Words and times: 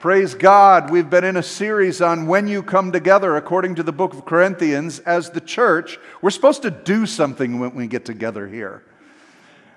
Praise 0.00 0.36
God. 0.36 0.90
We've 0.90 1.10
been 1.10 1.24
in 1.24 1.36
a 1.36 1.42
series 1.42 2.00
on 2.00 2.28
when 2.28 2.46
you 2.46 2.62
come 2.62 2.92
together, 2.92 3.34
according 3.34 3.74
to 3.74 3.82
the 3.82 3.90
book 3.90 4.14
of 4.14 4.24
Corinthians, 4.24 5.00
as 5.00 5.30
the 5.30 5.40
church. 5.40 5.98
We're 6.22 6.30
supposed 6.30 6.62
to 6.62 6.70
do 6.70 7.04
something 7.04 7.58
when 7.58 7.74
we 7.74 7.88
get 7.88 8.04
together 8.04 8.46
here. 8.46 8.84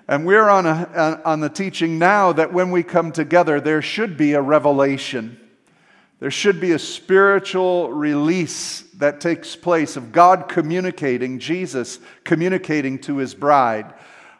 And 0.06 0.24
we're 0.24 0.48
on, 0.48 0.64
a, 0.64 1.20
on 1.24 1.40
the 1.40 1.48
teaching 1.48 1.98
now 1.98 2.32
that 2.34 2.52
when 2.52 2.70
we 2.70 2.84
come 2.84 3.10
together, 3.10 3.60
there 3.60 3.82
should 3.82 4.16
be 4.16 4.34
a 4.34 4.40
revelation. 4.40 5.40
There 6.20 6.30
should 6.30 6.60
be 6.60 6.70
a 6.70 6.78
spiritual 6.78 7.92
release 7.92 8.82
that 8.98 9.20
takes 9.20 9.56
place 9.56 9.96
of 9.96 10.12
God 10.12 10.48
communicating, 10.48 11.40
Jesus 11.40 11.98
communicating 12.22 13.00
to 13.00 13.16
his 13.16 13.34
bride. 13.34 13.92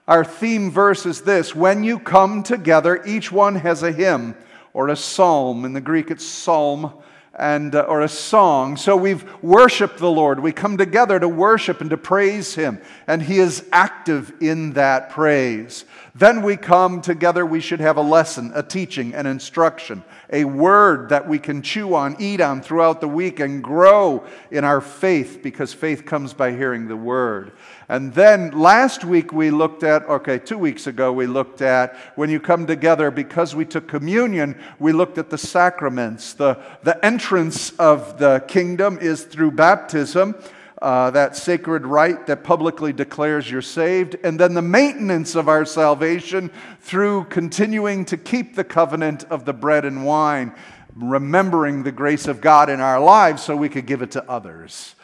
Our 0.06 0.24
theme 0.24 0.70
verse 0.70 1.06
is 1.06 1.22
this 1.22 1.56
When 1.56 1.82
you 1.82 1.98
come 1.98 2.44
together, 2.44 3.02
each 3.04 3.32
one 3.32 3.56
has 3.56 3.82
a 3.82 3.90
hymn 3.90 4.36
or 4.74 4.88
a 4.88 4.96
psalm. 4.96 5.64
In 5.64 5.72
the 5.72 5.80
Greek, 5.80 6.10
it's 6.10 6.24
psalm 6.24 6.92
and 7.34 7.74
uh, 7.74 7.80
or 7.82 8.02
a 8.02 8.08
song. 8.08 8.76
So 8.76 8.96
we've 8.96 9.24
worshiped 9.42 9.98
the 9.98 10.10
Lord. 10.10 10.40
We 10.40 10.52
come 10.52 10.76
together 10.76 11.18
to 11.18 11.28
worship 11.28 11.80
and 11.80 11.90
to 11.90 11.96
praise 11.96 12.54
him, 12.54 12.80
and 13.06 13.22
he 13.22 13.38
is 13.38 13.64
active 13.72 14.32
in 14.40 14.74
that 14.74 15.10
praise. 15.10 15.84
Then 16.14 16.42
we 16.42 16.58
come 16.58 17.00
together, 17.00 17.46
we 17.46 17.60
should 17.60 17.80
have 17.80 17.96
a 17.96 18.02
lesson, 18.02 18.52
a 18.54 18.62
teaching, 18.62 19.14
an 19.14 19.24
instruction, 19.24 20.04
a 20.30 20.44
word 20.44 21.08
that 21.08 21.26
we 21.26 21.38
can 21.38 21.62
chew 21.62 21.94
on, 21.94 22.16
eat 22.18 22.42
on 22.42 22.60
throughout 22.60 23.00
the 23.00 23.08
week 23.08 23.40
and 23.40 23.64
grow 23.64 24.26
in 24.50 24.62
our 24.62 24.82
faith 24.82 25.40
because 25.42 25.72
faith 25.72 26.04
comes 26.04 26.34
by 26.34 26.52
hearing 26.52 26.86
the 26.86 26.96
word. 26.96 27.52
And 27.92 28.14
then 28.14 28.52
last 28.52 29.04
week 29.04 29.34
we 29.34 29.50
looked 29.50 29.82
at, 29.82 30.08
okay, 30.08 30.38
two 30.38 30.56
weeks 30.56 30.86
ago 30.86 31.12
we 31.12 31.26
looked 31.26 31.60
at 31.60 31.94
when 32.14 32.30
you 32.30 32.40
come 32.40 32.66
together, 32.66 33.10
because 33.10 33.54
we 33.54 33.66
took 33.66 33.86
communion, 33.86 34.58
we 34.78 34.92
looked 34.92 35.18
at 35.18 35.28
the 35.28 35.36
sacraments. 35.36 36.32
The, 36.32 36.58
the 36.84 37.04
entrance 37.04 37.72
of 37.72 38.18
the 38.18 38.44
kingdom 38.48 38.98
is 38.98 39.24
through 39.24 39.50
baptism. 39.50 40.36
Uh, 40.80 41.10
that 41.10 41.36
sacred 41.36 41.84
rite 41.84 42.26
that 42.28 42.42
publicly 42.42 42.94
declares 42.94 43.50
you're 43.50 43.60
saved, 43.60 44.16
and 44.24 44.40
then 44.40 44.54
the 44.54 44.62
maintenance 44.62 45.34
of 45.34 45.46
our 45.46 45.66
salvation 45.66 46.50
through 46.80 47.24
continuing 47.24 48.06
to 48.06 48.16
keep 48.16 48.56
the 48.56 48.64
covenant 48.64 49.24
of 49.24 49.44
the 49.44 49.52
bread 49.52 49.84
and 49.84 50.06
wine, 50.06 50.54
remembering 50.96 51.82
the 51.82 51.92
grace 51.92 52.26
of 52.26 52.40
God 52.40 52.70
in 52.70 52.80
our 52.80 52.98
lives 52.98 53.42
so 53.42 53.54
we 53.54 53.68
could 53.68 53.84
give 53.84 54.00
it 54.00 54.12
to 54.12 54.30
others. 54.30 54.94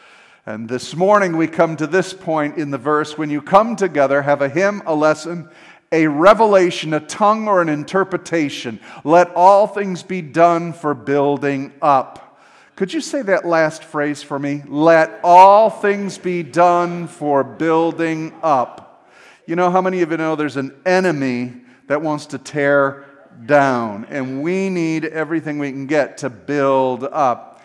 And 0.48 0.66
this 0.66 0.96
morning 0.96 1.36
we 1.36 1.46
come 1.46 1.76
to 1.76 1.86
this 1.86 2.14
point 2.14 2.56
in 2.56 2.70
the 2.70 2.78
verse 2.78 3.18
when 3.18 3.28
you 3.28 3.42
come 3.42 3.76
together, 3.76 4.22
have 4.22 4.40
a 4.40 4.48
hymn, 4.48 4.80
a 4.86 4.94
lesson, 4.94 5.50
a 5.92 6.06
revelation, 6.06 6.94
a 6.94 7.00
tongue, 7.00 7.46
or 7.46 7.60
an 7.60 7.68
interpretation. 7.68 8.80
Let 9.04 9.30
all 9.34 9.66
things 9.66 10.02
be 10.02 10.22
done 10.22 10.72
for 10.72 10.94
building 10.94 11.74
up. 11.82 12.40
Could 12.76 12.94
you 12.94 13.02
say 13.02 13.20
that 13.20 13.44
last 13.44 13.84
phrase 13.84 14.22
for 14.22 14.38
me? 14.38 14.62
Let 14.66 15.20
all 15.22 15.68
things 15.68 16.16
be 16.16 16.42
done 16.42 17.08
for 17.08 17.44
building 17.44 18.32
up. 18.42 19.06
You 19.46 19.54
know 19.54 19.70
how 19.70 19.82
many 19.82 20.00
of 20.00 20.10
you 20.12 20.16
know 20.16 20.34
there's 20.34 20.56
an 20.56 20.74
enemy 20.86 21.60
that 21.88 22.00
wants 22.00 22.24
to 22.24 22.38
tear 22.38 23.04
down, 23.44 24.06
and 24.06 24.42
we 24.42 24.70
need 24.70 25.04
everything 25.04 25.58
we 25.58 25.72
can 25.72 25.86
get 25.86 26.16
to 26.18 26.30
build 26.30 27.04
up. 27.04 27.57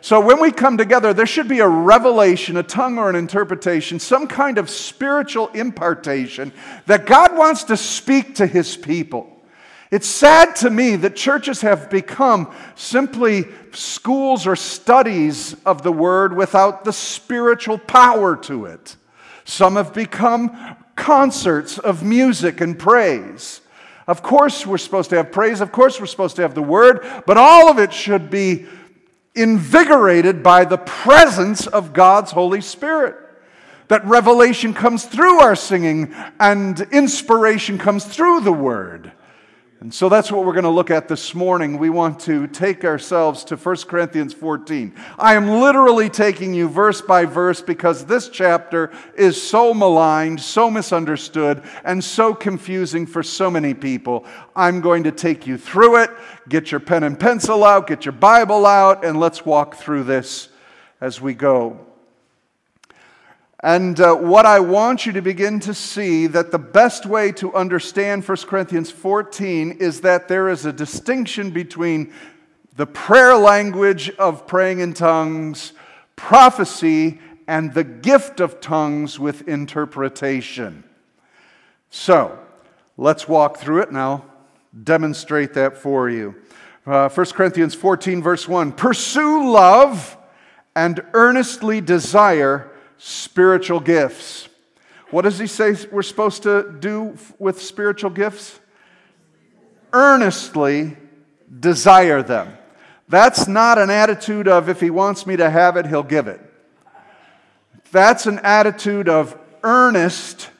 So 0.00 0.20
when 0.20 0.40
we 0.40 0.52
come 0.52 0.78
together, 0.78 1.12
there 1.12 1.26
should 1.26 1.48
be 1.48 1.60
a 1.60 1.68
revelation, 1.68 2.56
a 2.56 2.62
tongue 2.62 2.98
or 2.98 3.10
an 3.10 3.16
interpretation, 3.16 3.98
some 3.98 4.26
kind 4.28 4.58
of 4.58 4.70
spiritual 4.70 5.48
impartation 5.48 6.52
that 6.86 7.06
God 7.06 7.36
wants 7.36 7.64
to 7.64 7.76
speak 7.76 8.36
to 8.36 8.46
his 8.46 8.76
people. 8.76 9.34
It's 9.90 10.06
sad 10.06 10.54
to 10.56 10.70
me 10.70 10.96
that 10.96 11.16
churches 11.16 11.62
have 11.62 11.88
become 11.88 12.54
simply 12.74 13.46
schools 13.72 14.46
or 14.46 14.54
studies 14.54 15.56
of 15.64 15.82
the 15.82 15.92
word 15.92 16.36
without 16.36 16.84
the 16.84 16.92
spiritual 16.92 17.78
power 17.78 18.36
to 18.36 18.66
it. 18.66 18.96
Some 19.44 19.76
have 19.76 19.94
become 19.94 20.76
concerts 20.94 21.78
of 21.78 22.04
music 22.04 22.60
and 22.60 22.78
praise. 22.78 23.62
Of 24.06 24.22
course, 24.22 24.66
we're 24.66 24.78
supposed 24.78 25.10
to 25.10 25.16
have 25.16 25.32
praise. 25.32 25.60
Of 25.62 25.72
course, 25.72 25.98
we're 25.98 26.06
supposed 26.06 26.36
to 26.36 26.42
have 26.42 26.54
the 26.54 26.62
word, 26.62 27.06
but 27.26 27.38
all 27.38 27.70
of 27.70 27.78
it 27.78 27.92
should 27.92 28.30
be 28.30 28.66
invigorated 29.34 30.42
by 30.42 30.64
the 30.64 30.78
presence 30.78 31.66
of 31.66 31.92
God's 31.92 32.32
Holy 32.32 32.60
Spirit. 32.60 33.16
That 33.88 34.04
revelation 34.04 34.74
comes 34.74 35.04
through 35.04 35.40
our 35.40 35.56
singing 35.56 36.14
and 36.38 36.80
inspiration 36.92 37.78
comes 37.78 38.04
through 38.04 38.40
the 38.40 38.52
Word. 38.52 39.12
And 39.80 39.94
so 39.94 40.08
that's 40.08 40.32
what 40.32 40.44
we're 40.44 40.54
going 40.54 40.64
to 40.64 40.70
look 40.70 40.90
at 40.90 41.06
this 41.06 41.36
morning. 41.36 41.78
We 41.78 41.88
want 41.88 42.18
to 42.20 42.48
take 42.48 42.84
ourselves 42.84 43.44
to 43.44 43.56
1 43.56 43.76
Corinthians 43.86 44.34
14. 44.34 44.92
I 45.16 45.34
am 45.34 45.48
literally 45.48 46.10
taking 46.10 46.52
you 46.52 46.68
verse 46.68 47.00
by 47.00 47.26
verse 47.26 47.62
because 47.62 48.04
this 48.04 48.28
chapter 48.28 48.90
is 49.16 49.40
so 49.40 49.72
maligned, 49.72 50.40
so 50.40 50.68
misunderstood, 50.68 51.62
and 51.84 52.02
so 52.02 52.34
confusing 52.34 53.06
for 53.06 53.22
so 53.22 53.52
many 53.52 53.72
people. 53.72 54.26
I'm 54.56 54.80
going 54.80 55.04
to 55.04 55.12
take 55.12 55.46
you 55.46 55.56
through 55.56 56.02
it. 56.02 56.10
Get 56.48 56.72
your 56.72 56.80
pen 56.80 57.04
and 57.04 57.18
pencil 57.18 57.62
out, 57.62 57.86
get 57.86 58.04
your 58.04 58.12
Bible 58.12 58.66
out, 58.66 59.04
and 59.04 59.20
let's 59.20 59.46
walk 59.46 59.76
through 59.76 60.04
this 60.04 60.48
as 61.00 61.20
we 61.20 61.34
go. 61.34 61.87
And 63.60 63.98
uh, 63.98 64.14
what 64.14 64.46
I 64.46 64.60
want 64.60 65.04
you 65.04 65.12
to 65.12 65.22
begin 65.22 65.58
to 65.60 65.74
see 65.74 66.28
that 66.28 66.52
the 66.52 66.60
best 66.60 67.06
way 67.06 67.32
to 67.32 67.52
understand 67.54 68.26
1 68.26 68.36
Corinthians 68.46 68.90
14 68.90 69.72
is 69.80 70.02
that 70.02 70.28
there 70.28 70.48
is 70.48 70.64
a 70.64 70.72
distinction 70.72 71.50
between 71.50 72.12
the 72.76 72.86
prayer 72.86 73.36
language 73.36 74.10
of 74.10 74.46
praying 74.46 74.78
in 74.78 74.94
tongues, 74.94 75.72
prophecy, 76.14 77.18
and 77.48 77.74
the 77.74 77.82
gift 77.82 78.38
of 78.38 78.60
tongues 78.60 79.18
with 79.18 79.48
interpretation. 79.48 80.84
So, 81.90 82.38
let's 82.96 83.26
walk 83.26 83.56
through 83.56 83.82
it 83.82 83.88
and 83.88 83.98
I'll 83.98 84.24
demonstrate 84.84 85.54
that 85.54 85.76
for 85.76 86.08
you. 86.08 86.36
Uh, 86.86 87.08
1 87.08 87.26
Corinthians 87.26 87.74
14, 87.74 88.22
verse 88.22 88.46
1 88.46 88.70
Pursue 88.70 89.50
love 89.50 90.16
and 90.76 91.02
earnestly 91.12 91.80
desire 91.80 92.70
spiritual 92.98 93.80
gifts. 93.80 94.48
What 95.10 95.22
does 95.22 95.38
he 95.38 95.46
say 95.46 95.74
we're 95.90 96.02
supposed 96.02 96.42
to 96.42 96.76
do 96.78 97.16
with 97.38 97.62
spiritual 97.62 98.10
gifts? 98.10 98.60
Earnestly 99.92 100.96
desire 101.60 102.22
them. 102.22 102.52
That's 103.08 103.48
not 103.48 103.78
an 103.78 103.88
attitude 103.88 104.48
of 104.48 104.68
if 104.68 104.80
he 104.80 104.90
wants 104.90 105.26
me 105.26 105.36
to 105.36 105.48
have 105.48 105.76
it, 105.78 105.86
he'll 105.86 106.02
give 106.02 106.26
it. 106.26 106.40
That's 107.90 108.26
an 108.26 108.38
attitude 108.40 109.08
of 109.08 109.38
earnest 109.62 110.50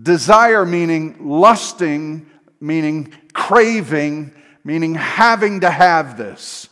desire, 0.00 0.66
meaning 0.66 1.16
lusting, 1.26 2.26
meaning 2.60 3.12
craving, 3.32 4.34
meaning 4.64 4.94
having 4.94 5.60
to 5.60 5.70
have 5.70 6.18
this. 6.18 6.68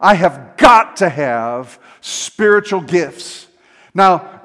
I 0.00 0.14
have 0.14 0.56
got 0.56 0.98
to 0.98 1.08
have 1.08 1.80
spiritual 2.00 2.80
gifts. 2.80 3.45
Now, 3.96 4.42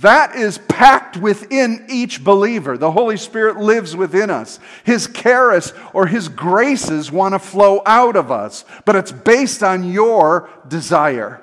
that 0.00 0.34
is 0.34 0.56
packed 0.56 1.18
within 1.18 1.84
each 1.90 2.24
believer. 2.24 2.78
The 2.78 2.90
Holy 2.90 3.18
Spirit 3.18 3.58
lives 3.58 3.94
within 3.94 4.30
us. 4.30 4.58
His 4.82 5.08
charis 5.08 5.74
or 5.92 6.06
His 6.06 6.28
graces 6.28 7.12
want 7.12 7.34
to 7.34 7.38
flow 7.38 7.82
out 7.84 8.16
of 8.16 8.30
us, 8.30 8.64
but 8.86 8.96
it's 8.96 9.12
based 9.12 9.62
on 9.62 9.92
your 9.92 10.48
desire. 10.66 11.42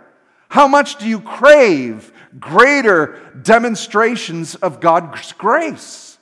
How 0.49 0.67
much 0.67 0.95
do 0.97 1.07
you 1.07 1.21
crave 1.21 2.11
greater 2.39 3.19
demonstrations 3.43 4.55
of 4.55 4.79
God's 4.79 5.33
grace? 5.33 6.17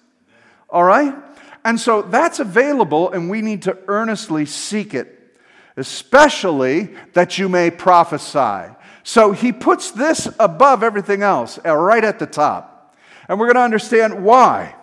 All 0.70 0.84
right? 0.84 1.16
And 1.64 1.80
so 1.80 2.02
that's 2.02 2.40
available, 2.40 3.12
and 3.12 3.30
we 3.30 3.42
need 3.42 3.62
to 3.62 3.78
earnestly 3.88 4.46
seek 4.46 4.94
it, 4.94 5.38
especially 5.78 6.96
that 7.14 7.38
you 7.38 7.48
may 7.48 7.72
prophesy. 7.72 8.76
So 9.10 9.32
he 9.32 9.52
puts 9.52 9.90
this 9.90 10.30
above 10.38 10.84
everything 10.84 11.24
else, 11.24 11.58
uh, 11.66 11.76
right 11.76 12.04
at 12.04 12.20
the 12.20 12.28
top. 12.28 12.96
And 13.28 13.40
we're 13.40 13.48
going 13.48 13.56
to 13.56 13.62
understand 13.62 14.24
why. 14.24 14.76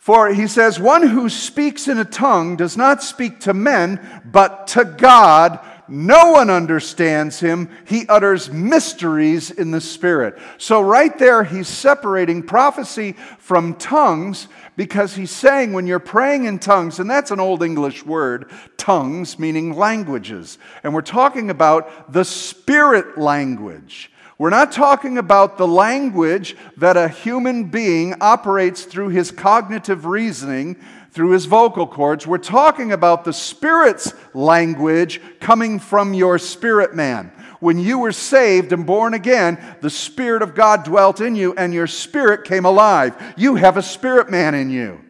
For 0.00 0.34
he 0.34 0.48
says, 0.48 0.80
One 0.80 1.06
who 1.06 1.28
speaks 1.28 1.86
in 1.86 1.96
a 1.98 2.04
tongue 2.04 2.56
does 2.56 2.76
not 2.76 3.00
speak 3.00 3.38
to 3.42 3.54
men, 3.54 4.00
but 4.24 4.66
to 4.68 4.84
God. 4.84 5.60
No 5.88 6.32
one 6.32 6.48
understands 6.48 7.40
him. 7.40 7.68
He 7.86 8.06
utters 8.08 8.50
mysteries 8.50 9.50
in 9.50 9.70
the 9.70 9.80
Spirit. 9.80 10.38
So, 10.58 10.80
right 10.80 11.16
there, 11.18 11.44
he's 11.44 11.68
separating 11.68 12.42
prophecy 12.42 13.12
from 13.38 13.74
tongues 13.74 14.48
because 14.76 15.14
he's 15.14 15.30
saying 15.30 15.72
when 15.72 15.86
you're 15.86 15.98
praying 15.98 16.44
in 16.44 16.58
tongues, 16.58 16.98
and 16.98 17.10
that's 17.10 17.30
an 17.30 17.40
old 17.40 17.62
English 17.62 18.06
word, 18.06 18.50
tongues 18.76 19.38
meaning 19.38 19.74
languages. 19.74 20.58
And 20.82 20.94
we're 20.94 21.02
talking 21.02 21.50
about 21.50 22.12
the 22.12 22.24
spirit 22.24 23.18
language. 23.18 24.10
We're 24.38 24.50
not 24.50 24.72
talking 24.72 25.18
about 25.18 25.58
the 25.58 25.68
language 25.68 26.56
that 26.78 26.96
a 26.96 27.08
human 27.08 27.64
being 27.64 28.14
operates 28.20 28.84
through 28.84 29.10
his 29.10 29.30
cognitive 29.30 30.04
reasoning, 30.06 30.82
through 31.12 31.30
his 31.30 31.44
vocal 31.44 31.86
cords. 31.86 32.26
We're 32.26 32.38
talking 32.38 32.90
about 32.90 33.24
the 33.24 33.32
Spirit's 33.32 34.14
language 34.34 35.20
coming 35.40 35.78
from 35.78 36.14
your 36.14 36.38
spirit 36.38 36.94
man. 36.94 37.30
When 37.60 37.78
you 37.78 37.98
were 37.98 38.12
saved 38.12 38.72
and 38.72 38.84
born 38.86 39.14
again, 39.14 39.62
the 39.82 39.90
Spirit 39.90 40.42
of 40.42 40.54
God 40.54 40.84
dwelt 40.84 41.20
in 41.20 41.36
you 41.36 41.54
and 41.54 41.72
your 41.72 41.86
spirit 41.86 42.44
came 42.44 42.64
alive. 42.64 43.34
You 43.36 43.54
have 43.56 43.76
a 43.76 43.82
spirit 43.82 44.30
man 44.30 44.54
in 44.54 44.70
you. 44.70 45.00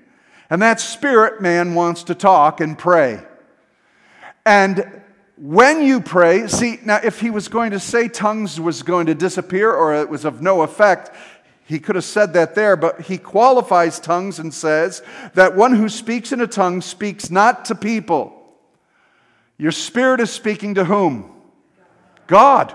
And 0.50 0.60
that 0.60 0.80
spirit 0.80 1.40
man 1.40 1.74
wants 1.74 2.02
to 2.04 2.14
talk 2.14 2.60
and 2.60 2.76
pray. 2.76 3.22
And 4.44 5.02
when 5.36 5.82
you 5.82 6.00
pray, 6.00 6.46
see, 6.46 6.78
now 6.84 7.00
if 7.02 7.20
he 7.20 7.30
was 7.30 7.48
going 7.48 7.70
to 7.70 7.80
say 7.80 8.08
tongues 8.08 8.60
was 8.60 8.82
going 8.82 9.06
to 9.06 9.14
disappear 9.14 9.72
or 9.72 9.94
it 9.94 10.08
was 10.08 10.24
of 10.24 10.42
no 10.42 10.62
effect, 10.62 11.10
he 11.72 11.78
could 11.78 11.94
have 11.94 12.04
said 12.04 12.34
that 12.34 12.54
there, 12.54 12.76
but 12.76 13.00
he 13.00 13.16
qualifies 13.16 13.98
tongues 13.98 14.38
and 14.38 14.52
says 14.52 15.02
that 15.32 15.56
one 15.56 15.74
who 15.74 15.88
speaks 15.88 16.30
in 16.30 16.42
a 16.42 16.46
tongue 16.46 16.82
speaks 16.82 17.30
not 17.30 17.64
to 17.64 17.74
people. 17.74 18.38
Your 19.56 19.72
spirit 19.72 20.20
is 20.20 20.30
speaking 20.30 20.74
to 20.74 20.84
whom? 20.84 21.32
God. 22.26 22.74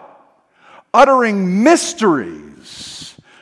Uttering 0.94 1.64
mysteries 1.64 2.98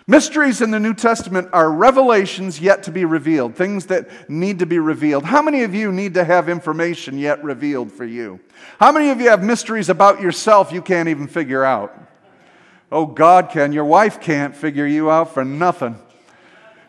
Mysteries 0.08 0.62
in 0.62 0.70
the 0.70 0.80
New 0.80 0.94
Testament 0.94 1.50
are 1.52 1.72
revelations 1.72 2.60
yet 2.60 2.84
to 2.84 2.92
be 2.92 3.06
revealed, 3.06 3.56
things 3.56 3.88
that 3.88 4.30
need 4.30 4.60
to 4.60 4.68
be 4.68 4.78
revealed. 4.78 5.24
How 5.24 5.42
many 5.42 5.64
of 5.64 5.74
you 5.74 5.92
need 5.92 6.14
to 6.14 6.24
have 6.24 6.48
information 6.48 7.18
yet 7.18 7.44
revealed 7.44 7.92
for 7.92 8.06
you? 8.06 8.40
How 8.80 8.92
many 8.92 9.10
of 9.10 9.20
you 9.20 9.30
have 9.30 9.44
mysteries 9.44 9.90
about 9.90 10.22
yourself 10.22 10.72
you 10.72 10.84
can't 10.84 11.10
even 11.10 11.28
figure 11.28 11.64
out? 11.64 11.98
Oh, 12.92 13.06
God 13.06 13.50
can. 13.50 13.74
Your 13.74 13.86
wife 13.86 14.22
can't 14.22 14.56
figure 14.56 14.86
you 14.86 15.10
out 15.10 15.34
for 15.34 15.44
nothing. 15.44 15.98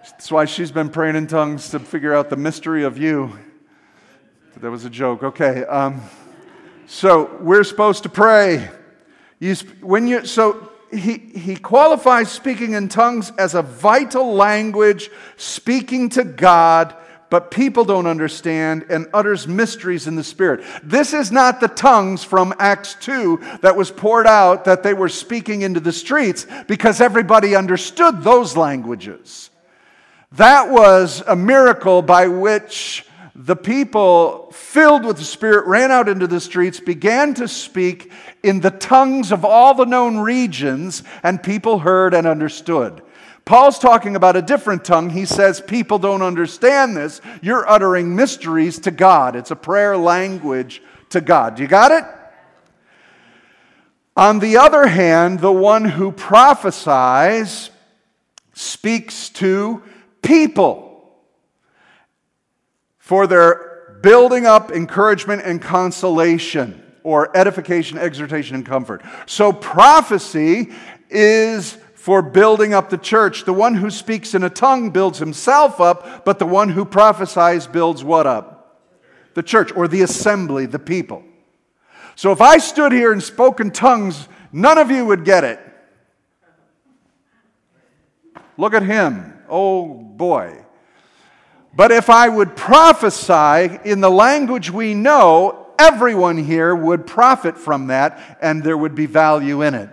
That's 0.02 0.30
why 0.30 0.44
she's 0.44 0.70
been 0.70 0.90
praying 0.90 1.16
in 1.16 1.26
tongues 1.26 1.70
to 1.70 1.78
figure 1.78 2.14
out 2.14 2.30
the 2.30 2.36
mystery 2.36 2.84
of 2.84 2.98
you. 2.98 3.38
That 4.60 4.70
was 4.70 4.84
a 4.84 4.90
joke. 4.90 5.22
Okay. 5.22 5.64
Um, 5.64 6.02
so 6.86 7.36
we're 7.40 7.64
supposed 7.64 8.04
to 8.04 8.08
pray. 8.08 8.70
You, 9.38 9.54
when 9.80 10.06
you, 10.06 10.24
so 10.24 10.72
he, 10.92 11.18
he 11.18 11.56
qualifies 11.56 12.30
speaking 12.30 12.72
in 12.72 12.88
tongues 12.88 13.32
as 13.38 13.54
a 13.54 13.62
vital 13.62 14.34
language, 14.34 15.10
speaking 15.36 16.08
to 16.10 16.24
God, 16.24 16.94
but 17.28 17.50
people 17.50 17.84
don't 17.84 18.06
understand 18.06 18.86
and 18.88 19.08
utters 19.12 19.48
mysteries 19.48 20.06
in 20.06 20.16
the 20.16 20.24
Spirit. 20.24 20.64
This 20.82 21.12
is 21.12 21.32
not 21.32 21.60
the 21.60 21.68
tongues 21.68 22.22
from 22.22 22.54
Acts 22.58 22.94
2 23.00 23.58
that 23.62 23.76
was 23.76 23.90
poured 23.90 24.26
out 24.26 24.64
that 24.64 24.82
they 24.82 24.94
were 24.94 25.08
speaking 25.08 25.62
into 25.62 25.80
the 25.80 25.92
streets 25.92 26.46
because 26.66 27.00
everybody 27.00 27.56
understood 27.56 28.22
those 28.22 28.56
languages. 28.56 29.50
That 30.32 30.70
was 30.70 31.22
a 31.26 31.36
miracle 31.36 32.02
by 32.02 32.28
which 32.28 33.06
the 33.34 33.56
people 33.56 34.50
filled 34.52 35.04
with 35.04 35.18
the 35.18 35.24
Spirit 35.24 35.66
ran 35.66 35.90
out 35.90 36.08
into 36.08 36.26
the 36.26 36.40
streets, 36.40 36.80
began 36.80 37.34
to 37.34 37.46
speak 37.46 38.10
in 38.42 38.60
the 38.60 38.70
tongues 38.70 39.30
of 39.30 39.44
all 39.44 39.74
the 39.74 39.84
known 39.84 40.18
regions, 40.18 41.02
and 41.22 41.42
people 41.42 41.80
heard 41.80 42.14
and 42.14 42.26
understood. 42.26 43.02
Paul's 43.46 43.78
talking 43.78 44.16
about 44.16 44.34
a 44.34 44.42
different 44.42 44.84
tongue. 44.84 45.08
He 45.08 45.24
says, 45.24 45.60
People 45.60 46.00
don't 46.00 46.20
understand 46.20 46.96
this. 46.96 47.20
You're 47.40 47.66
uttering 47.70 48.14
mysteries 48.16 48.80
to 48.80 48.90
God. 48.90 49.36
It's 49.36 49.52
a 49.52 49.56
prayer 49.56 49.96
language 49.96 50.82
to 51.10 51.20
God. 51.20 51.60
You 51.60 51.68
got 51.68 51.92
it? 51.92 52.04
On 54.16 54.40
the 54.40 54.56
other 54.56 54.88
hand, 54.88 55.38
the 55.38 55.52
one 55.52 55.84
who 55.84 56.10
prophesies 56.10 57.70
speaks 58.52 59.28
to 59.28 59.80
people 60.22 61.14
for 62.98 63.28
their 63.28 63.98
building 64.02 64.44
up, 64.44 64.72
encouragement, 64.72 65.42
and 65.44 65.62
consolation, 65.62 66.82
or 67.04 67.36
edification, 67.36 67.96
exhortation, 67.96 68.56
and 68.56 68.66
comfort. 68.66 69.02
So 69.26 69.52
prophecy 69.52 70.72
is 71.08 71.78
for 72.06 72.22
building 72.22 72.72
up 72.72 72.88
the 72.88 72.96
church. 72.96 73.46
The 73.46 73.52
one 73.52 73.74
who 73.74 73.90
speaks 73.90 74.32
in 74.32 74.44
a 74.44 74.48
tongue 74.48 74.90
builds 74.90 75.18
himself 75.18 75.80
up, 75.80 76.24
but 76.24 76.38
the 76.38 76.46
one 76.46 76.68
who 76.68 76.84
prophesies 76.84 77.66
builds 77.66 78.04
what 78.04 78.28
up? 78.28 78.80
The 79.34 79.42
church, 79.42 79.72
or 79.74 79.88
the 79.88 80.02
assembly, 80.02 80.66
the 80.66 80.78
people. 80.78 81.24
So 82.14 82.30
if 82.30 82.40
I 82.40 82.58
stood 82.58 82.92
here 82.92 83.10
and 83.10 83.20
spoke 83.20 83.58
in 83.58 83.72
tongues, 83.72 84.28
none 84.52 84.78
of 84.78 84.88
you 84.88 85.04
would 85.04 85.24
get 85.24 85.42
it. 85.42 85.58
Look 88.56 88.72
at 88.72 88.84
him. 88.84 89.42
Oh 89.48 89.92
boy. 89.92 90.64
But 91.74 91.90
if 91.90 92.08
I 92.08 92.28
would 92.28 92.54
prophesy 92.54 93.80
in 93.84 94.00
the 94.00 94.12
language 94.12 94.70
we 94.70 94.94
know, 94.94 95.74
everyone 95.76 96.38
here 96.38 96.72
would 96.72 97.04
profit 97.04 97.58
from 97.58 97.88
that 97.88 98.38
and 98.40 98.62
there 98.62 98.78
would 98.78 98.94
be 98.94 99.06
value 99.06 99.62
in 99.62 99.74
it. 99.74 99.90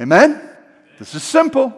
Amen? 0.00 0.52
This 0.98 1.14
is 1.14 1.22
simple. 1.22 1.72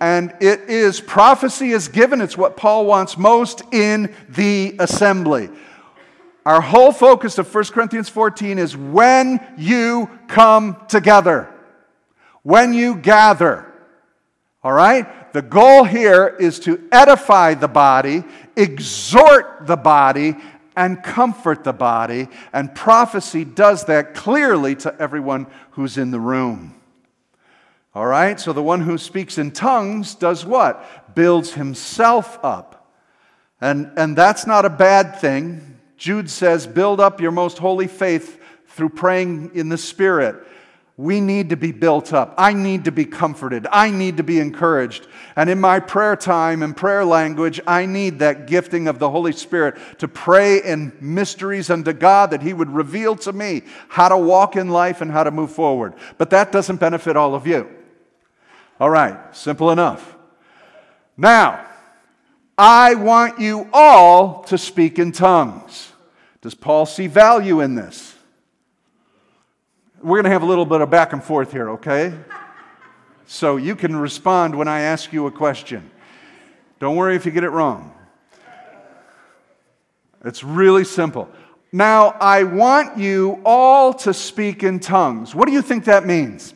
And 0.00 0.34
it 0.40 0.60
is, 0.70 1.00
prophecy 1.00 1.72
is 1.72 1.88
given. 1.88 2.22
It's 2.22 2.36
what 2.36 2.56
Paul 2.56 2.86
wants 2.86 3.18
most 3.18 3.62
in 3.72 4.14
the 4.30 4.74
assembly. 4.78 5.50
Our 6.46 6.62
whole 6.62 6.90
focus 6.90 7.36
of 7.36 7.54
1 7.54 7.64
Corinthians 7.64 8.08
14 8.08 8.58
is 8.58 8.74
when 8.74 9.40
you 9.58 10.08
come 10.26 10.78
together, 10.88 11.52
when 12.42 12.72
you 12.72 12.96
gather. 12.96 13.70
All 14.64 14.72
right? 14.72 15.32
The 15.34 15.42
goal 15.42 15.84
here 15.84 16.34
is 16.40 16.58
to 16.60 16.82
edify 16.90 17.54
the 17.54 17.68
body, 17.68 18.24
exhort 18.56 19.66
the 19.66 19.76
body, 19.76 20.34
and 20.74 21.02
comfort 21.02 21.62
the 21.62 21.74
body. 21.74 22.28
And 22.54 22.74
prophecy 22.74 23.44
does 23.44 23.84
that 23.84 24.14
clearly 24.14 24.76
to 24.76 24.94
everyone 24.98 25.46
who's 25.72 25.98
in 25.98 26.10
the 26.10 26.20
room. 26.20 26.79
All 27.94 28.06
right? 28.06 28.38
So 28.38 28.52
the 28.52 28.62
one 28.62 28.80
who 28.80 28.98
speaks 28.98 29.38
in 29.38 29.50
tongues 29.50 30.14
does 30.14 30.44
what? 30.44 31.14
Builds 31.14 31.54
himself 31.54 32.38
up. 32.42 32.76
And, 33.60 33.90
and 33.96 34.16
that's 34.16 34.46
not 34.46 34.64
a 34.64 34.70
bad 34.70 35.16
thing. 35.16 35.78
Jude 35.96 36.30
says, 36.30 36.66
build 36.66 37.00
up 37.00 37.20
your 37.20 37.32
most 37.32 37.58
holy 37.58 37.88
faith 37.88 38.40
through 38.68 38.90
praying 38.90 39.50
in 39.54 39.68
the 39.68 39.76
Spirit. 39.76 40.46
We 40.96 41.20
need 41.20 41.50
to 41.50 41.56
be 41.56 41.72
built 41.72 42.12
up. 42.12 42.34
I 42.36 42.52
need 42.52 42.84
to 42.84 42.92
be 42.92 43.06
comforted. 43.06 43.66
I 43.70 43.90
need 43.90 44.18
to 44.18 44.22
be 44.22 44.38
encouraged. 44.38 45.06
And 45.34 45.48
in 45.48 45.58
my 45.58 45.80
prayer 45.80 46.14
time 46.14 46.62
and 46.62 46.76
prayer 46.76 47.06
language, 47.06 47.58
I 47.66 47.86
need 47.86 48.18
that 48.18 48.46
gifting 48.46 48.86
of 48.86 48.98
the 48.98 49.10
Holy 49.10 49.32
Spirit 49.32 49.76
to 49.98 50.08
pray 50.08 50.62
in 50.62 50.92
mysteries 51.00 51.70
unto 51.70 51.94
God 51.94 52.30
that 52.30 52.42
He 52.42 52.52
would 52.52 52.70
reveal 52.70 53.16
to 53.16 53.32
me 53.32 53.62
how 53.88 54.10
to 54.10 54.16
walk 54.16 54.56
in 54.56 54.68
life 54.68 55.00
and 55.00 55.10
how 55.10 55.24
to 55.24 55.30
move 55.30 55.52
forward. 55.52 55.94
But 56.18 56.30
that 56.30 56.52
doesn't 56.52 56.76
benefit 56.76 57.16
all 57.16 57.34
of 57.34 57.46
you. 57.46 57.79
All 58.80 58.88
right, 58.88 59.36
simple 59.36 59.70
enough. 59.70 60.16
Now, 61.14 61.66
I 62.56 62.94
want 62.94 63.38
you 63.38 63.68
all 63.74 64.42
to 64.44 64.56
speak 64.56 64.98
in 64.98 65.12
tongues. 65.12 65.92
Does 66.40 66.54
Paul 66.54 66.86
see 66.86 67.06
value 67.06 67.60
in 67.60 67.74
this? 67.74 68.14
We're 70.02 70.16
going 70.16 70.24
to 70.24 70.30
have 70.30 70.42
a 70.42 70.46
little 70.46 70.64
bit 70.64 70.80
of 70.80 70.88
back 70.88 71.12
and 71.12 71.22
forth 71.22 71.52
here, 71.52 71.68
okay? 71.72 72.14
So 73.26 73.58
you 73.58 73.76
can 73.76 73.94
respond 73.94 74.56
when 74.56 74.66
I 74.66 74.80
ask 74.80 75.12
you 75.12 75.26
a 75.26 75.30
question. 75.30 75.90
Don't 76.78 76.96
worry 76.96 77.16
if 77.16 77.26
you 77.26 77.32
get 77.32 77.44
it 77.44 77.50
wrong. 77.50 77.94
It's 80.24 80.42
really 80.42 80.84
simple. 80.84 81.28
Now, 81.70 82.16
I 82.18 82.44
want 82.44 82.96
you 82.96 83.42
all 83.44 83.92
to 83.94 84.14
speak 84.14 84.62
in 84.62 84.80
tongues. 84.80 85.34
What 85.34 85.46
do 85.46 85.52
you 85.52 85.60
think 85.60 85.84
that 85.84 86.06
means? 86.06 86.54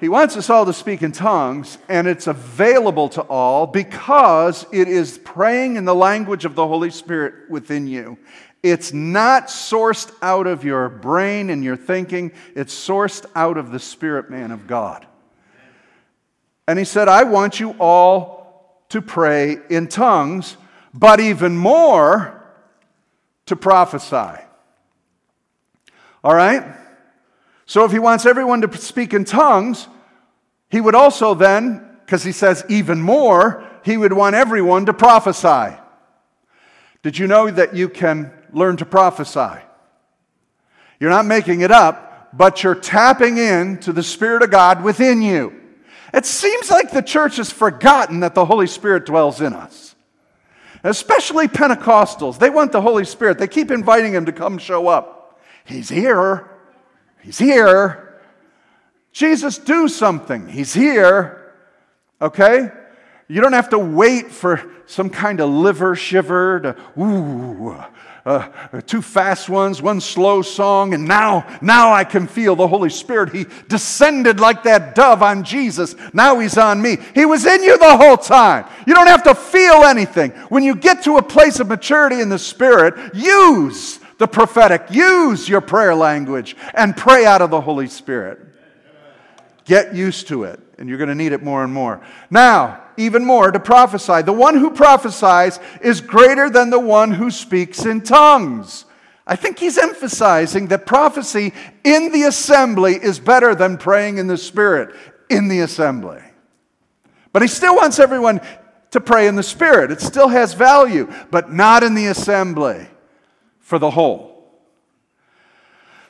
He 0.00 0.08
wants 0.08 0.36
us 0.36 0.48
all 0.48 0.64
to 0.64 0.72
speak 0.72 1.02
in 1.02 1.10
tongues, 1.10 1.76
and 1.88 2.06
it's 2.06 2.28
available 2.28 3.08
to 3.10 3.22
all 3.22 3.66
because 3.66 4.64
it 4.72 4.86
is 4.86 5.18
praying 5.18 5.76
in 5.76 5.84
the 5.84 5.94
language 5.94 6.44
of 6.44 6.54
the 6.54 6.66
Holy 6.66 6.90
Spirit 6.90 7.50
within 7.50 7.88
you. 7.88 8.16
It's 8.62 8.92
not 8.92 9.48
sourced 9.48 10.12
out 10.22 10.46
of 10.46 10.64
your 10.64 10.88
brain 10.88 11.50
and 11.50 11.64
your 11.64 11.76
thinking, 11.76 12.32
it's 12.54 12.74
sourced 12.74 13.26
out 13.34 13.56
of 13.56 13.70
the 13.72 13.78
spirit 13.78 14.30
man 14.30 14.50
of 14.50 14.66
God. 14.66 15.06
And 16.66 16.78
he 16.78 16.84
said, 16.84 17.08
I 17.08 17.24
want 17.24 17.60
you 17.60 17.70
all 17.78 18.84
to 18.90 19.00
pray 19.00 19.58
in 19.68 19.88
tongues, 19.88 20.56
but 20.94 21.18
even 21.18 21.56
more 21.56 22.34
to 23.46 23.56
prophesy. 23.56 24.42
All 26.22 26.34
right? 26.34 26.77
So 27.68 27.84
if 27.84 27.92
he 27.92 27.98
wants 27.98 28.24
everyone 28.24 28.62
to 28.62 28.76
speak 28.78 29.12
in 29.12 29.26
tongues, 29.26 29.86
he 30.70 30.80
would 30.80 30.94
also 30.94 31.34
then, 31.34 31.98
because 32.04 32.24
he 32.24 32.32
says 32.32 32.64
even 32.70 33.00
more, 33.00 33.62
he 33.84 33.98
would 33.98 34.14
want 34.14 34.34
everyone 34.34 34.86
to 34.86 34.94
prophesy. 34.94 35.76
Did 37.02 37.18
you 37.18 37.26
know 37.26 37.50
that 37.50 37.76
you 37.76 37.90
can 37.90 38.32
learn 38.52 38.78
to 38.78 38.86
prophesy. 38.86 39.62
You're 40.98 41.10
not 41.10 41.26
making 41.26 41.60
it 41.60 41.70
up. 41.70 42.06
but 42.32 42.62
you're 42.62 42.74
tapping 42.74 43.38
into 43.38 43.90
the 43.90 44.02
Spirit 44.02 44.42
of 44.42 44.50
God 44.50 44.84
within 44.84 45.22
you. 45.22 45.58
It 46.12 46.26
seems 46.26 46.70
like 46.70 46.90
the 46.90 47.00
church 47.02 47.36
has 47.36 47.50
forgotten 47.50 48.20
that 48.20 48.34
the 48.34 48.44
Holy 48.44 48.66
Spirit 48.66 49.06
dwells 49.06 49.40
in 49.40 49.54
us. 49.54 49.94
Especially 50.84 51.48
Pentecostals. 51.48 52.38
They 52.38 52.50
want 52.50 52.72
the 52.72 52.82
Holy 52.82 53.06
Spirit. 53.06 53.38
They 53.38 53.48
keep 53.48 53.70
inviting 53.70 54.12
him 54.12 54.26
to 54.26 54.32
come 54.32 54.58
show 54.58 54.88
up. 54.88 55.40
He's 55.64 55.88
here. 55.88 56.50
He's 57.28 57.36
here. 57.36 58.22
Jesus, 59.12 59.58
do 59.58 59.86
something. 59.86 60.48
He's 60.48 60.72
here. 60.72 61.52
Okay? 62.22 62.70
You 63.28 63.42
don't 63.42 63.52
have 63.52 63.68
to 63.68 63.78
wait 63.78 64.30
for 64.30 64.62
some 64.86 65.10
kind 65.10 65.38
of 65.42 65.50
liver 65.50 65.94
shiver 65.94 66.60
to, 66.60 66.76
ooh, 66.98 67.76
uh, 68.24 68.48
two 68.86 69.02
fast 69.02 69.50
ones, 69.50 69.82
one 69.82 70.00
slow 70.00 70.40
song, 70.40 70.94
and 70.94 71.04
now, 71.04 71.46
now 71.60 71.92
I 71.92 72.04
can 72.04 72.26
feel 72.26 72.56
the 72.56 72.66
Holy 72.66 72.88
Spirit. 72.88 73.34
He 73.34 73.44
descended 73.68 74.40
like 74.40 74.62
that 74.62 74.94
dove 74.94 75.22
on 75.22 75.44
Jesus. 75.44 75.96
Now 76.14 76.38
he's 76.38 76.56
on 76.56 76.80
me. 76.80 76.96
He 77.14 77.26
was 77.26 77.44
in 77.44 77.62
you 77.62 77.76
the 77.76 77.98
whole 77.98 78.16
time. 78.16 78.64
You 78.86 78.94
don't 78.94 79.06
have 79.06 79.24
to 79.24 79.34
feel 79.34 79.84
anything. 79.84 80.30
When 80.48 80.62
you 80.62 80.74
get 80.74 81.04
to 81.04 81.18
a 81.18 81.22
place 81.22 81.60
of 81.60 81.68
maturity 81.68 82.22
in 82.22 82.30
the 82.30 82.38
Spirit, 82.38 83.14
use 83.14 84.00
the 84.18 84.26
prophetic, 84.26 84.86
use 84.90 85.48
your 85.48 85.60
prayer 85.60 85.94
language, 85.94 86.56
and 86.74 86.96
pray 86.96 87.24
out 87.24 87.40
of 87.40 87.50
the 87.50 87.60
Holy 87.60 87.86
Spirit. 87.86 88.40
Get 89.64 89.94
used 89.94 90.28
to 90.28 90.44
it, 90.44 90.60
and 90.76 90.88
you're 90.88 90.98
going 90.98 91.08
to 91.08 91.14
need 91.14 91.32
it 91.32 91.42
more 91.42 91.62
and 91.62 91.72
more. 91.72 92.04
Now, 92.30 92.82
even 92.96 93.24
more 93.24 93.50
to 93.52 93.60
prophesy. 93.60 94.22
The 94.22 94.32
one 94.32 94.56
who 94.56 94.70
prophesies 94.70 95.60
is 95.80 96.00
greater 96.00 96.50
than 96.50 96.70
the 96.70 96.80
one 96.80 97.12
who 97.12 97.30
speaks 97.30 97.86
in 97.86 98.00
tongues. 98.00 98.86
I 99.24 99.36
think 99.36 99.58
he's 99.58 99.78
emphasizing 99.78 100.66
that 100.68 100.84
prophecy 100.84 101.52
in 101.84 102.10
the 102.10 102.24
assembly 102.24 102.94
is 102.94 103.20
better 103.20 103.54
than 103.54 103.76
praying 103.76 104.18
in 104.18 104.26
the 104.26 104.38
Spirit 104.38 104.96
in 105.30 105.48
the 105.48 105.60
assembly. 105.60 106.22
But 107.32 107.42
he 107.42 107.48
still 107.48 107.76
wants 107.76 107.98
everyone 107.98 108.40
to 108.90 109.00
pray 109.00 109.28
in 109.28 109.36
the 109.36 109.42
Spirit. 109.42 109.92
It 109.92 110.00
still 110.00 110.28
has 110.28 110.54
value, 110.54 111.12
but 111.30 111.52
not 111.52 111.84
in 111.84 111.94
the 111.94 112.06
assembly 112.06 112.88
for 113.68 113.78
the 113.78 113.90
whole. 113.90 114.50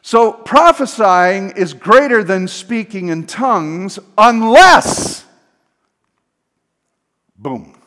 So 0.01 0.33
prophesying 0.33 1.51
is 1.57 1.75
greater 1.75 2.23
than 2.23 2.47
speaking 2.47 3.09
in 3.09 3.27
tongues 3.27 3.99
unless 4.17 5.27
Boom. 7.39 7.79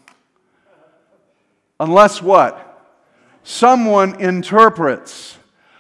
Unless 1.80 2.22
what? 2.22 2.68
Someone 3.44 4.22
interprets. 4.22 5.38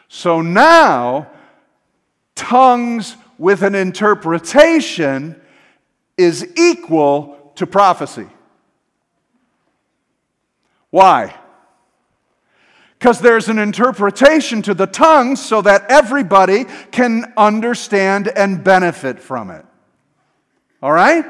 So 0.10 0.41
now, 0.41 1.29
tongues 2.36 3.15
with 3.38 3.63
an 3.63 3.75
interpretation 3.75 5.39
is 6.17 6.45
equal 6.57 7.53
to 7.55 7.65
prophecy. 7.65 8.27
Why? 10.89 11.33
Because 13.01 13.20
there's 13.20 13.50
an 13.50 13.58
interpretation 13.58 14.62
to 14.62 14.75
the 14.75 14.86
tongues 14.86 15.43
so 15.43 15.63
that 15.63 15.89
everybody 15.89 16.65
can 16.91 17.34
understand 17.36 18.27
and 18.27 18.63
benefit 18.63 19.20
from 19.20 19.50
it. 19.50 19.65
All 20.84 20.91
right? 20.91 21.25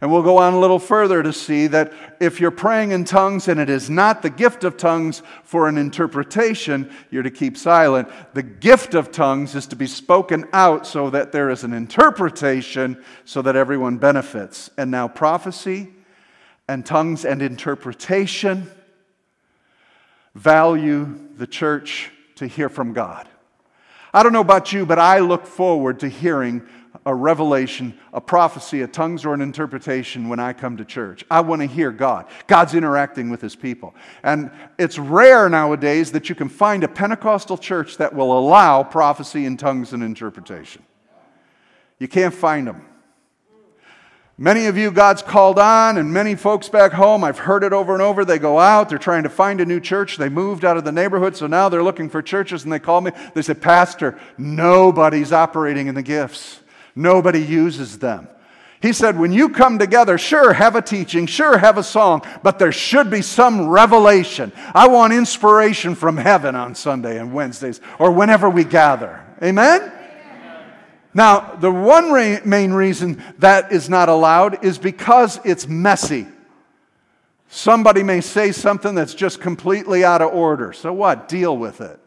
And 0.00 0.10
we'll 0.10 0.22
go 0.22 0.38
on 0.38 0.54
a 0.54 0.58
little 0.58 0.78
further 0.78 1.22
to 1.22 1.30
see 1.30 1.66
that 1.66 1.92
if 2.20 2.40
you're 2.40 2.50
praying 2.50 2.92
in 2.92 3.04
tongues 3.04 3.48
and 3.48 3.60
it 3.60 3.68
is 3.68 3.90
not 3.90 4.22
the 4.22 4.30
gift 4.30 4.64
of 4.64 4.78
tongues 4.78 5.20
for 5.44 5.68
an 5.68 5.76
interpretation, 5.76 6.90
you're 7.10 7.22
to 7.22 7.30
keep 7.30 7.58
silent. 7.58 8.08
The 8.32 8.42
gift 8.42 8.94
of 8.94 9.12
tongues 9.12 9.54
is 9.54 9.66
to 9.66 9.76
be 9.76 9.86
spoken 9.86 10.46
out 10.54 10.86
so 10.86 11.10
that 11.10 11.32
there 11.32 11.50
is 11.50 11.64
an 11.64 11.74
interpretation 11.74 13.04
so 13.26 13.42
that 13.42 13.56
everyone 13.56 13.98
benefits. 13.98 14.70
And 14.78 14.90
now, 14.90 15.06
prophecy 15.06 15.92
and 16.66 16.86
tongues 16.86 17.26
and 17.26 17.42
interpretation 17.42 18.70
value 20.38 21.18
the 21.36 21.46
church 21.46 22.10
to 22.36 22.46
hear 22.46 22.68
from 22.68 22.92
God. 22.92 23.28
I 24.14 24.22
don't 24.22 24.32
know 24.32 24.40
about 24.40 24.72
you, 24.72 24.86
but 24.86 24.98
I 24.98 25.18
look 25.18 25.46
forward 25.46 26.00
to 26.00 26.08
hearing 26.08 26.62
a 27.04 27.14
revelation, 27.14 27.98
a 28.12 28.20
prophecy, 28.20 28.82
a 28.82 28.86
tongues, 28.86 29.24
or 29.24 29.34
an 29.34 29.40
interpretation 29.40 30.28
when 30.28 30.38
I 30.38 30.52
come 30.52 30.76
to 30.76 30.84
church. 30.84 31.24
I 31.30 31.40
want 31.40 31.62
to 31.62 31.66
hear 31.66 31.90
God. 31.90 32.26
God's 32.46 32.74
interacting 32.74 33.30
with 33.30 33.40
his 33.40 33.56
people. 33.56 33.94
And 34.22 34.50
it's 34.78 34.98
rare 34.98 35.48
nowadays 35.48 36.12
that 36.12 36.28
you 36.28 36.34
can 36.34 36.48
find 36.48 36.84
a 36.84 36.88
Pentecostal 36.88 37.58
church 37.58 37.98
that 37.98 38.14
will 38.14 38.38
allow 38.38 38.82
prophecy 38.82 39.44
and 39.44 39.58
tongues 39.58 39.92
and 39.92 40.02
interpretation. 40.02 40.82
You 41.98 42.08
can't 42.08 42.34
find 42.34 42.66
them. 42.66 42.87
Many 44.40 44.66
of 44.66 44.76
you, 44.76 44.92
God's 44.92 45.20
called 45.20 45.58
on, 45.58 45.98
and 45.98 46.12
many 46.12 46.36
folks 46.36 46.68
back 46.68 46.92
home, 46.92 47.24
I've 47.24 47.40
heard 47.40 47.64
it 47.64 47.72
over 47.72 47.92
and 47.92 48.00
over. 48.00 48.24
They 48.24 48.38
go 48.38 48.60
out, 48.60 48.88
they're 48.88 48.96
trying 48.96 49.24
to 49.24 49.28
find 49.28 49.60
a 49.60 49.66
new 49.66 49.80
church. 49.80 50.16
They 50.16 50.28
moved 50.28 50.64
out 50.64 50.76
of 50.76 50.84
the 50.84 50.92
neighborhood, 50.92 51.36
so 51.36 51.48
now 51.48 51.68
they're 51.68 51.82
looking 51.82 52.08
for 52.08 52.22
churches, 52.22 52.62
and 52.62 52.72
they 52.72 52.78
call 52.78 53.00
me. 53.00 53.10
They 53.34 53.42
say, 53.42 53.54
Pastor, 53.54 54.16
nobody's 54.38 55.32
operating 55.32 55.88
in 55.88 55.96
the 55.96 56.04
gifts. 56.04 56.60
Nobody 56.94 57.42
uses 57.42 57.98
them. 57.98 58.28
He 58.80 58.92
said, 58.92 59.18
when 59.18 59.32
you 59.32 59.48
come 59.48 59.76
together, 59.76 60.16
sure, 60.18 60.52
have 60.52 60.76
a 60.76 60.82
teaching, 60.82 61.26
sure, 61.26 61.58
have 61.58 61.76
a 61.76 61.82
song, 61.82 62.22
but 62.44 62.60
there 62.60 62.70
should 62.70 63.10
be 63.10 63.22
some 63.22 63.68
revelation. 63.68 64.52
I 64.72 64.86
want 64.86 65.12
inspiration 65.12 65.96
from 65.96 66.16
heaven 66.16 66.54
on 66.54 66.76
Sunday 66.76 67.18
and 67.18 67.32
Wednesdays 67.32 67.80
or 67.98 68.12
whenever 68.12 68.48
we 68.48 68.62
gather. 68.62 69.20
Amen? 69.42 69.97
Now, 71.14 71.56
the 71.56 71.70
one 71.70 72.12
re- 72.12 72.40
main 72.44 72.72
reason 72.72 73.22
that 73.38 73.72
is 73.72 73.88
not 73.88 74.08
allowed 74.08 74.64
is 74.64 74.78
because 74.78 75.40
it's 75.44 75.66
messy. 75.66 76.26
Somebody 77.48 78.02
may 78.02 78.20
say 78.20 78.52
something 78.52 78.94
that's 78.94 79.14
just 79.14 79.40
completely 79.40 80.04
out 80.04 80.20
of 80.20 80.32
order. 80.32 80.72
So 80.72 80.92
what? 80.92 81.28
Deal 81.28 81.56
with 81.56 81.80
it. 81.80 81.98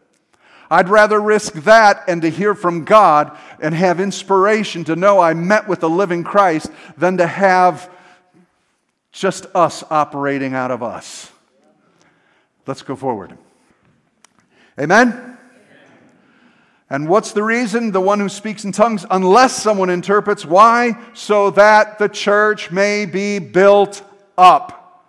I'd 0.70 0.88
rather 0.88 1.20
risk 1.20 1.52
that 1.64 2.04
and 2.08 2.22
to 2.22 2.30
hear 2.30 2.54
from 2.54 2.84
God 2.84 3.36
and 3.60 3.74
have 3.74 4.00
inspiration 4.00 4.84
to 4.84 4.96
know 4.96 5.20
I 5.20 5.34
met 5.34 5.68
with 5.68 5.80
the 5.80 5.90
living 5.90 6.24
Christ 6.24 6.70
than 6.96 7.18
to 7.18 7.26
have 7.26 7.90
just 9.10 9.46
us 9.54 9.84
operating 9.90 10.54
out 10.54 10.70
of 10.70 10.82
us. 10.82 11.30
Let's 12.66 12.82
go 12.82 12.96
forward. 12.96 13.36
Amen? 14.80 15.31
And 16.92 17.08
what's 17.08 17.32
the 17.32 17.42
reason? 17.42 17.90
The 17.90 18.02
one 18.02 18.20
who 18.20 18.28
speaks 18.28 18.66
in 18.66 18.72
tongues, 18.72 19.06
unless 19.10 19.56
someone 19.56 19.88
interprets. 19.88 20.44
Why? 20.44 21.02
So 21.14 21.48
that 21.52 21.98
the 21.98 22.06
church 22.06 22.70
may 22.70 23.06
be 23.06 23.38
built 23.38 24.04
up. 24.36 25.08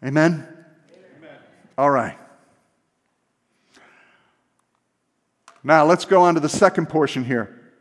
Amen? 0.00 0.46
Amen? 0.46 1.38
All 1.76 1.90
right. 1.90 2.16
Now, 5.64 5.84
let's 5.86 6.04
go 6.04 6.22
on 6.22 6.34
to 6.34 6.40
the 6.40 6.48
second 6.48 6.88
portion 6.88 7.24
here. 7.24 7.72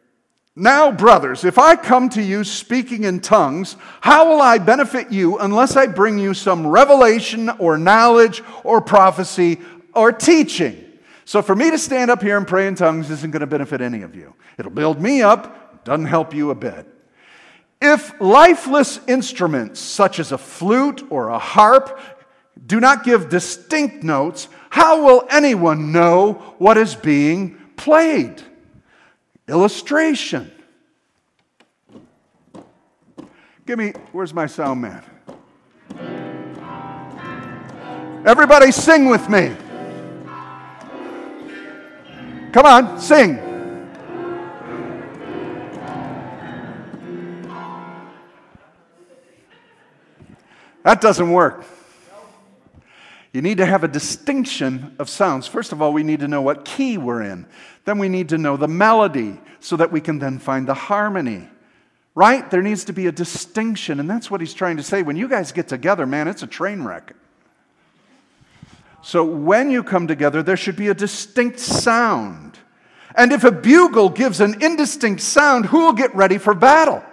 Now, 0.55 0.91
brothers, 0.91 1.46
if 1.46 1.60
I 1.60 1.75
come 1.75 2.10
to 2.10 2.24
you 2.24 2.43
speaking 2.43 3.03
in 3.03 3.19
tongues, 3.19 3.75
how 4.01 4.31
will 4.31 4.41
I 4.41 4.58
benefit 4.58 5.12
you 5.12 5.38
unless 5.38 5.75
I 5.75 5.86
bring 5.86 6.17
you 6.17 6.34
some 6.34 6.65
revelation 6.65 7.50
or 7.60 7.77
knowledge 7.77 8.41
or 8.63 8.81
prophecy 8.81 9.60
or 9.93 10.12
teaching? 10.12 10.88
So, 11.29 11.43
for 11.43 11.55
me 11.55 11.69
to 11.69 11.77
stand 11.77 12.09
up 12.09 12.24
here 12.24 12.38
and 12.38 12.48
pray 12.48 12.65
in 12.65 12.74
tongues 12.74 13.12
isn't 13.12 13.29
going 13.29 13.41
to 13.41 13.45
benefit 13.45 13.81
any 13.81 14.01
of 14.01 14.15
you. 14.15 14.33
It'll 14.57 14.71
build 14.71 15.00
me 15.00 15.21
up, 15.21 15.86
doesn't 15.86 16.07
help 16.07 16.33
you 16.33 16.50
a 16.50 16.55
bit. 16.55 16.88
If 17.79 18.19
lifeless 18.19 19.00
instruments 19.07 19.79
such 19.79 20.17
as 20.17 20.31
a 20.31 20.39
flute 20.39 21.05
or 21.12 21.29
a 21.29 21.38
harp 21.38 22.00
do 22.65 22.79
not 22.79 23.03
give 23.03 23.29
distinct 23.29 24.03
notes, 24.03 24.48
how 24.71 25.05
will 25.05 25.27
anyone 25.29 25.91
know 25.91 26.55
what 26.57 26.77
is 26.77 26.95
being 26.95 27.59
played. 27.77 28.41
Illustration. 29.48 30.51
Give 33.67 33.77
me, 33.77 33.93
where's 34.13 34.33
my 34.33 34.48
sound 34.48 34.81
man? 34.81 35.03
Everybody 38.25 38.71
sing 38.71 39.09
with 39.09 39.29
me. 39.29 39.55
Come 42.51 42.65
on, 42.65 43.00
sing. 43.00 43.36
That 50.84 51.01
doesn't 51.01 51.29
work. 51.32 51.65
You 53.32 53.44
need 53.44 53.58
to 53.58 53.65
have 53.65 53.84
a 53.84 53.88
distinction 53.88 54.96
of 54.98 55.08
sounds. 55.08 55.46
First 55.46 55.72
of 55.72 55.82
all, 55.82 55.94
we 55.94 56.01
need 56.01 56.22
to 56.22 56.27
know 56.27 56.41
what 56.41 56.65
key 56.65 56.98
we're 56.98 57.22
in. 57.22 57.46
Then 57.86 58.00
we 58.00 58.10
need 58.10 58.29
to 58.29 58.39
know 58.39 58.58
the 58.58 58.68
melody 58.68 59.39
so 59.60 59.75
that 59.77 59.91
we 59.91 60.01
can 60.01 60.18
then 60.18 60.39
find 60.39 60.68
the 60.68 60.74
harmony. 60.74 61.48
Right? 62.15 62.50
There 62.50 62.63
needs 62.63 62.86
to 62.86 62.94
be 62.94 63.06
a 63.06 63.12
distinction. 63.12 64.00
And 64.00 64.10
that's 64.10 64.32
what 64.32 64.41
he's 64.41 64.56
trying 64.56 64.77
to 64.77 64.84
say. 64.84 65.03
When 65.03 65.15
you 65.15 65.27
guys 65.27 65.51
get 65.51 65.68
together, 65.68 66.08
man, 66.08 66.27
it's 66.27 66.41
a 66.41 66.48
train 66.48 66.82
wreck. 66.82 67.13
So 69.01 69.24
when 69.24 69.72
you 69.72 69.84
come 69.84 70.08
together, 70.08 70.44
there 70.44 70.58
should 70.58 70.75
be 70.75 70.89
a 70.89 70.94
distinct 70.94 71.60
sound. 71.60 72.58
And 73.15 73.32
if 73.32 73.44
a 73.44 73.51
bugle 73.51 74.10
gives 74.10 74.39
an 74.39 74.62
indistinct 74.62 75.22
sound, 75.22 75.65
who 75.68 75.86
will 75.86 75.94
get 75.94 76.13
ready 76.15 76.38
for 76.38 76.53
battle? 76.53 77.03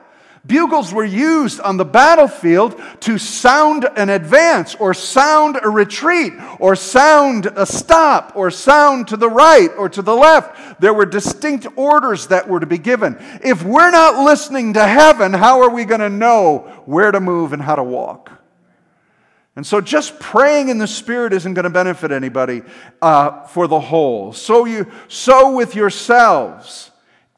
Bugles 0.47 0.93
were 0.93 1.05
used 1.05 1.61
on 1.61 1.77
the 1.77 1.85
battlefield 1.85 2.81
to 3.01 3.19
sound 3.19 3.89
an 3.97 4.11
advance, 4.11 4.77
or 4.77 4.95
sound 4.95 5.59
a 5.61 5.69
retreat, 5.69 6.35
or 6.61 6.77
sound 6.77 7.47
a 7.57 7.67
stop, 7.67 8.33
or 8.37 8.51
sound 8.51 9.09
to 9.09 9.17
the 9.17 9.29
right 9.29 9.71
or 9.77 9.89
to 9.89 10.03
the 10.03 10.15
left. 10.15 10.81
There 10.81 10.95
were 10.95 11.07
distinct 11.07 11.67
orders 11.75 12.29
that 12.29 12.49
were 12.49 12.61
to 12.61 12.67
be 12.67 12.79
given. 12.79 13.17
If 13.43 13.65
we're 13.65 13.91
not 13.91 14.25
listening 14.25 14.75
to 14.75 14.87
heaven, 14.87 15.33
how 15.33 15.63
are 15.63 15.71
we 15.71 15.85
going 15.85 16.01
to 16.01 16.11
know 16.11 16.83
where 16.85 17.11
to 17.11 17.19
move 17.19 17.53
and 17.53 17.63
how 17.63 17.75
to 17.75 17.85
walk? 17.85 18.36
And 19.57 19.67
so 19.67 19.81
just 19.81 20.21
praying 20.21 20.69
in 20.69 20.77
the 20.77 20.87
Spirit 20.87 21.33
isn't 21.33 21.55
going 21.55 21.65
to 21.65 21.71
benefit 21.71 22.13
anybody 22.13 22.63
uh, 23.01 23.47
for 23.47 23.67
the 23.67 23.81
whole. 23.81 24.35
So, 24.35 24.67
you, 24.67 24.87
so 25.09 25.57
with 25.57 25.75
yourselves. 25.75 26.91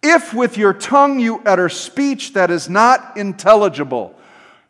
If 0.02 0.34
with 0.34 0.58
your 0.58 0.72
tongue 0.72 1.20
you 1.20 1.40
utter 1.46 1.68
speech 1.68 2.34
that 2.34 2.50
is 2.50 2.68
not 2.68 3.16
intelligible. 3.16 4.14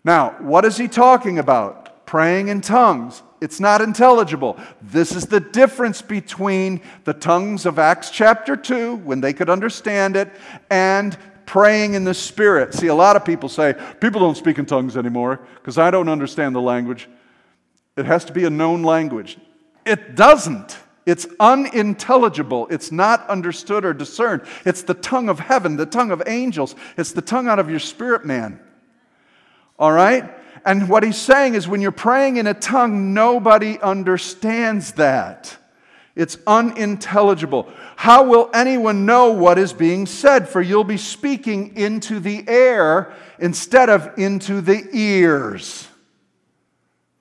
Now, 0.04 0.36
what 0.40 0.66
is 0.66 0.76
he 0.76 0.88
talking 0.88 1.38
about? 1.38 2.06
Praying 2.06 2.48
in 2.48 2.60
tongues. 2.60 3.22
It's 3.40 3.60
not 3.60 3.80
intelligible. 3.80 4.58
This 4.82 5.12
is 5.12 5.26
the 5.26 5.40
difference 5.40 6.02
between 6.02 6.80
the 7.04 7.14
tongues 7.14 7.66
of 7.66 7.78
Acts 7.78 8.10
chapter 8.10 8.56
2, 8.56 8.96
when 8.96 9.20
they 9.20 9.32
could 9.32 9.48
understand 9.48 10.16
it, 10.16 10.32
and 10.70 11.16
praying 11.46 11.94
in 11.94 12.04
the 12.04 12.14
Spirit. 12.14 12.74
See, 12.74 12.88
a 12.88 12.94
lot 12.94 13.16
of 13.16 13.24
people 13.24 13.48
say, 13.48 13.74
people 14.00 14.20
don't 14.20 14.36
speak 14.36 14.58
in 14.58 14.66
tongues 14.66 14.96
anymore 14.96 15.40
because 15.54 15.78
I 15.78 15.90
don't 15.90 16.08
understand 16.08 16.54
the 16.54 16.60
language. 16.60 17.08
It 17.98 18.06
has 18.06 18.24
to 18.26 18.32
be 18.32 18.44
a 18.44 18.50
known 18.50 18.84
language. 18.84 19.38
It 19.84 20.14
doesn't. 20.14 20.78
It's 21.04 21.26
unintelligible. 21.40 22.68
It's 22.70 22.92
not 22.92 23.28
understood 23.28 23.84
or 23.84 23.92
discerned. 23.92 24.42
It's 24.64 24.82
the 24.82 24.94
tongue 24.94 25.28
of 25.28 25.40
heaven, 25.40 25.76
the 25.76 25.86
tongue 25.86 26.12
of 26.12 26.22
angels. 26.26 26.76
It's 26.96 27.12
the 27.12 27.22
tongue 27.22 27.48
out 27.48 27.58
of 27.58 27.68
your 27.68 27.80
spirit, 27.80 28.24
man. 28.24 28.60
All 29.78 29.90
right? 29.90 30.30
And 30.64 30.88
what 30.88 31.02
he's 31.02 31.16
saying 31.16 31.54
is 31.54 31.66
when 31.66 31.80
you're 31.80 31.90
praying 31.90 32.36
in 32.36 32.46
a 32.46 32.54
tongue, 32.54 33.14
nobody 33.14 33.80
understands 33.80 34.92
that. 34.92 35.56
It's 36.14 36.36
unintelligible. 36.46 37.72
How 37.96 38.24
will 38.24 38.50
anyone 38.54 39.06
know 39.06 39.30
what 39.32 39.58
is 39.58 39.72
being 39.72 40.04
said? 40.06 40.48
For 40.48 40.60
you'll 40.60 40.84
be 40.84 40.98
speaking 40.98 41.76
into 41.76 42.20
the 42.20 42.44
air 42.46 43.14
instead 43.40 43.88
of 43.88 44.18
into 44.18 44.60
the 44.60 44.86
ears. 44.92 45.88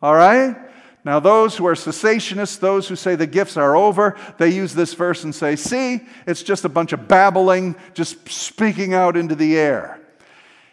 All 0.01 0.15
right? 0.15 0.66
Now, 1.07 1.21
those 1.21 1.55
who 1.55 1.65
are 1.65 1.73
cessationists, 1.73 2.59
those 2.59 2.89
who 2.89 2.97
say 2.97 3.15
the 3.15 3.25
gifts 3.25 3.55
are 3.55 3.77
over, 3.77 4.17
they 4.39 4.49
use 4.49 4.73
this 4.73 4.93
verse 4.93 5.23
and 5.23 5.33
say, 5.33 5.55
see, 5.55 6.01
it's 6.25 6.43
just 6.43 6.65
a 6.65 6.69
bunch 6.69 6.91
of 6.91 7.07
babbling, 7.07 7.77
just 7.93 8.27
speaking 8.27 8.93
out 8.93 9.15
into 9.15 9.33
the 9.33 9.57
air. 9.57 10.01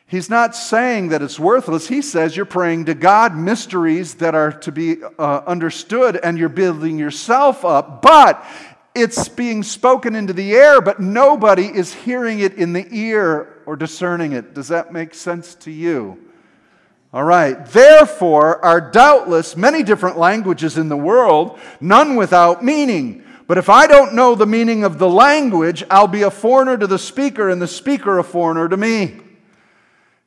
He's 0.08 0.28
not 0.28 0.56
saying 0.56 1.10
that 1.10 1.22
it's 1.22 1.38
worthless. 1.38 1.86
He 1.86 2.02
says 2.02 2.36
you're 2.36 2.46
praying 2.46 2.86
to 2.86 2.94
God 2.94 3.36
mysteries 3.36 4.14
that 4.14 4.34
are 4.34 4.50
to 4.50 4.72
be 4.72 4.96
uh, 5.04 5.42
understood 5.46 6.16
and 6.16 6.36
you're 6.36 6.48
building 6.48 6.98
yourself 6.98 7.64
up, 7.64 8.02
but 8.02 8.44
it's 8.92 9.28
being 9.28 9.62
spoken 9.62 10.16
into 10.16 10.32
the 10.32 10.56
air, 10.56 10.80
but 10.80 10.98
nobody 10.98 11.66
is 11.66 11.94
hearing 11.94 12.40
it 12.40 12.54
in 12.54 12.72
the 12.72 12.88
ear 12.90 13.62
or 13.66 13.76
discerning 13.76 14.32
it. 14.32 14.52
Does 14.52 14.66
that 14.66 14.92
make 14.92 15.14
sense 15.14 15.54
to 15.54 15.70
you? 15.70 16.18
All 17.14 17.22
right. 17.22 17.64
Therefore, 17.64 18.62
are 18.64 18.80
doubtless 18.80 19.56
many 19.56 19.84
different 19.84 20.18
languages 20.18 20.76
in 20.76 20.88
the 20.88 20.96
world, 20.96 21.60
none 21.80 22.16
without 22.16 22.64
meaning. 22.64 23.22
But 23.46 23.56
if 23.56 23.68
I 23.68 23.86
don't 23.86 24.14
know 24.14 24.34
the 24.34 24.46
meaning 24.46 24.82
of 24.82 24.98
the 24.98 25.08
language, 25.08 25.84
I'll 25.88 26.08
be 26.08 26.22
a 26.22 26.30
foreigner 26.30 26.76
to 26.76 26.88
the 26.88 26.98
speaker, 26.98 27.48
and 27.48 27.62
the 27.62 27.68
speaker 27.68 28.18
a 28.18 28.24
foreigner 28.24 28.68
to 28.68 28.76
me. 28.76 29.20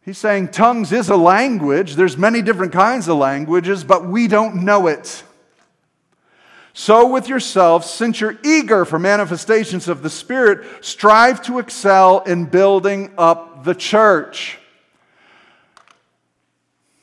He's 0.06 0.18
saying 0.18 0.52
tongues 0.52 0.94
is 0.94 1.10
a 1.10 1.18
language. 1.18 1.96
There's 1.96 2.18
many 2.18 2.42
different 2.42 2.72
kinds 2.72 3.10
of 3.10 3.18
languages, 3.18 3.84
but 3.84 4.08
we 4.08 4.30
don't 4.30 4.64
know 4.64 4.88
it. 4.88 5.24
So, 6.72 7.12
with 7.12 7.28
yourselves, 7.28 7.90
since 7.90 8.22
you're 8.22 8.38
eager 8.46 8.86
for 8.86 8.98
manifestations 8.98 9.90
of 9.90 10.04
the 10.04 10.10
Spirit, 10.10 10.86
strive 10.86 11.42
to 11.48 11.60
excel 11.60 12.20
in 12.20 12.46
building 12.46 13.12
up 13.18 13.66
the 13.66 13.76
church. 13.76 14.60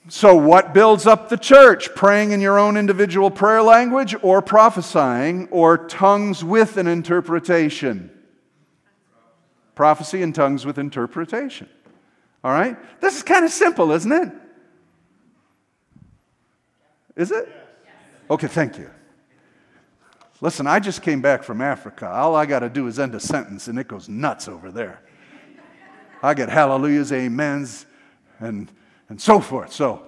So, 0.08 0.34
what 0.34 0.74
builds 0.74 1.06
up 1.06 1.30
the 1.30 1.38
church? 1.38 1.94
Praying 1.94 2.32
in 2.32 2.40
your 2.40 2.58
own 2.58 2.76
individual 2.76 3.30
prayer 3.30 3.62
language 3.62 4.14
or 4.20 4.42
prophesying 4.42 5.48
or 5.48 5.78
tongues 5.78 6.44
with 6.44 6.76
an 6.76 6.86
interpretation? 6.86 8.10
Prophecy 9.74 10.22
and 10.22 10.34
tongues 10.34 10.66
with 10.66 10.78
interpretation. 10.78 11.68
All 12.42 12.52
right? 12.52 12.76
This 13.00 13.16
is 13.16 13.22
kind 13.22 13.46
of 13.46 13.50
simple, 13.50 13.92
isn't 13.92 14.12
it? 14.12 14.32
Is 17.16 17.30
it? 17.30 17.48
Okay, 18.30 18.46
thank 18.46 18.78
you. 18.78 18.90
Listen, 20.40 20.66
I 20.66 20.80
just 20.80 21.00
came 21.00 21.22
back 21.22 21.42
from 21.42 21.62
Africa. 21.62 22.06
All 22.06 22.36
I 22.36 22.44
got 22.44 22.58
to 22.60 22.68
do 22.68 22.86
is 22.86 22.98
end 22.98 23.14
a 23.14 23.20
sentence 23.20 23.68
and 23.68 23.78
it 23.78 23.88
goes 23.88 24.08
nuts 24.10 24.48
over 24.48 24.70
there. 24.70 25.00
I 26.22 26.34
get 26.34 26.50
hallelujahs, 26.50 27.12
amens, 27.12 27.86
and 28.40 28.70
and 29.08 29.20
so 29.20 29.40
forth. 29.40 29.72
So, 29.72 30.02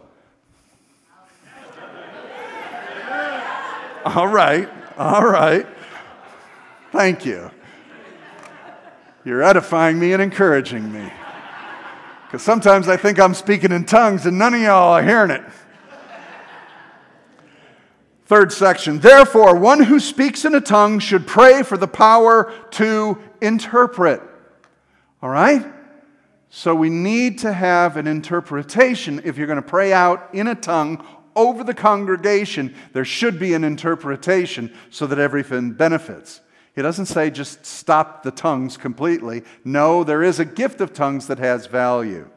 all 4.04 4.28
right, 4.28 4.68
all 4.96 5.26
right. 5.26 5.66
Thank 6.92 7.26
you. 7.26 7.50
You're 9.24 9.42
edifying 9.42 9.98
me 9.98 10.12
and 10.12 10.22
encouraging 10.22 10.92
me. 10.92 11.12
Because 12.26 12.42
sometimes 12.42 12.88
I 12.88 12.96
think 12.96 13.18
I'm 13.18 13.34
speaking 13.34 13.72
in 13.72 13.84
tongues 13.84 14.26
and 14.26 14.38
none 14.38 14.54
of 14.54 14.60
y'all 14.60 14.92
are 14.94 15.02
hearing 15.02 15.30
it. 15.30 15.42
Third 18.26 18.52
section. 18.52 18.98
Therefore, 18.98 19.56
one 19.56 19.82
who 19.82 20.00
speaks 20.00 20.44
in 20.44 20.54
a 20.54 20.60
tongue 20.60 20.98
should 20.98 21.26
pray 21.26 21.62
for 21.62 21.76
the 21.76 21.86
power 21.86 22.52
to 22.72 23.18
interpret. 23.40 24.20
All 25.22 25.30
right? 25.30 25.64
So 26.50 26.74
we 26.74 26.90
need 26.90 27.38
to 27.40 27.52
have 27.52 27.96
an 27.96 28.06
interpretation. 28.06 29.20
If 29.24 29.36
you're 29.36 29.46
going 29.46 29.56
to 29.56 29.62
pray 29.62 29.92
out 29.92 30.28
in 30.32 30.46
a 30.46 30.54
tongue 30.54 31.04
over 31.34 31.64
the 31.64 31.74
congregation, 31.74 32.74
there 32.92 33.04
should 33.04 33.38
be 33.38 33.54
an 33.54 33.64
interpretation 33.64 34.72
so 34.90 35.06
that 35.06 35.18
everything 35.18 35.72
benefits. 35.72 36.40
He 36.74 36.82
doesn't 36.82 37.06
say 37.06 37.30
just 37.30 37.64
stop 37.64 38.22
the 38.22 38.30
tongues 38.30 38.76
completely. 38.76 39.42
No, 39.64 40.04
there 40.04 40.22
is 40.22 40.38
a 40.38 40.44
gift 40.44 40.80
of 40.80 40.92
tongues 40.92 41.26
that 41.26 41.38
has 41.38 41.66
value. 41.66 42.30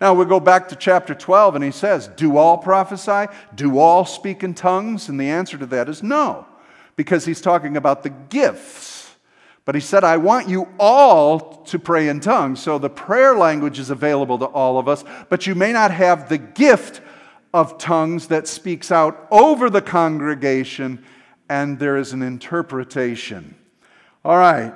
Now 0.00 0.14
we 0.14 0.26
go 0.26 0.40
back 0.40 0.68
to 0.68 0.76
chapter 0.76 1.14
12 1.14 1.54
and 1.54 1.64
he 1.64 1.70
says, 1.70 2.08
Do 2.08 2.36
all 2.36 2.58
prophesy? 2.58 3.32
Do 3.54 3.78
all 3.78 4.04
speak 4.04 4.42
in 4.44 4.54
tongues? 4.54 5.08
And 5.08 5.18
the 5.18 5.30
answer 5.30 5.56
to 5.56 5.66
that 5.66 5.88
is 5.88 6.02
no, 6.02 6.46
because 6.96 7.24
he's 7.24 7.40
talking 7.40 7.76
about 7.76 8.02
the 8.02 8.10
gifts 8.10 8.95
but 9.66 9.74
he 9.74 9.80
said, 9.80 10.04
I 10.04 10.16
want 10.16 10.48
you 10.48 10.68
all 10.78 11.64
to 11.64 11.78
pray 11.78 12.08
in 12.08 12.20
tongues. 12.20 12.62
So 12.62 12.78
the 12.78 12.88
prayer 12.88 13.36
language 13.36 13.80
is 13.80 13.90
available 13.90 14.38
to 14.38 14.46
all 14.46 14.78
of 14.78 14.86
us, 14.86 15.04
but 15.28 15.46
you 15.46 15.56
may 15.56 15.72
not 15.72 15.90
have 15.90 16.28
the 16.28 16.38
gift 16.38 17.00
of 17.52 17.76
tongues 17.76 18.28
that 18.28 18.46
speaks 18.46 18.92
out 18.92 19.26
over 19.30 19.68
the 19.68 19.82
congregation, 19.82 21.04
and 21.48 21.80
there 21.80 21.96
is 21.96 22.12
an 22.12 22.22
interpretation. 22.22 23.56
All 24.24 24.38
right. 24.38 24.72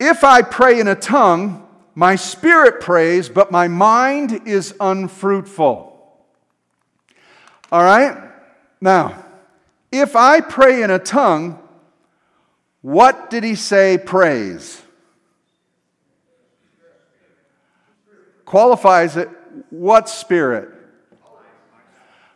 If 0.00 0.24
I 0.24 0.42
pray 0.42 0.80
in 0.80 0.88
a 0.88 0.96
tongue, 0.96 1.64
my 1.94 2.16
spirit 2.16 2.80
prays, 2.80 3.28
but 3.28 3.52
my 3.52 3.68
mind 3.68 4.48
is 4.48 4.74
unfruitful. 4.80 5.92
All 7.70 7.84
right? 7.84 8.18
Now, 8.80 9.24
if 9.92 10.16
I 10.16 10.40
pray 10.40 10.82
in 10.82 10.90
a 10.90 10.98
tongue, 10.98 11.60
what 12.84 13.30
did 13.30 13.44
he 13.44 13.54
say 13.54 13.96
prays? 13.96 14.82
Qualifies 18.44 19.16
it. 19.16 19.30
What 19.70 20.06
spirit? 20.10 20.68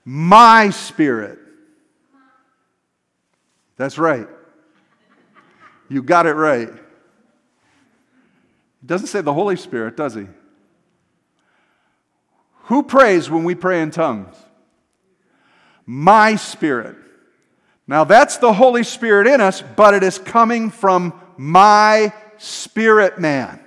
My 0.06 0.70
spirit. 0.70 1.38
That's 3.76 3.98
right. 3.98 4.26
You 5.90 6.02
got 6.02 6.24
it 6.24 6.32
right. 6.32 6.70
It 6.70 6.80
doesn't 8.86 9.08
say 9.08 9.20
the 9.20 9.34
Holy 9.34 9.56
Spirit, 9.56 9.98
does 9.98 10.14
he? 10.14 10.28
Who 12.68 12.84
prays 12.84 13.28
when 13.28 13.44
we 13.44 13.54
pray 13.54 13.82
in 13.82 13.90
tongues? 13.90 14.34
My 15.84 16.36
spirit. 16.36 16.96
Now, 17.88 18.04
that's 18.04 18.36
the 18.36 18.52
Holy 18.52 18.84
Spirit 18.84 19.26
in 19.26 19.40
us, 19.40 19.62
but 19.74 19.94
it 19.94 20.02
is 20.02 20.18
coming 20.18 20.70
from 20.70 21.14
my 21.38 22.12
spirit 22.36 23.18
man. 23.18 23.58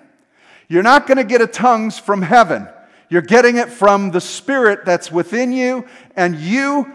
You're 0.70 0.84
not 0.84 1.08
going 1.08 1.18
to 1.18 1.24
get 1.24 1.42
a 1.42 1.48
tongues 1.48 1.98
from 2.00 2.22
heaven. 2.22 2.68
You're 3.10 3.24
getting 3.24 3.58
it 3.58 3.70
from 3.70 4.12
the 4.12 4.22
Spirit 4.22 4.86
that's 4.86 5.12
within 5.12 5.52
you, 5.52 5.86
and 6.16 6.36
you 6.36 6.94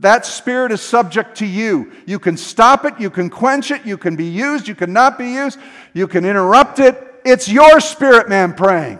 That 0.00 0.26
spirit 0.26 0.72
is 0.72 0.80
subject 0.80 1.38
to 1.38 1.46
you. 1.46 1.92
You 2.06 2.18
can 2.18 2.36
stop 2.36 2.84
it, 2.84 2.98
you 2.98 3.10
can 3.10 3.30
quench 3.30 3.70
it, 3.70 3.86
you 3.86 3.96
can 3.96 4.16
be 4.16 4.26
used, 4.26 4.66
you 4.66 4.74
can 4.74 4.92
not 4.92 5.18
be 5.18 5.30
used, 5.30 5.58
you 5.92 6.08
can 6.08 6.24
interrupt 6.24 6.80
it. 6.80 7.00
It's 7.24 7.48
your 7.48 7.80
spirit 7.80 8.28
man 8.28 8.54
praying. 8.54 8.98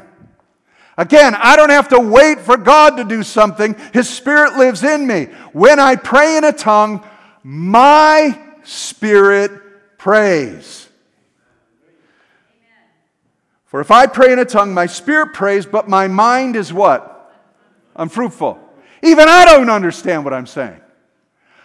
Again, 0.96 1.34
I 1.34 1.56
don't 1.56 1.70
have 1.70 1.88
to 1.88 1.98
wait 1.98 2.40
for 2.40 2.56
God 2.56 2.96
to 2.98 3.04
do 3.04 3.24
something. 3.24 3.74
His 3.92 4.08
spirit 4.08 4.56
lives 4.56 4.84
in 4.84 5.04
me. 5.04 5.24
When 5.52 5.80
I 5.80 5.96
pray 5.96 6.36
in 6.36 6.44
a 6.44 6.52
tongue, 6.52 7.04
my 7.44 8.40
spirit 8.64 9.52
prays. 9.98 10.88
For 13.66 13.80
if 13.80 13.90
I 13.90 14.06
pray 14.06 14.32
in 14.32 14.38
a 14.38 14.44
tongue, 14.44 14.72
my 14.72 14.86
spirit 14.86 15.34
prays, 15.34 15.66
but 15.66 15.88
my 15.88 16.08
mind 16.08 16.56
is 16.56 16.72
what? 16.72 17.32
Unfruitful. 17.94 18.58
Even 19.02 19.28
I 19.28 19.44
don't 19.44 19.68
understand 19.68 20.24
what 20.24 20.32
I'm 20.32 20.46
saying. 20.46 20.80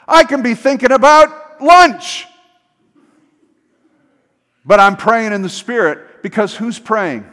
I 0.07 0.23
can 0.23 0.41
be 0.41 0.55
thinking 0.55 0.91
about 0.91 1.61
lunch. 1.61 2.25
But 4.65 4.79
I'm 4.79 4.97
praying 4.97 5.33
in 5.33 5.41
the 5.41 5.49
Spirit 5.49 6.21
because 6.21 6.55
who's 6.55 6.79
praying? 6.79 7.25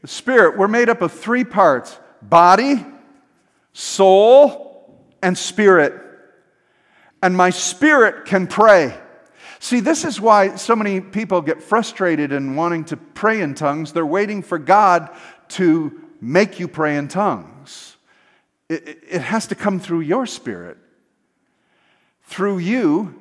The 0.00 0.08
Spirit. 0.08 0.56
We're 0.56 0.68
made 0.68 0.88
up 0.88 1.02
of 1.02 1.12
three 1.12 1.44
parts 1.44 1.98
body, 2.22 2.84
soul, 3.72 5.04
and 5.22 5.36
spirit. 5.36 5.94
And 7.22 7.36
my 7.36 7.50
spirit 7.50 8.24
can 8.24 8.46
pray. 8.46 8.98
See, 9.58 9.80
this 9.80 10.04
is 10.04 10.20
why 10.20 10.56
so 10.56 10.74
many 10.74 11.00
people 11.00 11.42
get 11.42 11.62
frustrated 11.62 12.32
in 12.32 12.56
wanting 12.56 12.84
to 12.86 12.96
pray 12.96 13.42
in 13.42 13.54
tongues. 13.54 13.92
They're 13.92 14.06
waiting 14.06 14.42
for 14.42 14.58
God 14.58 15.10
to 15.50 16.00
make 16.20 16.58
you 16.58 16.68
pray 16.68 16.96
in 16.96 17.08
tongues. 17.08 17.96
It, 18.68 19.02
it 19.08 19.20
has 19.20 19.48
to 19.48 19.54
come 19.54 19.80
through 19.80 20.00
your 20.00 20.26
spirit 20.26 20.78
through 22.30 22.58
you 22.58 23.12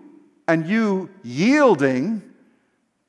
and 0.47 0.67
you 0.67 1.09
yielding 1.23 2.21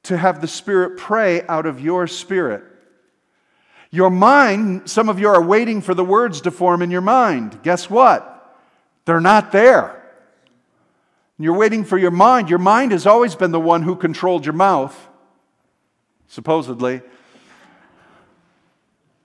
to 0.03 0.16
have 0.16 0.40
the 0.40 0.48
Spirit 0.48 0.98
pray 0.98 1.42
out 1.46 1.66
of 1.66 1.79
your 1.79 2.07
spirit. 2.07 2.64
Your 3.90 4.09
mind, 4.09 4.88
some 4.88 5.11
of 5.11 5.18
you 5.20 5.29
are 5.29 5.42
waiting 5.42 5.83
for 5.83 5.94
the 5.94 6.05
words 6.05 6.40
to 6.42 6.50
form 6.50 6.81
in 6.81 6.90
your 6.90 7.03
mind. 7.03 7.62
Guess 7.62 7.90
what? 7.90 8.57
They're 9.05 9.20
not 9.20 9.53
there. 9.53 9.99
You're 11.40 11.57
waiting 11.57 11.85
for 11.85 11.96
your 11.96 12.11
mind. 12.11 12.50
Your 12.50 12.59
mind 12.59 12.92
has 12.92 13.07
always 13.07 13.35
been 13.35 13.50
the 13.50 13.59
one 13.59 13.83
who 13.83 13.96
controlled 13.96 14.44
your 14.44 14.53
mouth, 14.53 14.94
supposedly. 16.29 17.00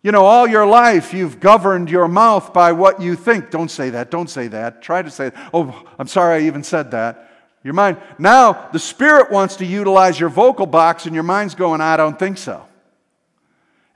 You 0.01 0.13
know, 0.13 0.23
all 0.23 0.47
your 0.47 0.65
life 0.65 1.13
you've 1.13 1.41
governed 1.41 1.89
your 1.89 2.07
mouth 2.07 2.53
by 2.53 2.71
what 2.71 3.01
you 3.01 3.17
think. 3.17 3.51
Don't 3.51 3.69
say 3.69 3.89
that. 3.89 4.11
Don't 4.11 4.29
say 4.29 4.47
that. 4.47 4.81
Try 4.81 5.01
to 5.01 5.11
say, 5.11 5.27
it. 5.27 5.33
oh, 5.53 5.83
I'm 5.99 6.07
sorry 6.07 6.43
I 6.43 6.47
even 6.47 6.63
said 6.63 6.91
that. 6.91 7.31
Your 7.65 7.73
mind. 7.73 7.97
Now, 8.17 8.69
the 8.71 8.79
Spirit 8.79 9.29
wants 9.29 9.57
to 9.57 9.65
utilize 9.65 10.17
your 10.17 10.29
vocal 10.29 10.67
box, 10.67 11.05
and 11.05 11.13
your 11.13 11.23
mind's 11.23 11.55
going, 11.55 11.81
I 11.81 11.97
don't 11.97 12.17
think 12.17 12.37
so. 12.37 12.65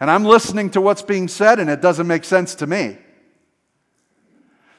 And 0.02 0.12
I'm 0.12 0.26
listening 0.26 0.72
to 0.72 0.82
what's 0.82 1.04
being 1.04 1.30
said, 1.30 1.58
and 1.58 1.70
it 1.70 1.80
doesn't 1.80 2.08
make 2.08 2.26
sense 2.26 2.56
to 2.56 2.68
me. 2.68 2.98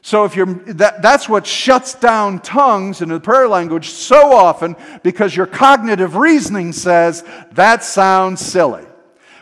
So 0.02 0.24
if 0.24 0.34
you're 0.34 0.46
that, 0.46 1.02
that's 1.02 1.28
what 1.28 1.46
shuts 1.46 1.94
down 1.94 2.40
tongues 2.40 3.02
in 3.02 3.10
the 3.10 3.20
prayer 3.20 3.48
language 3.48 3.90
so 3.90 4.32
often 4.32 4.76
because 5.02 5.36
your 5.36 5.46
cognitive 5.46 6.16
reasoning 6.16 6.72
says 6.72 7.22
that 7.52 7.84
sounds 7.84 8.40
silly. 8.40 8.84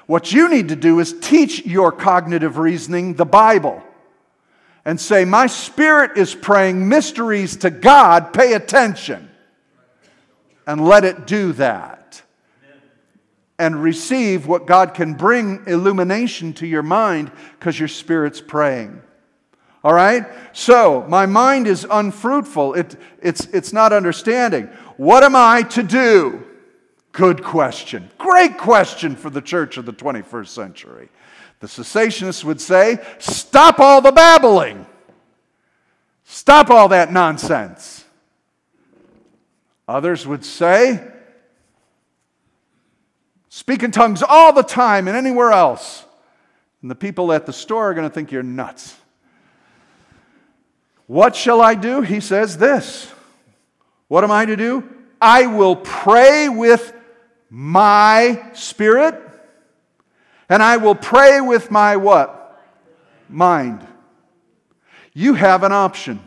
What 0.07 0.33
you 0.33 0.49
need 0.49 0.69
to 0.69 0.77
do 0.77 1.01
is 1.01 1.15
teach 1.21 1.67
your 1.67 1.93
cognitive 1.93 2.59
reasoning 2.59 3.15
the 3.15 3.27
Bible 3.27 3.83
and 4.85 4.99
say, 4.99 5.27
My 5.27 5.47
spirit 5.47 6.17
is 6.17 6.35
praying 6.35 6.89
mysteries 6.89 7.57
to 7.59 7.71
God, 7.71 8.33
pay 8.33 8.55
attention. 8.55 9.29
And 10.67 10.87
let 10.87 11.05
it 11.05 11.27
do 11.27 11.53
that. 11.55 12.23
And 13.59 13.83
receive 13.83 14.47
what 14.47 14.67
God 14.67 14.95
can 14.95 15.15
bring 15.15 15.63
illumination 15.67 16.53
to 16.55 16.67
your 16.67 16.83
mind 16.83 17.31
because 17.59 17.79
your 17.79 17.89
spirit's 17.89 18.41
praying. 18.41 19.03
All 19.85 19.95
right? 19.95 20.27
So, 20.53 21.07
my 21.09 21.27
mind 21.27 21.67
is 21.67 21.87
unfruitful. 21.89 22.75
It, 22.75 22.97
it's, 23.23 23.47
it's 23.47 23.73
not 23.73 23.93
understanding. 23.93 24.65
What 24.97 25.23
am 25.23 25.37
I 25.37 25.63
to 25.63 25.83
do? 25.83 26.45
Good 27.13 27.43
question. 27.43 28.11
Great 28.19 28.59
question 28.59 29.17
for 29.17 29.31
the 29.31 29.41
church 29.41 29.77
of 29.77 29.87
the 29.87 29.93
21st 29.93 30.49
century. 30.49 31.09
The 31.61 31.67
cessationists 31.67 32.45
would 32.45 32.61
say, 32.61 32.99
stop 33.19 33.81
all 33.81 34.01
the 34.01 34.13
babbling. 34.13 34.87
Stop 36.25 36.71
all 36.71 36.89
that 36.89 37.13
nonsense. 37.13 38.05
Others 39.89 40.27
would 40.27 40.45
say, 40.45 41.03
speak 43.49 43.83
in 43.83 43.91
tongues 43.91 44.23
all 44.23 44.53
the 44.53 44.63
time 44.63 45.09
and 45.09 45.17
anywhere 45.17 45.53
else. 45.53 46.05
And 46.83 46.91
the 46.91 46.95
people 46.95 47.33
at 47.33 47.47
the 47.47 47.53
store 47.53 47.91
are 47.91 47.95
going 47.95 48.09
to 48.09 48.15
think 48.15 48.31
you're 48.31 48.43
nuts. 48.43 48.95
What 51.09 51.35
shall 51.35 51.63
I 51.63 51.75
do? 51.75 52.03
He 52.03 52.21
says 52.21 52.59
this. 52.59 53.11
What 54.09 54.25
am 54.25 54.31
I 54.31 54.45
to 54.45 54.57
do? 54.57 54.85
I 55.21 55.47
will 55.47 55.75
pray 55.75 56.49
with 56.49 56.93
my 57.51 58.51
spirit, 58.53 59.21
and 60.51 60.63
I 60.63 60.77
will 60.77 60.95
pray 60.95 61.41
with 61.41 61.71
my 61.71 61.97
what? 61.97 62.63
Mind. 63.29 63.87
You 65.15 65.33
have 65.35 65.65
an 65.65 65.73
option. 65.73 66.21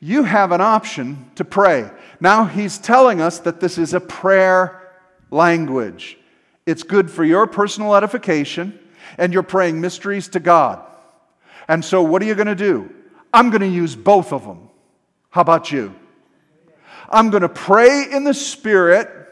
You 0.00 0.24
have 0.24 0.52
an 0.52 0.62
option 0.62 1.30
to 1.34 1.44
pray. 1.44 1.90
Now 2.18 2.46
he's 2.46 2.78
telling 2.78 3.20
us 3.20 3.40
that 3.40 3.60
this 3.60 3.76
is 3.76 3.92
a 3.92 4.00
prayer 4.00 4.90
language. 5.30 6.18
It's 6.64 6.82
good 6.82 7.10
for 7.10 7.24
your 7.24 7.46
personal 7.46 7.94
edification, 7.94 8.78
and 9.18 9.34
you're 9.34 9.42
praying 9.42 9.82
mysteries 9.82 10.28
to 10.28 10.40
God. 10.40 10.82
And 11.68 11.84
so, 11.84 12.02
what 12.02 12.22
are 12.22 12.24
you 12.24 12.34
going 12.34 12.46
to 12.46 12.54
do? 12.54 12.90
I'm 13.32 13.50
going 13.50 13.62
to 13.62 13.68
use 13.68 13.96
both 13.96 14.32
of 14.32 14.44
them. 14.44 14.68
How 15.30 15.40
about 15.40 15.72
you? 15.72 15.94
I'm 17.08 17.30
going 17.30 17.42
to 17.42 17.48
pray 17.48 18.06
in 18.10 18.24
the 18.24 18.34
Spirit 18.34 19.22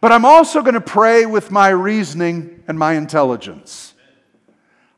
but 0.00 0.10
I'm 0.10 0.24
also 0.24 0.62
going 0.62 0.74
to 0.74 0.80
pray 0.80 1.26
with 1.26 1.50
my 1.50 1.68
reasoning 1.68 2.64
and 2.66 2.78
my 2.78 2.94
intelligence. 2.94 3.94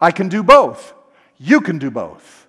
I 0.00 0.10
can 0.10 0.28
do 0.28 0.42
both. 0.42 0.94
You 1.38 1.60
can 1.60 1.78
do 1.78 1.90
both. 1.90 2.46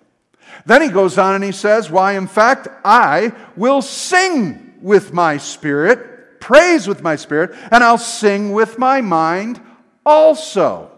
Then 0.64 0.82
he 0.82 0.88
goes 0.88 1.18
on 1.18 1.34
and 1.34 1.44
he 1.44 1.52
says, 1.52 1.90
Why, 1.90 2.12
in 2.12 2.26
fact, 2.26 2.68
I 2.82 3.32
will 3.56 3.82
sing 3.82 4.74
with 4.80 5.12
my 5.12 5.36
spirit, 5.36 6.40
praise 6.40 6.88
with 6.88 7.02
my 7.02 7.16
spirit, 7.16 7.54
and 7.70 7.84
I'll 7.84 7.98
sing 7.98 8.52
with 8.52 8.78
my 8.78 9.00
mind 9.00 9.60
also. 10.04 10.95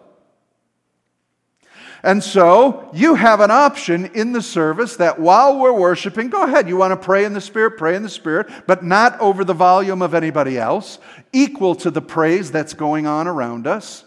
And 2.09 2.25
so 2.25 2.88
you 2.94 3.16
have 3.16 3.40
an 3.40 3.51
option 3.51 4.07
in 4.14 4.33
the 4.33 4.40
service 4.40 4.97
that 4.97 5.21
while 5.21 5.59
we're 5.59 5.79
worshiping, 5.79 6.31
go 6.31 6.44
ahead. 6.44 6.66
You 6.66 6.79
want 6.79 6.92
to 6.92 6.97
pray 6.97 7.27
in 7.27 7.35
the 7.35 7.40
Spirit, 7.42 7.73
pray 7.73 7.97
in 7.97 8.03
the 8.03 8.09
Spirit, 8.09 8.49
but 8.66 8.83
not 8.83 9.21
over 9.21 9.44
the 9.44 9.53
volume 9.53 10.01
of 10.01 10.14
anybody 10.14 10.57
else, 10.57 11.01
equal 11.35 11.75
to 11.75 11.90
the 11.90 12.01
praise 12.01 12.51
that's 12.51 12.73
going 12.73 13.07
on 13.07 13.29
around 13.29 13.66
us. 13.66 14.05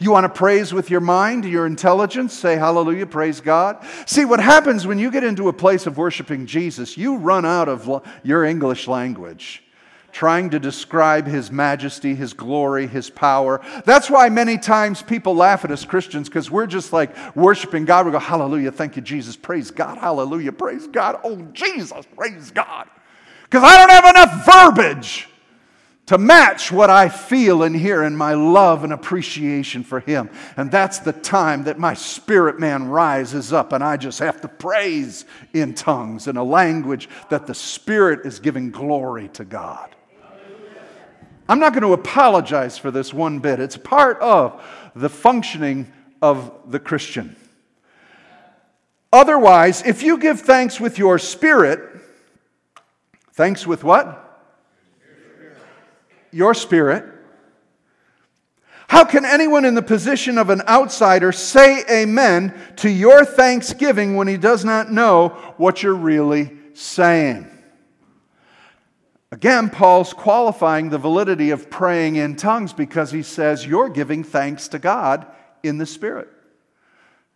You 0.00 0.10
want 0.10 0.24
to 0.24 0.36
praise 0.36 0.74
with 0.74 0.90
your 0.90 1.00
mind, 1.00 1.44
your 1.44 1.64
intelligence, 1.64 2.34
say 2.34 2.56
hallelujah, 2.56 3.06
praise 3.06 3.40
God. 3.40 3.86
See, 4.04 4.24
what 4.24 4.40
happens 4.40 4.84
when 4.84 4.98
you 4.98 5.12
get 5.12 5.22
into 5.22 5.46
a 5.46 5.52
place 5.52 5.86
of 5.86 5.96
worshiping 5.96 6.46
Jesus, 6.46 6.98
you 6.98 7.18
run 7.18 7.44
out 7.44 7.68
of 7.68 8.04
your 8.24 8.44
English 8.44 8.88
language 8.88 9.63
trying 10.14 10.48
to 10.48 10.60
describe 10.60 11.26
his 11.26 11.50
majesty, 11.50 12.14
his 12.14 12.32
glory, 12.32 12.86
his 12.86 13.10
power. 13.10 13.60
That's 13.84 14.08
why 14.08 14.28
many 14.28 14.56
times 14.56 15.02
people 15.02 15.34
laugh 15.34 15.64
at 15.64 15.72
us 15.72 15.84
Christians 15.84 16.28
because 16.28 16.52
we're 16.52 16.68
just 16.68 16.92
like 16.92 17.36
worshiping 17.36 17.84
God. 17.84 18.06
We 18.06 18.12
go, 18.12 18.20
Hallelujah, 18.20 18.70
thank 18.70 18.94
you, 18.94 19.02
Jesus, 19.02 19.34
praise 19.34 19.72
God, 19.72 19.98
hallelujah, 19.98 20.52
praise 20.52 20.86
God, 20.86 21.18
oh, 21.24 21.42
Jesus, 21.52 22.06
praise 22.16 22.52
God. 22.52 22.88
Because 23.42 23.64
I 23.64 23.76
don't 23.76 23.90
have 23.90 24.04
enough 24.06 24.46
verbiage 24.46 25.28
to 26.06 26.16
match 26.16 26.70
what 26.70 26.90
I 26.90 27.08
feel 27.08 27.64
and 27.64 27.74
hear 27.74 28.04
in 28.04 28.14
my 28.14 28.34
love 28.34 28.84
and 28.84 28.92
appreciation 28.92 29.82
for 29.82 29.98
Him. 29.98 30.30
And 30.56 30.70
that's 30.70 31.00
the 31.00 31.12
time 31.12 31.64
that 31.64 31.78
my 31.78 31.94
spirit 31.94 32.60
man 32.60 32.88
rises 32.88 33.52
up 33.52 33.72
and 33.72 33.82
I 33.82 33.96
just 33.96 34.20
have 34.20 34.40
to 34.42 34.48
praise 34.48 35.24
in 35.52 35.74
tongues 35.74 36.28
in 36.28 36.36
a 36.36 36.44
language 36.44 37.08
that 37.30 37.46
the 37.46 37.54
Spirit 37.54 38.26
is 38.26 38.38
giving 38.38 38.70
glory 38.70 39.28
to 39.28 39.44
God. 39.44 39.94
I'm 41.48 41.58
not 41.58 41.72
going 41.72 41.82
to 41.82 41.92
apologize 41.92 42.78
for 42.78 42.90
this 42.90 43.12
one 43.12 43.38
bit. 43.38 43.60
It's 43.60 43.76
part 43.76 44.18
of 44.20 44.62
the 44.94 45.08
functioning 45.08 45.92
of 46.22 46.52
the 46.66 46.78
Christian. 46.78 47.36
Otherwise, 49.12 49.82
if 49.82 50.02
you 50.02 50.18
give 50.18 50.40
thanks 50.40 50.80
with 50.80 50.98
your 50.98 51.18
spirit, 51.18 51.80
thanks 53.32 53.66
with 53.66 53.84
what? 53.84 54.20
Your 56.32 56.54
spirit. 56.54 57.04
How 58.88 59.04
can 59.04 59.24
anyone 59.24 59.64
in 59.64 59.74
the 59.74 59.82
position 59.82 60.38
of 60.38 60.50
an 60.50 60.62
outsider 60.68 61.32
say 61.32 61.84
amen 61.90 62.54
to 62.76 62.88
your 62.88 63.24
thanksgiving 63.24 64.16
when 64.16 64.28
he 64.28 64.36
does 64.36 64.64
not 64.64 64.90
know 64.90 65.28
what 65.56 65.82
you're 65.82 65.94
really 65.94 66.52
saying. 66.74 67.50
Again, 69.34 69.68
Paul's 69.68 70.12
qualifying 70.12 70.90
the 70.90 70.96
validity 70.96 71.50
of 71.50 71.68
praying 71.68 72.14
in 72.14 72.36
tongues 72.36 72.72
because 72.72 73.10
he 73.10 73.24
says 73.24 73.66
you're 73.66 73.88
giving 73.88 74.22
thanks 74.22 74.68
to 74.68 74.78
God 74.78 75.26
in 75.64 75.76
the 75.76 75.86
Spirit. 75.86 76.28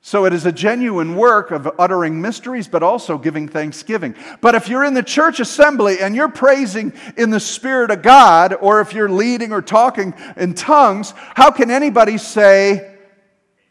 So 0.01 0.25
it 0.25 0.33
is 0.33 0.47
a 0.47 0.53
genuine 0.53 1.17
work 1.17 1.51
of 1.51 1.69
uttering 1.77 2.21
mysteries, 2.23 2.69
but 2.69 2.85
also 2.85 3.19
giving 3.19 3.49
thanksgiving. 3.49 4.15
But 4.41 4.55
if 4.55 4.69
you're 4.69 4.85
in 4.85 4.95
the 4.95 5.03
church 5.03 5.41
assembly 5.41 5.99
and 5.99 6.15
you're 6.15 6.29
praising 6.29 6.93
in 7.17 7.31
the 7.31 7.41
Spirit 7.41 7.91
of 7.91 8.03
God, 8.03 8.55
or 8.61 8.81
if 8.81 8.93
you're 8.93 9.11
leading 9.11 9.51
or 9.51 9.61
talking 9.61 10.15
in 10.37 10.55
tongues, 10.55 11.13
how 11.35 11.51
can 11.51 11.69
anybody 11.69 12.17
say 12.17 12.97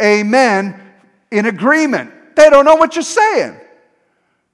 amen 0.01 0.77
in 1.31 1.45
agreement? 1.45 2.35
They 2.35 2.49
don't 2.49 2.65
know 2.65 2.75
what 2.75 2.97
you're 2.97 3.03
saying. 3.03 3.57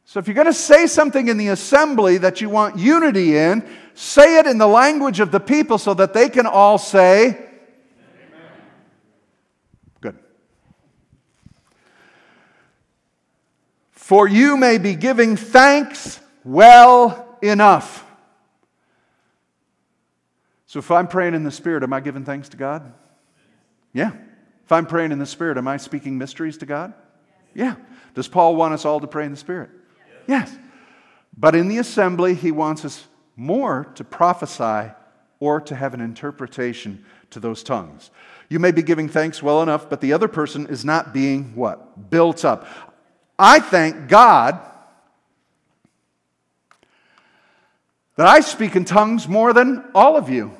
So 0.06 0.20
if 0.20 0.28
you're 0.28 0.36
going 0.36 0.48
to 0.48 0.54
say 0.54 0.88
something 0.88 1.28
in 1.28 1.38
the 1.38 1.48
assembly 1.50 2.18
that 2.20 2.42
you 2.42 2.50
want 2.50 2.78
unity 2.78 3.38
in, 3.38 3.68
say 3.94 4.38
it 4.38 4.46
in 4.46 4.58
the 4.58 4.68
language 4.68 5.20
of 5.20 5.32
the 5.32 5.40
people 5.40 5.78
so 5.78 5.94
that 5.94 6.14
they 6.14 6.30
can 6.30 6.46
all 6.46 6.78
say, 6.78 7.50
Good. 10.02 10.20
For 13.92 14.28
you 14.28 14.58
may 14.58 14.78
be 14.78 14.96
giving 14.96 15.38
thanks 15.38 16.20
well 16.44 17.38
enough. 17.42 18.06
So 20.68 20.80
if 20.80 20.90
I'm 20.92 21.08
praying 21.08 21.36
in 21.36 21.44
the 21.44 21.52
Spirit, 21.52 21.84
am 21.84 21.94
I 21.94 22.00
giving 22.00 22.26
thanks 22.26 22.50
to 22.50 22.58
God? 22.58 22.94
Yeah. 23.94 24.12
If 24.66 24.72
I'm 24.72 24.88
praying 24.88 25.12
in 25.12 25.20
the 25.20 25.26
Spirit, 25.26 25.58
am 25.58 25.68
I 25.68 25.78
speaking 25.78 26.18
mysteries 26.18 26.58
to 26.58 26.66
God? 26.66 26.94
Yeah. 27.54 27.76
Does 28.16 28.28
Paul 28.28 28.56
want 28.56 28.74
us 28.74 28.84
all 28.84 29.00
to 29.00 29.08
pray 29.08 29.26
in 29.26 29.32
the 29.32 29.38
Spirit? 29.38 29.70
Yes. 30.28 30.56
But 31.38 31.56
in 31.56 31.68
the 31.68 31.78
assembly, 31.78 32.36
he 32.36 32.52
wants 32.52 32.86
us 32.86 33.08
more 33.36 33.86
to 33.96 34.04
prophesy 34.04 34.92
or 35.40 35.60
to 35.62 35.76
have 35.76 35.94
an 35.94 36.02
interpretation 36.02 37.04
to 37.32 37.40
those 37.40 37.64
tongues. 37.64 38.12
You 38.50 38.60
may 38.60 38.72
be 38.72 38.84
giving 38.84 39.10
thanks 39.10 39.42
well 39.42 39.64
enough, 39.64 39.90
but 39.90 40.00
the 40.00 40.14
other 40.14 40.28
person 40.28 40.68
is 40.68 40.86
not 40.86 41.14
being 41.14 41.56
what? 41.56 42.10
Built 42.10 42.46
up. 42.46 42.68
I 43.38 43.60
thank 43.60 44.08
God 44.08 44.60
that 48.16 48.28
I 48.28 48.42
speak 48.42 48.76
in 48.76 48.86
tongues 48.86 49.28
more 49.28 49.54
than 49.54 49.84
all 49.96 50.16
of 50.16 50.30
you. 50.30 50.56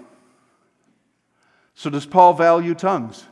So, 1.76 1.90
does 1.90 2.06
Paul 2.06 2.34
value 2.34 2.74
tongues? 2.74 3.24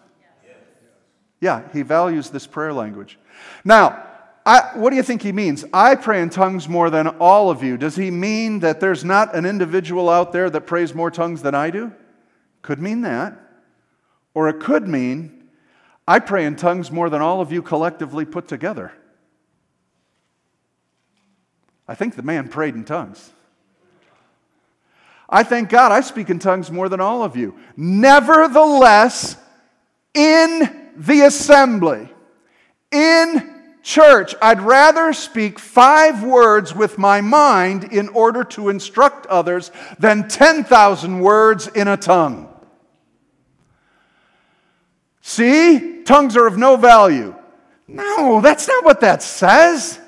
Yeah, 1.39 1.63
he 1.73 1.81
values 1.81 2.29
this 2.29 2.45
prayer 2.45 2.71
language. 2.71 3.17
Now, 3.65 4.10
I, 4.45 4.71
what 4.73 4.89
do 4.89 4.95
you 4.95 5.03
think 5.03 5.21
he 5.21 5.31
means? 5.31 5.63
I 5.71 5.95
pray 5.95 6.21
in 6.21 6.29
tongues 6.29 6.67
more 6.67 6.89
than 6.89 7.07
all 7.07 7.51
of 7.51 7.61
you. 7.61 7.77
Does 7.77 7.95
he 7.95 8.09
mean 8.09 8.59
that 8.61 8.79
there's 8.79 9.05
not 9.05 9.35
an 9.35 9.45
individual 9.45 10.09
out 10.09 10.31
there 10.31 10.49
that 10.49 10.61
prays 10.61 10.95
more 10.95 11.11
tongues 11.11 11.43
than 11.43 11.53
I 11.53 11.69
do? 11.69 11.91
Could 12.63 12.79
mean 12.79 13.01
that. 13.01 13.37
Or 14.33 14.49
it 14.49 14.59
could 14.59 14.87
mean 14.87 15.49
I 16.07 16.19
pray 16.19 16.45
in 16.45 16.55
tongues 16.55 16.91
more 16.91 17.09
than 17.09 17.21
all 17.21 17.41
of 17.41 17.51
you 17.51 17.61
collectively 17.61 18.25
put 18.25 18.47
together. 18.47 18.91
I 21.87 21.95
think 21.95 22.15
the 22.15 22.23
man 22.23 22.47
prayed 22.47 22.73
in 22.73 22.83
tongues. 22.83 23.31
I 25.29 25.43
thank 25.43 25.69
God 25.69 25.91
I 25.91 26.01
speak 26.01 26.29
in 26.29 26.39
tongues 26.39 26.71
more 26.71 26.89
than 26.89 26.99
all 26.99 27.23
of 27.23 27.37
you. 27.37 27.57
Nevertheless, 27.77 29.37
in 30.13 30.91
the 30.97 31.21
assembly, 31.21 32.09
in 32.91 33.60
church, 33.83 34.35
I'd 34.41 34.61
rather 34.61 35.13
speak 35.13 35.59
five 35.59 36.23
words 36.23 36.75
with 36.75 36.97
my 36.97 37.21
mind 37.21 37.85
in 37.85 38.09
order 38.09 38.43
to 38.45 38.69
instruct 38.69 39.25
others 39.27 39.71
than 39.99 40.27
10,000 40.27 41.19
words 41.19 41.67
in 41.67 41.87
a 41.87 41.97
tongue. 41.97 42.47
See, 45.21 46.03
tongues 46.03 46.35
are 46.35 46.47
of 46.47 46.57
no 46.57 46.75
value. 46.75 47.35
No, 47.87 48.41
that's 48.41 48.67
not 48.67 48.85
what 48.85 49.01
that 49.01 49.21
says. 49.21 49.99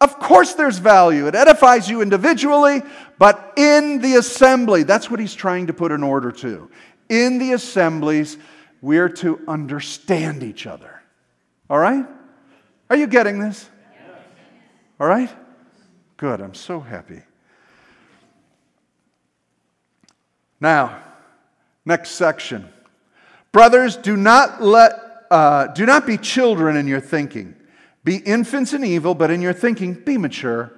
Of 0.00 0.18
course, 0.18 0.54
there's 0.54 0.78
value. 0.78 1.26
It 1.26 1.34
edifies 1.34 1.88
you 1.90 2.02
individually, 2.02 2.82
but 3.18 3.54
in 3.56 4.00
the 4.00 4.14
assembly, 4.14 4.84
that's 4.84 5.10
what 5.10 5.18
he's 5.18 5.34
trying 5.34 5.66
to 5.66 5.72
put 5.72 5.90
an 5.90 6.02
order 6.02 6.30
to. 6.32 6.70
In 7.08 7.38
the 7.38 7.52
assemblies, 7.52 8.38
we're 8.80 9.08
to 9.08 9.40
understand 9.48 10.42
each 10.42 10.66
other. 10.66 11.02
All 11.68 11.78
right? 11.78 12.06
Are 12.90 12.96
you 12.96 13.06
getting 13.06 13.38
this? 13.38 13.68
All 14.98 15.06
right? 15.06 15.30
Good. 16.16 16.40
I'm 16.40 16.54
so 16.54 16.80
happy. 16.80 17.22
Now, 20.60 21.00
next 21.84 22.10
section. 22.12 22.68
Brothers, 23.52 23.96
do 23.96 24.16
not 24.16 24.62
let 24.62 24.92
uh, 25.30 25.66
do 25.68 25.84
not 25.84 26.06
be 26.06 26.16
children 26.16 26.76
in 26.76 26.86
your 26.86 27.00
thinking. 27.00 27.54
Be 28.02 28.16
infants 28.16 28.72
in 28.72 28.84
evil, 28.84 29.14
but 29.14 29.30
in 29.30 29.42
your 29.42 29.52
thinking 29.52 29.92
be 29.92 30.16
mature. 30.16 30.72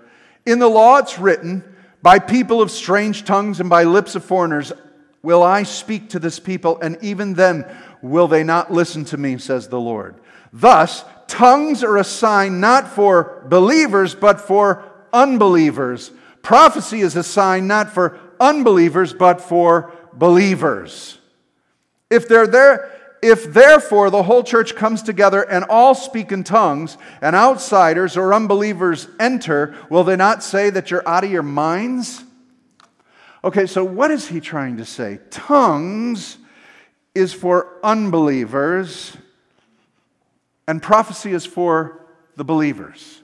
In 0.45 0.59
the 0.59 0.69
law 0.69 0.97
it's 0.99 1.19
written, 1.19 1.65
by 2.03 2.19
people 2.19 2.61
of 2.61 2.71
strange 2.71 3.25
tongues 3.25 3.61
and 3.61 3.71
by 3.71 3.85
lips 3.85 4.17
of 4.17 4.25
foreigners 4.25 4.73
will 5.23 5.43
I 5.43 5.63
speak 5.63 6.09
to 6.11 6.19
this 6.19 6.41
people, 6.41 6.81
and 6.81 6.99
even 7.03 7.35
then 7.35 7.65
will 8.03 8.27
they 8.27 8.43
not 8.43 8.73
listen 8.73 9.05
to 9.07 9.17
me, 9.17 9.39
says 9.39 9.69
the 9.69 9.81
Lord. 9.81 10.17
Thus, 10.53 11.05
tongues 11.31 11.83
are 11.85 11.97
a 11.97 12.05
sign 12.05 12.61
not 12.61 12.89
for 12.89 13.43
believers, 13.49 14.15
but 14.15 14.41
for 14.41 14.85
unbelievers. 15.13 16.11
Prophecy 16.43 17.01
is 17.01 17.17
a 17.17 17.23
sign 17.23 17.67
not 17.67 17.91
for 17.91 18.19
unbelievers, 18.41 19.15
but 19.15 19.41
for 19.41 19.93
believers. 20.13 21.19
If 22.11 22.29
they're 22.29 22.49
there, 22.49 22.91
if 23.23 23.53
therefore 23.53 24.11
the 24.11 24.25
whole 24.25 24.43
church 24.43 24.75
comes 24.75 25.03
together 25.03 25.43
and 25.43 25.65
all 25.65 25.95
speak 25.95 26.33
in 26.33 26.43
tongues, 26.43 26.99
and 27.23 27.37
outsiders 27.37 28.17
or 28.17 28.35
unbelievers 28.35 29.07
enter, 29.21 29.77
will 29.89 30.05
they 30.05 30.17
not 30.17 30.43
say 30.43 30.71
that 30.71 30.91
you're 30.91 31.07
out 31.09 31.25
of 31.25 31.31
your 31.31 31.43
minds? 31.43 32.25
Okay, 33.45 33.67
so 33.67 33.85
what 33.85 34.11
is 34.11 34.27
he 34.27 34.41
trying 34.41 34.79
to 34.79 34.85
say? 34.85 35.21
Tongues 35.31 36.39
is 37.15 37.33
for 37.33 37.79
unbelievers 37.85 39.17
and 40.71 40.81
prophecy 40.81 41.33
is 41.33 41.45
for 41.45 42.07
the 42.37 42.45
believers. 42.45 43.23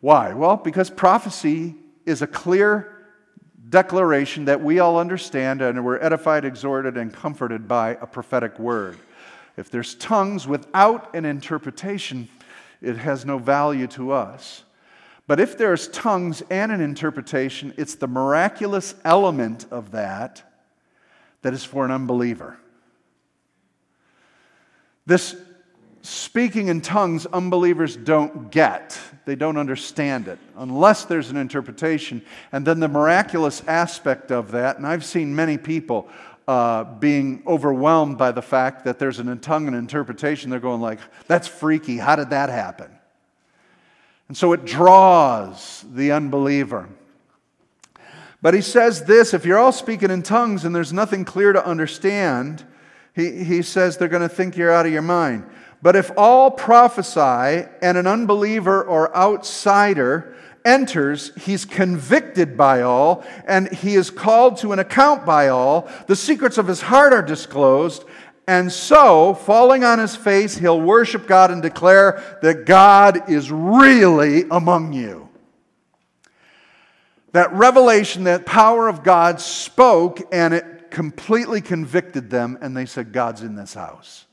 Why? 0.00 0.34
Well, 0.34 0.58
because 0.58 0.90
prophecy 0.90 1.74
is 2.04 2.20
a 2.20 2.26
clear 2.26 2.98
declaration 3.70 4.44
that 4.44 4.60
we 4.60 4.78
all 4.78 4.98
understand 4.98 5.62
and 5.62 5.82
we're 5.82 5.98
edified, 6.00 6.44
exhorted, 6.44 6.98
and 6.98 7.14
comforted 7.14 7.66
by 7.66 7.92
a 8.02 8.06
prophetic 8.06 8.58
word. 8.58 8.98
If 9.56 9.70
there's 9.70 9.94
tongues 9.94 10.46
without 10.46 11.14
an 11.14 11.24
interpretation, 11.24 12.28
it 12.82 12.98
has 12.98 13.24
no 13.24 13.38
value 13.38 13.86
to 13.86 14.12
us. 14.12 14.64
But 15.26 15.40
if 15.40 15.56
there's 15.56 15.88
tongues 15.88 16.42
and 16.50 16.70
an 16.70 16.82
interpretation, 16.82 17.72
it's 17.78 17.94
the 17.94 18.06
miraculous 18.06 18.94
element 19.02 19.64
of 19.70 19.92
that 19.92 20.42
that 21.40 21.54
is 21.54 21.64
for 21.64 21.86
an 21.86 21.90
unbeliever. 21.90 22.58
This 25.06 25.34
speaking 26.02 26.68
in 26.68 26.80
tongues 26.80 27.26
unbelievers 27.26 27.96
don't 27.96 28.50
get. 28.50 28.98
They 29.24 29.34
don't 29.34 29.56
understand 29.56 30.28
it 30.28 30.38
unless 30.56 31.04
there's 31.04 31.30
an 31.30 31.36
interpretation. 31.36 32.22
And 32.52 32.66
then 32.66 32.80
the 32.80 32.88
miraculous 32.88 33.62
aspect 33.66 34.30
of 34.30 34.52
that, 34.52 34.78
and 34.78 34.86
I've 34.86 35.04
seen 35.04 35.34
many 35.34 35.58
people 35.58 36.08
uh, 36.48 36.84
being 36.84 37.42
overwhelmed 37.46 38.18
by 38.18 38.32
the 38.32 38.42
fact 38.42 38.84
that 38.84 38.98
there's 38.98 39.18
an 39.18 39.38
tongue 39.38 39.66
and 39.66 39.76
interpretation. 39.76 40.50
They're 40.50 40.58
going 40.58 40.80
like, 40.80 40.98
"That's 41.26 41.46
freaky. 41.46 41.98
How 41.98 42.16
did 42.16 42.30
that 42.30 42.48
happen?" 42.48 42.90
And 44.28 44.36
so 44.36 44.52
it 44.52 44.64
draws 44.64 45.84
the 45.92 46.12
unbeliever. 46.12 46.88
But 48.42 48.54
he 48.54 48.62
says 48.62 49.04
this 49.04 49.34
if 49.34 49.44
you're 49.44 49.58
all 49.58 49.72
speaking 49.72 50.10
in 50.10 50.22
tongues 50.22 50.64
and 50.64 50.74
there's 50.74 50.92
nothing 50.92 51.24
clear 51.24 51.52
to 51.52 51.64
understand, 51.64 52.64
he, 53.14 53.44
he 53.44 53.62
says 53.62 53.96
they're 53.96 54.08
going 54.08 54.22
to 54.22 54.28
think 54.28 54.56
you're 54.56 54.72
out 54.72 54.86
of 54.86 54.92
your 54.92 55.02
mind. 55.02 55.44
But 55.82 55.96
if 55.96 56.10
all 56.16 56.50
prophesy 56.50 57.66
and 57.80 57.96
an 57.96 58.06
unbeliever 58.06 58.82
or 58.82 59.14
outsider 59.16 60.36
enters, 60.64 61.32
he's 61.36 61.64
convicted 61.64 62.56
by 62.56 62.82
all, 62.82 63.24
and 63.46 63.72
he 63.72 63.94
is 63.94 64.10
called 64.10 64.58
to 64.58 64.72
an 64.72 64.78
account 64.78 65.24
by 65.24 65.48
all. 65.48 65.88
The 66.06 66.16
secrets 66.16 66.58
of 66.58 66.66
his 66.66 66.82
heart 66.82 67.12
are 67.12 67.22
disclosed, 67.22 68.04
and 68.46 68.70
so, 68.70 69.34
falling 69.34 69.84
on 69.84 69.98
his 69.98 70.16
face, 70.16 70.56
he'll 70.56 70.80
worship 70.80 71.26
God 71.26 71.50
and 71.50 71.62
declare 71.62 72.38
that 72.42 72.66
God 72.66 73.30
is 73.30 73.50
really 73.50 74.44
among 74.50 74.92
you. 74.92 75.28
That 77.32 77.52
revelation, 77.52 78.24
that 78.24 78.44
power 78.44 78.88
of 78.88 79.04
God 79.04 79.40
spoke, 79.40 80.20
and 80.32 80.52
it 80.52 80.90
completely 80.90 81.60
convicted 81.60 82.28
them, 82.28 82.58
and 82.60 82.76
they 82.76 82.86
said, 82.86 83.12
God's 83.12 83.42
in 83.42 83.54
this 83.54 83.72
house. 83.72 84.26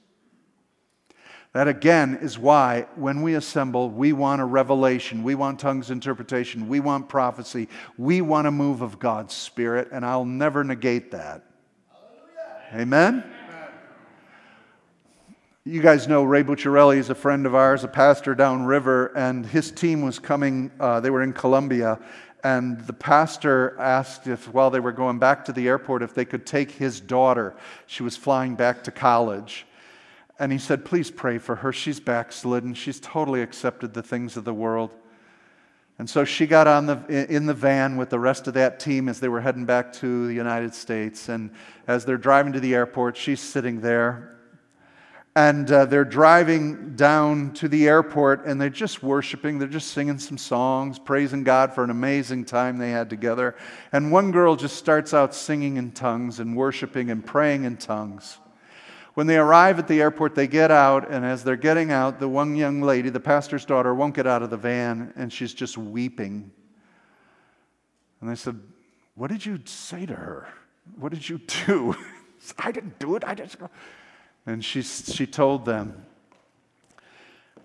That 1.58 1.68
again 1.68 2.20
is 2.22 2.38
why 2.38 2.86
when 2.98 3.24
we 3.24 3.34
assemble, 3.34 3.90
we 3.90 4.14
want 4.14 4.44
a 4.44 4.46
revelation, 4.46 5.24
we 5.24 5.34
want 5.34 5.60
tongues 5.60 5.90
interpretation, 5.90 6.68
we 6.68 6.80
want 6.80 7.10
prophecy, 7.10 7.68
we 7.98 8.22
want 8.22 8.46
a 8.46 8.52
move 8.52 8.84
of 8.84 9.00
God's 9.00 9.34
Spirit, 9.34 9.88
and 9.92 10.06
I'll 10.06 10.24
never 10.24 10.64
negate 10.64 11.10
that. 11.10 11.44
Amen? 12.76 13.24
You 15.66 15.82
guys 15.82 16.08
know 16.08 16.24
Ray 16.24 16.44
Bucciarelli 16.44 16.98
is 16.98 17.10
a 17.10 17.16
friend 17.16 17.48
of 17.48 17.56
ours, 17.56 17.84
a 17.84 17.88
pastor 17.88 18.36
downriver, 18.36 19.08
and 19.18 19.44
his 19.44 19.72
team 19.72 20.04
was 20.04 20.20
coming, 20.20 20.70
uh, 20.80 21.00
they 21.00 21.10
were 21.10 21.24
in 21.24 21.34
Colombia, 21.34 21.98
and 22.44 22.80
the 22.82 22.94
pastor 22.94 23.76
asked 23.80 24.28
if, 24.28 24.54
while 24.54 24.70
they 24.70 24.80
were 24.80 24.92
going 24.92 25.18
back 25.18 25.44
to 25.46 25.54
the 25.54 25.68
airport, 25.68 26.04
if 26.04 26.14
they 26.14 26.24
could 26.24 26.46
take 26.46 26.70
his 26.70 27.02
daughter. 27.02 27.56
She 27.88 28.04
was 28.04 28.16
flying 28.16 28.54
back 28.54 28.84
to 28.84 28.92
college. 28.92 29.66
And 30.40 30.52
he 30.52 30.58
said, 30.58 30.86
Please 30.86 31.10
pray 31.10 31.38
for 31.38 31.58
her. 31.58 31.74
She's 31.74 32.00
backslidden. 32.00 32.74
She's 32.74 33.00
totally 33.00 33.42
accepted 33.42 33.94
the 33.94 34.04
things 34.04 34.38
of 34.38 34.44
the 34.44 34.54
world. 34.54 34.92
And 36.00 36.08
so 36.08 36.26
she 36.26 36.46
got 36.46 36.68
on 36.68 36.86
the, 36.86 37.28
in 37.34 37.48
the 37.48 37.56
van 37.56 37.98
with 37.98 38.12
the 38.12 38.20
rest 38.20 38.48
of 38.48 38.54
that 38.54 38.80
team 38.80 39.10
as 39.10 39.20
they 39.20 39.30
were 39.30 39.42
heading 39.42 39.66
back 39.66 39.92
to 39.94 40.28
the 40.28 40.34
United 40.34 40.76
States. 40.76 41.28
And 41.28 41.50
as 41.88 42.06
they're 42.06 42.20
driving 42.20 42.54
to 42.54 42.60
the 42.60 42.76
airport, 42.76 43.18
she's 43.18 43.40
sitting 43.40 43.82
there. 43.82 44.36
And 45.36 45.72
uh, 45.72 45.86
they're 45.86 46.06
driving 46.06 46.96
down 46.96 47.54
to 47.54 47.68
the 47.68 47.88
airport 47.88 48.46
and 48.46 48.60
they're 48.60 48.70
just 48.70 49.04
worshiping. 49.04 49.60
They're 49.60 49.68
just 49.68 49.92
singing 49.92 50.18
some 50.20 50.38
songs, 50.38 51.00
praising 51.00 51.44
God 51.44 51.74
for 51.74 51.84
an 51.84 51.90
amazing 51.90 52.46
time 52.46 52.78
they 52.78 52.92
had 52.92 53.10
together. 53.10 53.56
And 53.92 54.12
one 54.12 54.32
girl 54.32 54.56
just 54.56 54.78
starts 54.78 55.14
out 55.14 55.34
singing 55.34 55.78
in 55.78 55.92
tongues 55.92 56.40
and 56.40 56.56
worshiping 56.56 57.10
and 57.10 57.26
praying 57.26 57.66
in 57.66 57.78
tongues. 57.78 58.38
When 59.18 59.26
they 59.26 59.38
arrive 59.38 59.80
at 59.80 59.88
the 59.88 60.00
airport, 60.00 60.36
they 60.36 60.46
get 60.46 60.70
out, 60.70 61.10
and 61.10 61.26
as 61.26 61.44
they're 61.44 61.56
getting 61.56 61.92
out, 61.92 62.20
the 62.20 62.30
one 62.30 62.56
young 62.56 62.84
lady, 62.84 63.10
the 63.10 63.20
pastor's 63.20 63.66
daughter, 63.66 63.96
won't 63.96 64.14
get 64.14 64.28
out 64.28 64.44
of 64.44 64.52
the 64.52 64.58
van, 64.58 65.12
and 65.16 65.34
she's 65.34 65.56
just 65.56 65.76
weeping. 65.76 66.52
And 68.22 68.30
they 68.30 68.36
said, 68.36 68.62
What 69.16 69.32
did 69.32 69.44
you 69.44 69.60
say 69.66 70.06
to 70.06 70.14
her? 70.14 70.48
What 71.00 71.12
did 71.12 71.28
you 71.28 71.42
do? 71.66 71.96
I 72.60 72.72
didn't 72.72 73.00
do 73.00 73.16
it. 73.16 73.24
I 73.26 73.34
just. 73.34 73.56
And 74.46 74.64
she, 74.64 74.84
she 74.84 75.26
told 75.26 75.66
them, 75.66 76.06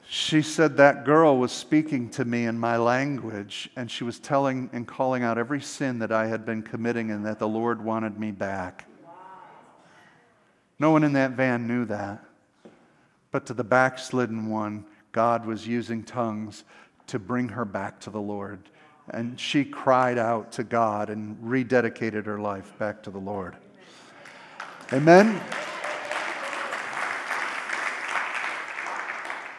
she 0.08 0.40
said 0.40 0.78
that 0.78 1.04
girl 1.04 1.36
was 1.36 1.52
speaking 1.52 2.08
to 2.12 2.24
me 2.24 2.46
in 2.46 2.58
my 2.58 2.78
language, 2.78 3.68
and 3.76 3.90
she 3.90 4.04
was 4.04 4.18
telling 4.18 4.70
and 4.72 4.88
calling 4.88 5.22
out 5.22 5.36
every 5.36 5.60
sin 5.60 5.98
that 5.98 6.12
I 6.12 6.28
had 6.28 6.46
been 6.46 6.62
committing 6.62 7.10
and 7.10 7.26
that 7.26 7.38
the 7.38 7.46
Lord 7.46 7.84
wanted 7.84 8.18
me 8.18 8.30
back. 8.30 8.86
No 10.82 10.90
one 10.90 11.04
in 11.04 11.12
that 11.12 11.30
van 11.30 11.68
knew 11.68 11.84
that. 11.84 12.24
But 13.30 13.46
to 13.46 13.54
the 13.54 13.62
backslidden 13.62 14.48
one, 14.48 14.84
God 15.12 15.46
was 15.46 15.64
using 15.64 16.02
tongues 16.02 16.64
to 17.06 17.20
bring 17.20 17.50
her 17.50 17.64
back 17.64 18.00
to 18.00 18.10
the 18.10 18.20
Lord. 18.20 18.58
And 19.08 19.38
she 19.38 19.64
cried 19.64 20.18
out 20.18 20.50
to 20.52 20.64
God 20.64 21.08
and 21.08 21.36
rededicated 21.36 22.26
her 22.26 22.40
life 22.40 22.76
back 22.80 23.00
to 23.04 23.12
the 23.12 23.20
Lord. 23.20 23.54
Amen. 24.92 25.40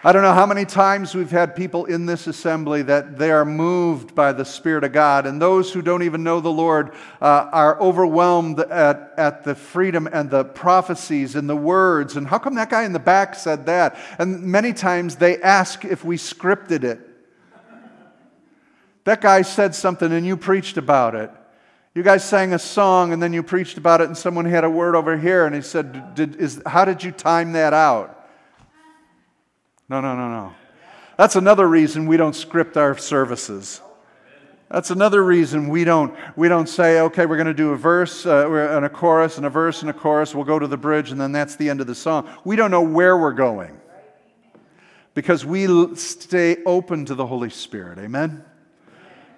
I 0.05 0.11
don't 0.11 0.21
know 0.21 0.33
how 0.33 0.45
many 0.45 0.65
times 0.65 1.15
we've 1.15 1.31
had 1.31 1.55
people 1.55 1.85
in 1.85 2.05
this 2.05 2.27
assembly 2.27 2.81
that 2.81 3.17
they 3.17 3.31
are 3.31 3.45
moved 3.45 4.13
by 4.13 4.33
the 4.33 4.43
Spirit 4.43 4.83
of 4.83 4.91
God, 4.91 5.25
and 5.25 5.41
those 5.41 5.71
who 5.71 5.81
don't 5.81 6.03
even 6.03 6.25
know 6.25 6.41
the 6.41 6.49
Lord 6.49 6.93
uh, 7.21 7.49
are 7.53 7.79
overwhelmed 7.79 8.59
at, 8.59 9.13
at 9.15 9.45
the 9.45 9.55
freedom 9.55 10.09
and 10.11 10.29
the 10.29 10.43
prophecies 10.43 11.35
and 11.35 11.49
the 11.49 11.55
words. 11.55 12.17
And 12.17 12.27
how 12.27 12.37
come 12.37 12.55
that 12.55 12.69
guy 12.69 12.83
in 12.83 12.91
the 12.91 12.99
back 12.99 13.33
said 13.33 13.65
that? 13.67 13.97
And 14.19 14.43
many 14.43 14.73
times 14.73 15.15
they 15.15 15.41
ask 15.41 15.85
if 15.85 16.03
we 16.03 16.17
scripted 16.17 16.83
it. 16.83 16.99
That 19.05 19.21
guy 19.21 19.41
said 19.41 19.73
something 19.73 20.11
and 20.11 20.25
you 20.25 20.35
preached 20.35 20.75
about 20.75 21.15
it. 21.15 21.31
You 21.95 22.03
guys 22.03 22.27
sang 22.27 22.53
a 22.53 22.59
song 22.59 23.13
and 23.13 23.23
then 23.23 23.31
you 23.31 23.41
preached 23.41 23.77
about 23.77 24.01
it, 24.01 24.07
and 24.07 24.17
someone 24.17 24.43
had 24.43 24.65
a 24.65 24.69
word 24.69 24.97
over 24.97 25.17
here, 25.17 25.45
and 25.45 25.55
he 25.55 25.61
said, 25.61 26.13
did, 26.13 26.35
is, 26.35 26.61
How 26.65 26.83
did 26.83 27.05
you 27.05 27.11
time 27.11 27.53
that 27.53 27.71
out? 27.71 28.12
No, 29.89 30.01
no, 30.01 30.15
no, 30.15 30.29
no. 30.29 30.53
That's 31.17 31.35
another 31.35 31.67
reason 31.67 32.07
we 32.07 32.17
don't 32.17 32.35
script 32.35 32.77
our 32.77 32.97
services. 32.97 33.81
That's 34.71 34.89
another 34.89 35.23
reason 35.23 35.69
we 35.69 35.83
don't, 35.83 36.15
we 36.35 36.47
don't 36.47 36.67
say, 36.67 36.99
okay, 37.01 37.27
we're 37.27 37.37
going 37.37 37.45
to 37.45 37.53
do 37.53 37.71
a 37.71 37.77
verse 37.77 38.25
uh, 38.25 38.49
and 38.49 38.85
a 38.85 38.89
chorus 38.89 39.37
and 39.37 39.45
a 39.45 39.49
verse 39.49 39.81
and 39.81 39.89
a 39.91 39.93
chorus. 39.93 40.33
We'll 40.33 40.45
go 40.45 40.57
to 40.57 40.65
the 40.65 40.77
bridge 40.77 41.11
and 41.11 41.21
then 41.21 41.31
that's 41.31 41.55
the 41.55 41.69
end 41.69 41.79
of 41.79 41.85
the 41.85 41.93
song. 41.93 42.27
We 42.43 42.55
don't 42.55 42.71
know 42.71 42.81
where 42.81 43.15
we're 43.17 43.33
going 43.33 43.79
because 45.13 45.45
we 45.45 45.95
stay 45.95 46.63
open 46.65 47.05
to 47.05 47.13
the 47.13 47.27
Holy 47.27 47.51
Spirit. 47.51 47.99
Amen? 47.99 48.43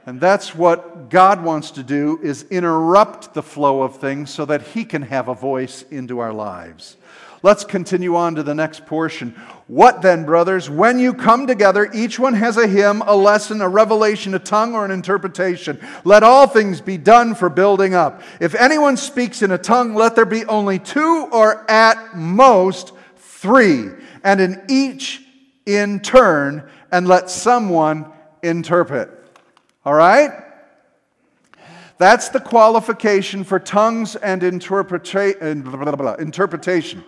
And 0.05 0.21
that's 0.21 0.55
what 0.55 1.10
God 1.10 1.43
wants 1.43 1.71
to 1.71 1.84
do 1.84 2.19
is 2.21 2.43
interrupt 2.43 3.34
the 3.34 3.43
flow 3.43 3.81
of 3.81 3.97
things 3.97 4.29
so 4.29 4.45
that 4.45 4.62
he 4.62 4.86
can 4.86 5.01
have 5.01 5.27
a 5.27 5.34
voice 5.34 5.84
into 5.89 6.19
our 6.19 6.31
lives. 6.31 6.95
Let's 7.45 7.63
continue 7.63 8.15
on 8.15 8.34
to 8.34 8.41
the 8.41 8.55
next 8.55 8.88
portion. 8.88 9.36
What 9.67 10.01
then, 10.01 10.25
brothers? 10.25 10.67
When 10.67 10.97
you 10.97 11.13
come 11.13 11.45
together, 11.45 11.88
each 11.93 12.17
one 12.17 12.34
has 12.34 12.58
a 12.58 12.65
hymn, 12.65 13.03
a 13.03 13.15
lesson, 13.15 13.62
a 13.62 13.69
revelation, 13.69 14.34
a 14.34 14.39
tongue, 14.39 14.73
or 14.73 14.84
an 14.84 14.89
interpretation. 14.89 15.79
Let 16.03 16.23
all 16.23 16.47
things 16.47 16.81
be 16.81 16.97
done 16.97 17.36
for 17.36 17.49
building 17.49 17.93
up. 17.93 18.23
If 18.39 18.55
anyone 18.55 18.97
speaks 18.97 19.43
in 19.43 19.51
a 19.51 19.60
tongue, 19.60 19.93
let 19.93 20.15
there 20.15 20.25
be 20.25 20.43
only 20.45 20.79
two 20.79 21.29
or 21.31 21.69
at 21.69 22.17
most 22.17 22.93
three, 23.17 23.89
and 24.23 24.41
in 24.41 24.63
each 24.67 25.21
in 25.67 25.99
turn, 25.99 26.67
and 26.91 27.08
let 27.08 27.29
someone 27.29 28.12
interpret. 28.41 29.12
All 29.86 29.93
right? 29.93 30.31
That's 31.99 32.29
the 32.29 32.39
qualification 32.39 33.43
for 33.43 33.60
tongues 33.60 34.15
and 34.15 34.41
interpreta- 34.41 36.19
interpretation. 36.19 37.03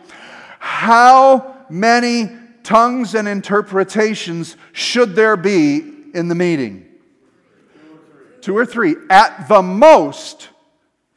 How 0.68 1.66
many 1.70 2.30
tongues 2.62 3.16
and 3.16 3.26
interpretations 3.26 4.58
should 4.74 5.16
there 5.16 5.38
be 5.38 5.78
in 6.14 6.28
the 6.28 6.36
meeting? 6.36 6.86
Two 8.42 8.56
or 8.56 8.66
three. 8.66 8.96
At 9.10 9.48
the 9.48 9.62
most, 9.62 10.50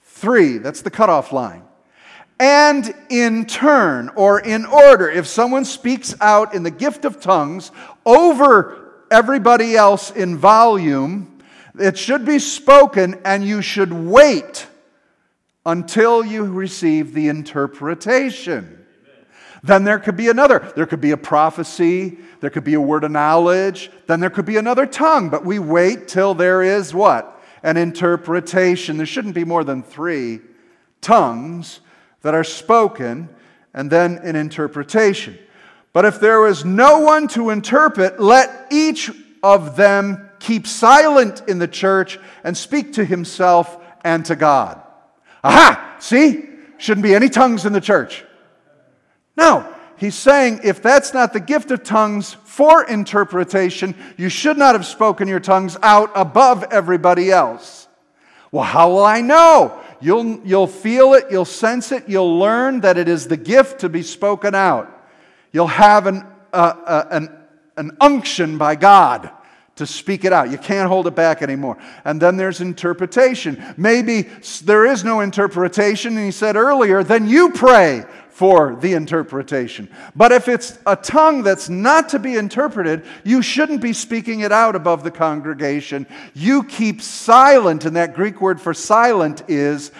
three. 0.04 0.58
That's 0.58 0.82
the 0.82 0.90
cutoff 0.90 1.32
line. 1.32 1.64
And 2.38 2.94
in 3.10 3.44
turn 3.44 4.10
or 4.14 4.38
in 4.38 4.64
order, 4.66 5.10
if 5.10 5.26
someone 5.26 5.64
speaks 5.64 6.14
out 6.20 6.54
in 6.54 6.62
the 6.62 6.70
gift 6.70 7.04
of 7.04 7.20
tongues 7.20 7.72
over 8.06 9.04
everybody 9.10 9.76
else 9.76 10.12
in 10.12 10.38
volume, 10.38 11.40
it 11.78 11.98
should 11.98 12.24
be 12.24 12.38
spoken 12.38 13.20
and 13.24 13.44
you 13.44 13.62
should 13.62 13.92
wait 13.92 14.68
until 15.66 16.24
you 16.24 16.44
receive 16.44 17.14
the 17.14 17.26
interpretation. 17.26 18.79
Then 19.62 19.84
there 19.84 19.98
could 19.98 20.16
be 20.16 20.28
another. 20.28 20.72
There 20.74 20.86
could 20.86 21.00
be 21.00 21.10
a 21.10 21.16
prophecy. 21.16 22.18
There 22.40 22.50
could 22.50 22.64
be 22.64 22.74
a 22.74 22.80
word 22.80 23.04
of 23.04 23.10
knowledge. 23.10 23.90
Then 24.06 24.20
there 24.20 24.30
could 24.30 24.46
be 24.46 24.56
another 24.56 24.86
tongue. 24.86 25.28
But 25.28 25.44
we 25.44 25.58
wait 25.58 26.08
till 26.08 26.34
there 26.34 26.62
is 26.62 26.94
what? 26.94 27.40
An 27.62 27.76
interpretation. 27.76 28.96
There 28.96 29.06
shouldn't 29.06 29.34
be 29.34 29.44
more 29.44 29.64
than 29.64 29.82
three 29.82 30.40
tongues 31.00 31.80
that 32.22 32.34
are 32.34 32.44
spoken 32.44 33.28
and 33.74 33.90
then 33.90 34.18
an 34.18 34.36
interpretation. 34.36 35.38
But 35.92 36.04
if 36.04 36.20
there 36.20 36.46
is 36.46 36.64
no 36.64 37.00
one 37.00 37.28
to 37.28 37.50
interpret, 37.50 38.20
let 38.20 38.68
each 38.70 39.10
of 39.42 39.76
them 39.76 40.30
keep 40.38 40.66
silent 40.66 41.42
in 41.48 41.58
the 41.58 41.68
church 41.68 42.18
and 42.44 42.56
speak 42.56 42.94
to 42.94 43.04
himself 43.04 43.78
and 44.04 44.24
to 44.26 44.36
God. 44.36 44.80
Aha! 45.44 45.96
See? 45.98 46.46
Shouldn't 46.78 47.02
be 47.02 47.14
any 47.14 47.28
tongues 47.28 47.66
in 47.66 47.72
the 47.72 47.80
church. 47.80 48.24
No, 49.40 49.66
he's 49.96 50.16
saying 50.16 50.61
if 50.64 50.83
that's 50.83 51.14
not 51.14 51.33
the 51.33 51.40
gift 51.40 51.70
of 51.70 51.83
tongues 51.83 52.35
for 52.44 52.85
interpretation, 52.85 53.94
you 54.18 54.29
should 54.29 54.59
not 54.59 54.74
have 54.74 54.85
spoken 54.85 55.29
your 55.29 55.40
tongues 55.40 55.79
out 55.83 56.11
above 56.14 56.62
everybody 56.64 57.31
else. 57.31 57.88
Well, 58.53 58.64
how 58.64 58.90
will 58.90 59.05
I 59.05 59.22
know? 59.22 59.81
You'll, 60.03 60.40
you'll 60.44 60.66
feel 60.66 61.14
it, 61.14 61.24
you'll 61.31 61.46
sense 61.46 61.90
it, 61.90 62.07
you'll 62.07 62.38
learn 62.38 62.83
that 62.83 62.98
it 62.98 63.09
is 63.09 63.29
the 63.29 63.38
gift 63.38 63.81
to 63.81 63.88
be 63.88 64.03
spoken 64.03 64.55
out. 64.55 64.94
You'll 65.53 65.68
have 65.68 66.07
an, 66.07 66.26
uh, 66.53 66.74
uh, 66.85 67.05
an, 67.11 67.29
an 67.79 67.96
unction 67.98 68.59
by 68.59 68.74
God 68.74 69.31
to 69.76 69.87
speak 69.87 70.26
it 70.26 70.35
out. 70.35 70.50
You 70.50 70.59
can't 70.59 70.88
hold 70.88 71.07
it 71.07 71.14
back 71.14 71.40
anymore. 71.40 71.78
And 72.05 72.20
then 72.20 72.36
there's 72.36 72.61
interpretation. 72.61 73.62
Maybe 73.78 74.22
there 74.64 74.84
is 74.84 75.03
no 75.03 75.20
interpretation, 75.20 76.18
and 76.18 76.26
he 76.26 76.30
said 76.30 76.57
earlier, 76.57 77.03
then 77.03 77.26
you 77.26 77.53
pray 77.53 78.05
for 78.31 78.76
the 78.76 78.95
interpretation. 78.95 79.89
But 80.16 80.33
if 80.33 80.49
it's 80.49 80.78
a 80.87 80.97
tongue 80.97 81.43
that's 81.43 81.68
not 81.68 82.09
to 82.11 82.18
be 82.18 82.37
interpreted, 82.37 83.05
you 83.24 83.43
shouldn't 83.43 83.83
be 83.83 83.93
speaking 83.93 84.41
it 84.41 84.53
out 84.53 84.76
above 84.76 85.05
the 85.05 85.11
congregation. 85.11 86.07
You 86.35 86.64
keep 86.64 87.03
silent, 87.03 87.85
and 87.85 87.97
that 87.97 88.14
Greek 88.14 88.41
word 88.41 88.61
for 88.61 88.72
silent 88.72 89.43
is 89.49 89.91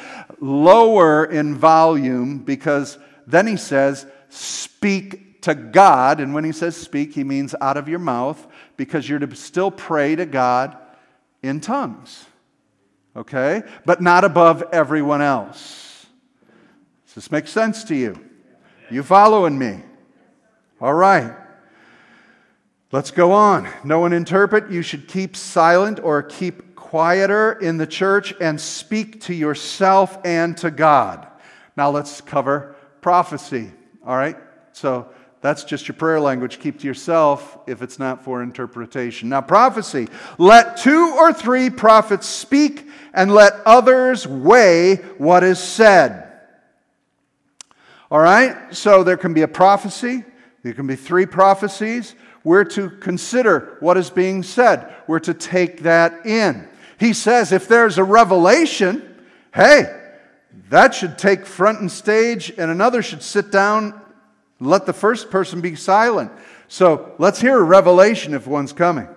lower 0.41 1.24
in 1.24 1.55
volume 1.55 2.39
because 2.39 2.99
then 3.26 3.47
he 3.47 3.57
says, 3.57 4.07
speak 4.28 5.43
to 5.43 5.55
God. 5.55 6.20
And 6.20 6.35
when 6.35 6.45
he 6.45 6.53
says 6.53 6.76
speak, 6.76 7.14
he 7.14 7.24
means 7.24 7.55
out 7.61 7.76
of 7.76 7.89
your 7.89 7.99
mouth 7.99 8.47
because 8.76 9.09
you're 9.09 9.18
to 9.18 9.35
still 9.37 9.70
pray 9.70 10.16
to 10.16 10.26
God 10.26 10.76
in 11.43 11.61
tongues. 11.61 12.24
Okay? 13.14 13.62
But 13.85 14.01
not 14.01 14.24
above 14.24 14.62
everyone 14.72 15.20
else. 15.20 15.89
Does 17.11 17.24
this 17.24 17.32
make 17.32 17.48
sense 17.48 17.82
to 17.84 17.96
you? 17.96 18.16
You 18.88 19.02
following 19.02 19.58
me? 19.58 19.80
All 20.80 20.94
right. 20.94 21.34
Let's 22.92 23.11
go 23.11 23.32
on. 23.32 23.68
No 23.82 23.98
one 23.98 24.12
interpret. 24.12 24.70
You 24.70 24.82
should 24.82 25.08
keep 25.08 25.34
silent 25.34 25.98
or 25.98 26.22
keep 26.22 26.76
quieter 26.76 27.54
in 27.54 27.78
the 27.78 27.86
church 27.86 28.32
and 28.40 28.61
speak 28.61 29.22
to 29.22 29.34
yourself 29.34 30.18
and 30.24 30.56
to 30.58 30.70
God. 30.70 31.26
Now 31.76 31.90
let's 31.90 32.20
cover 32.20 32.76
prophecy. 33.00 33.72
All 34.06 34.16
right? 34.16 34.36
So 34.70 35.08
that's 35.40 35.64
just 35.64 35.88
your 35.88 35.96
prayer 35.96 36.20
language. 36.20 36.61
Keep 36.61 36.78
to 36.78 36.86
yourself 36.86 37.58
if 37.66 37.82
it's 37.82 37.98
not 37.98 38.22
for 38.22 38.40
interpretation. 38.40 39.28
Now, 39.28 39.40
prophecy. 39.40 40.06
Let 40.38 40.76
two 40.76 41.16
or 41.18 41.32
three 41.32 41.70
prophets 41.70 42.28
speak 42.28 42.88
and 43.12 43.34
let 43.34 43.54
others 43.66 44.28
weigh 44.28 44.94
what 45.18 45.42
is 45.42 45.58
said. 45.58 46.30
All 48.11 48.20
right? 48.20 48.74
So 48.74 49.04
there 49.04 49.16
can 49.16 49.34
be 49.34 49.42
a 49.42 49.48
prophecy, 49.48 50.24
there 50.62 50.74
can 50.74 50.86
be 50.86 50.96
three 50.96 51.26
prophecies. 51.26 52.14
We're 52.42 52.64
to 52.64 52.88
consider 52.88 53.76
what 53.80 53.98
is 53.98 54.08
being 54.08 54.42
said, 54.42 54.94
we're 55.06 55.20
to 55.20 55.34
take 55.34 55.82
that 55.82 56.26
in. 56.26 56.68
He 56.98 57.12
says 57.12 57.52
if 57.52 57.68
there's 57.68 57.98
a 57.98 58.04
revelation, 58.04 59.16
hey, 59.54 59.96
that 60.70 60.94
should 60.94 61.18
take 61.18 61.46
front 61.46 61.80
and 61.80 61.90
stage, 61.90 62.52
and 62.56 62.70
another 62.70 63.02
should 63.02 63.22
sit 63.22 63.50
down, 63.50 64.00
let 64.58 64.86
the 64.86 64.92
first 64.92 65.30
person 65.30 65.61
be 65.61 65.74
silent. 65.74 66.30
So 66.68 67.14
let's 67.18 67.40
hear 67.40 67.58
a 67.58 67.62
revelation 67.62 68.34
if 68.34 68.46
one's 68.46 68.72
coming. 68.72 69.08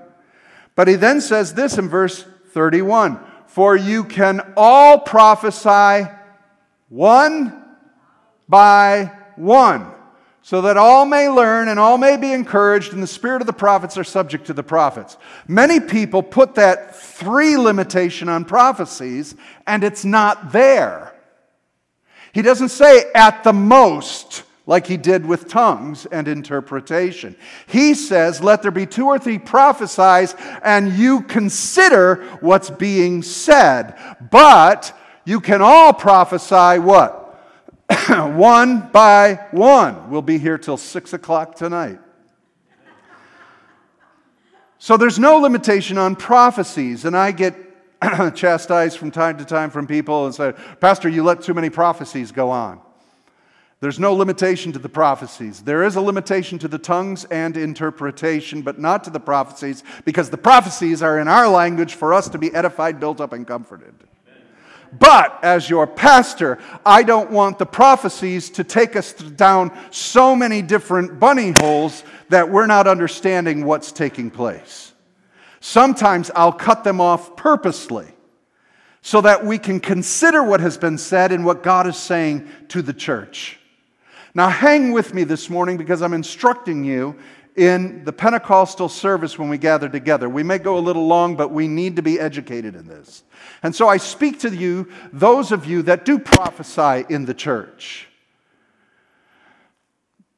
But 0.75 0.87
he 0.87 0.95
then 0.95 1.21
says 1.21 1.53
this 1.53 1.77
in 1.77 1.89
verse 1.89 2.25
31 2.51 3.19
For 3.47 3.75
you 3.75 4.03
can 4.03 4.53
all 4.57 4.99
prophesy 4.99 6.09
one 6.89 7.62
by 8.53 9.11
one 9.35 9.91
so 10.43 10.61
that 10.61 10.77
all 10.77 11.07
may 11.07 11.27
learn 11.27 11.69
and 11.69 11.79
all 11.79 11.97
may 11.97 12.17
be 12.17 12.31
encouraged, 12.31 12.93
and 12.93 13.01
the 13.01 13.07
spirit 13.07 13.41
of 13.41 13.47
the 13.47 13.51
prophets 13.51 13.97
are 13.97 14.03
subject 14.03 14.45
to 14.45 14.53
the 14.53 14.61
prophets. 14.61 15.17
Many 15.47 15.79
people 15.79 16.21
put 16.21 16.53
that 16.53 16.95
three 16.95 17.57
limitation 17.57 18.29
on 18.29 18.45
prophecies, 18.45 19.33
and 19.65 19.83
it's 19.83 20.05
not 20.05 20.51
there. 20.51 21.15
He 22.31 22.43
doesn't 22.43 22.69
say 22.69 23.05
at 23.15 23.43
the 23.43 23.53
most, 23.53 24.43
like 24.67 24.85
he 24.85 24.97
did 24.97 25.25
with 25.25 25.47
tongues 25.47 26.05
and 26.05 26.27
interpretation. 26.27 27.35
He 27.65 27.95
says, 27.95 28.39
Let 28.39 28.61
there 28.61 28.69
be 28.69 28.85
two 28.85 29.07
or 29.07 29.17
three 29.17 29.39
prophesies, 29.39 30.35
and 30.61 30.93
you 30.93 31.21
consider 31.21 32.23
what's 32.39 32.69
being 32.69 33.23
said. 33.23 33.95
But 34.29 34.95
you 35.25 35.39
can 35.39 35.63
all 35.63 35.91
prophesy 35.91 36.77
what? 36.79 37.22
one 38.35 38.89
by 38.91 39.47
one. 39.51 40.09
We'll 40.09 40.21
be 40.21 40.37
here 40.37 40.57
till 40.57 40.77
six 40.77 41.13
o'clock 41.13 41.55
tonight. 41.55 41.99
So 44.79 44.97
there's 44.97 45.17
no 45.17 45.37
limitation 45.37 45.97
on 45.97 46.15
prophecies, 46.15 47.05
and 47.05 47.15
I 47.15 47.31
get 47.31 47.55
chastised 48.35 48.97
from 48.97 49.11
time 49.11 49.37
to 49.37 49.45
time 49.45 49.69
from 49.69 49.87
people 49.87 50.25
and 50.25 50.35
say, 50.35 50.53
Pastor, 50.81 51.07
you 51.07 51.23
let 51.23 51.41
too 51.41 51.53
many 51.53 51.69
prophecies 51.69 52.31
go 52.31 52.49
on. 52.49 52.81
There's 53.79 53.99
no 53.99 54.13
limitation 54.13 54.71
to 54.73 54.79
the 54.79 54.89
prophecies. 54.89 55.61
There 55.61 55.83
is 55.83 55.95
a 55.95 56.01
limitation 56.01 56.57
to 56.59 56.69
the 56.69 56.77
tongues 56.77 57.25
and 57.25 57.57
interpretation, 57.57 58.61
but 58.61 58.79
not 58.79 59.03
to 59.03 59.09
the 59.09 59.19
prophecies, 59.19 59.83
because 60.05 60.29
the 60.29 60.37
prophecies 60.37 61.01
are 61.01 61.19
in 61.19 61.27
our 61.27 61.49
language 61.49 61.95
for 61.95 62.13
us 62.13 62.29
to 62.29 62.37
be 62.37 62.53
edified, 62.55 62.99
built 62.99 63.19
up, 63.19 63.33
and 63.33 63.45
comforted. 63.45 63.93
But 64.99 65.39
as 65.43 65.69
your 65.69 65.87
pastor, 65.87 66.59
I 66.85 67.03
don't 67.03 67.31
want 67.31 67.57
the 67.57 67.65
prophecies 67.65 68.49
to 68.51 68.63
take 68.63 68.95
us 68.95 69.13
down 69.13 69.71
so 69.91 70.35
many 70.35 70.61
different 70.61 71.19
bunny 71.19 71.53
holes 71.59 72.03
that 72.29 72.49
we're 72.49 72.67
not 72.67 72.87
understanding 72.87 73.65
what's 73.65 73.91
taking 73.91 74.29
place. 74.29 74.93
Sometimes 75.59 76.29
I'll 76.35 76.51
cut 76.51 76.83
them 76.83 77.01
off 77.01 77.35
purposely 77.35 78.07
so 79.01 79.21
that 79.21 79.45
we 79.45 79.57
can 79.57 79.79
consider 79.79 80.43
what 80.43 80.59
has 80.59 80.77
been 80.77 80.97
said 80.97 81.31
and 81.31 81.45
what 81.45 81.63
God 81.63 81.87
is 81.87 81.97
saying 81.97 82.47
to 82.69 82.81
the 82.81 82.93
church. 82.93 83.59
Now, 84.35 84.49
hang 84.49 84.91
with 84.91 85.13
me 85.13 85.23
this 85.23 85.49
morning 85.49 85.77
because 85.77 86.01
I'm 86.01 86.13
instructing 86.13 86.83
you 86.83 87.15
in 87.55 88.03
the 88.03 88.13
Pentecostal 88.13 88.89
service 88.89 89.37
when 89.37 89.49
we 89.49 89.57
gather 89.57 89.87
together. 89.87 90.27
We 90.27 90.43
may 90.43 90.57
go 90.57 90.77
a 90.77 90.79
little 90.79 91.05
long, 91.05 91.35
but 91.35 91.51
we 91.51 91.67
need 91.67 91.95
to 91.97 92.01
be 92.01 92.19
educated 92.19 92.75
in 92.75 92.87
this. 92.87 93.23
And 93.61 93.75
so 93.75 93.87
I 93.87 93.97
speak 93.97 94.39
to 94.39 94.49
you, 94.49 94.89
those 95.11 95.51
of 95.51 95.65
you 95.65 95.83
that 95.83 96.05
do 96.05 96.17
prophesy 96.17 97.05
in 97.09 97.25
the 97.25 97.33
church. 97.33 98.07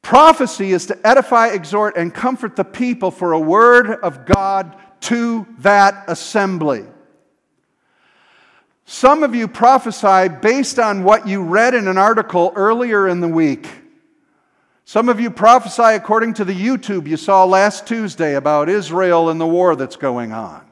Prophecy 0.02 0.72
is 0.72 0.86
to 0.86 1.06
edify, 1.06 1.48
exhort, 1.48 1.96
and 1.96 2.14
comfort 2.14 2.54
the 2.54 2.64
people 2.64 3.10
for 3.10 3.32
a 3.32 3.40
word 3.40 3.90
of 3.90 4.24
God 4.24 4.76
to 5.00 5.46
that 5.58 6.04
assembly. 6.06 6.84
Some 8.84 9.24
of 9.24 9.34
you 9.34 9.48
prophesy 9.48 10.28
based 10.28 10.78
on 10.78 11.02
what 11.02 11.26
you 11.26 11.42
read 11.42 11.74
in 11.74 11.88
an 11.88 11.98
article 11.98 12.52
earlier 12.54 13.08
in 13.08 13.20
the 13.20 13.28
week. 13.28 13.68
Some 14.88 15.08
of 15.08 15.18
you 15.18 15.30
prophesy 15.30 15.96
according 15.96 16.34
to 16.34 16.44
the 16.44 16.54
YouTube 16.54 17.08
you 17.08 17.16
saw 17.16 17.44
last 17.44 17.88
Tuesday 17.88 18.36
about 18.36 18.68
Israel 18.68 19.30
and 19.30 19.40
the 19.40 19.46
war 19.46 19.74
that's 19.74 19.96
going 19.96 20.30
on. 20.30 20.64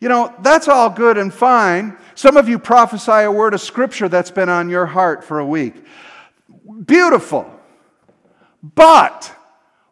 You 0.00 0.08
know, 0.08 0.34
that's 0.40 0.66
all 0.66 0.88
good 0.88 1.18
and 1.18 1.32
fine. 1.32 1.98
Some 2.14 2.38
of 2.38 2.48
you 2.48 2.58
prophesy 2.58 3.12
a 3.12 3.30
word 3.30 3.52
of 3.52 3.60
scripture 3.60 4.08
that's 4.08 4.30
been 4.30 4.48
on 4.48 4.70
your 4.70 4.86
heart 4.86 5.24
for 5.24 5.40
a 5.40 5.46
week. 5.46 5.74
Beautiful. 6.86 7.52
But 8.62 9.30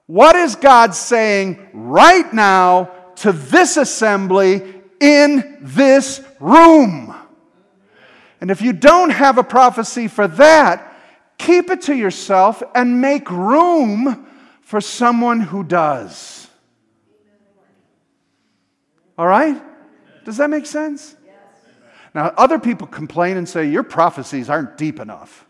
what 0.07 0.35
is 0.35 0.57
God 0.57 0.95
saying 0.95 1.69
right 1.75 2.33
now 2.33 2.91
to 3.17 3.33
this 3.33 3.77
assembly 3.77 4.63
in 4.99 5.59
this 5.61 6.23
room? 6.41 7.15
And 8.41 8.51
if 8.51 8.63
you 8.63 8.73
don't 8.73 9.11
have 9.11 9.37
a 9.37 9.45
prophecy 9.45 10.09
for 10.09 10.27
that, 10.27 10.86
Keep 11.39 11.71
it 11.71 11.83
to 11.83 11.95
yourself 11.95 12.63
and 12.75 13.01
make 13.01 13.31
room 13.31 14.27
for 14.63 14.81
someone 14.81 15.41
who 15.41 15.63
does. 15.63 16.49
All 19.19 19.27
right? 19.27 19.63
Does 20.25 20.39
that 20.39 20.51
make 20.51 20.67
sense? 20.67 21.15
Now, 22.15 22.33
other 22.37 22.59
people 22.59 22.87
complain 22.87 23.37
and 23.37 23.49
say, 23.49 23.69
Your 23.69 23.83
prophecies 23.83 24.49
aren't 24.49 24.77
deep 24.77 25.01
enough. 25.01 25.47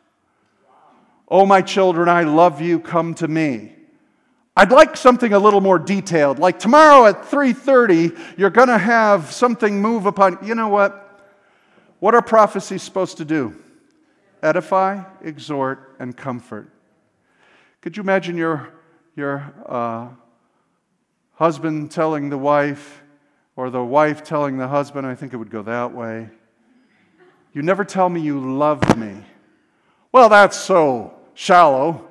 Oh, 1.28 1.46
my 1.46 1.62
children, 1.62 2.08
I 2.08 2.22
love 2.24 2.60
you, 2.60 2.80
come 2.80 3.14
to 3.14 3.28
me. 3.28 3.72
I'd 4.56 4.72
like 4.72 4.96
something 4.96 5.32
a 5.32 5.38
little 5.38 5.60
more 5.60 5.78
detailed. 5.78 6.38
Like 6.38 6.58
tomorrow 6.58 7.06
at 7.06 7.24
3:30, 7.24 8.38
you're 8.38 8.50
going 8.50 8.68
to 8.68 8.78
have 8.78 9.30
something 9.30 9.82
move 9.82 10.06
upon. 10.06 10.38
You 10.42 10.54
know 10.54 10.68
what? 10.68 11.02
What 11.98 12.14
are 12.14 12.22
prophecies 12.22 12.82
supposed 12.82 13.18
to 13.18 13.24
do? 13.24 13.54
Edify, 14.46 15.02
exhort, 15.22 15.96
and 15.98 16.16
comfort. 16.16 16.70
Could 17.80 17.96
you 17.96 18.02
imagine 18.02 18.36
your, 18.36 18.72
your 19.16 19.52
uh, 19.66 20.08
husband 21.34 21.90
telling 21.90 22.30
the 22.30 22.38
wife, 22.38 23.02
or 23.56 23.70
the 23.70 23.82
wife 23.82 24.22
telling 24.22 24.56
the 24.56 24.68
husband? 24.68 25.06
I 25.06 25.14
think 25.14 25.32
it 25.32 25.36
would 25.36 25.50
go 25.50 25.62
that 25.62 25.92
way. 25.92 26.30
You 27.52 27.62
never 27.62 27.84
tell 27.84 28.08
me 28.08 28.20
you 28.20 28.38
love 28.38 28.96
me. 28.96 29.24
Well, 30.12 30.28
that's 30.28 30.56
so 30.56 31.14
shallow. 31.34 32.08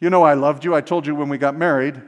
You 0.00 0.10
know 0.10 0.22
I 0.22 0.34
loved 0.34 0.64
you. 0.64 0.74
I 0.74 0.80
told 0.80 1.06
you 1.06 1.14
when 1.14 1.28
we 1.28 1.38
got 1.38 1.56
married. 1.56 2.00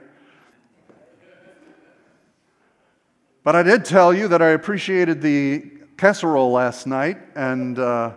But 3.42 3.56
I 3.56 3.62
did 3.62 3.84
tell 3.84 4.12
you 4.12 4.28
that 4.28 4.42
I 4.42 4.48
appreciated 4.48 5.22
the 5.22 5.70
casserole 5.96 6.52
last 6.52 6.86
night, 6.86 7.18
and 7.34 7.78
uh, 7.78 8.12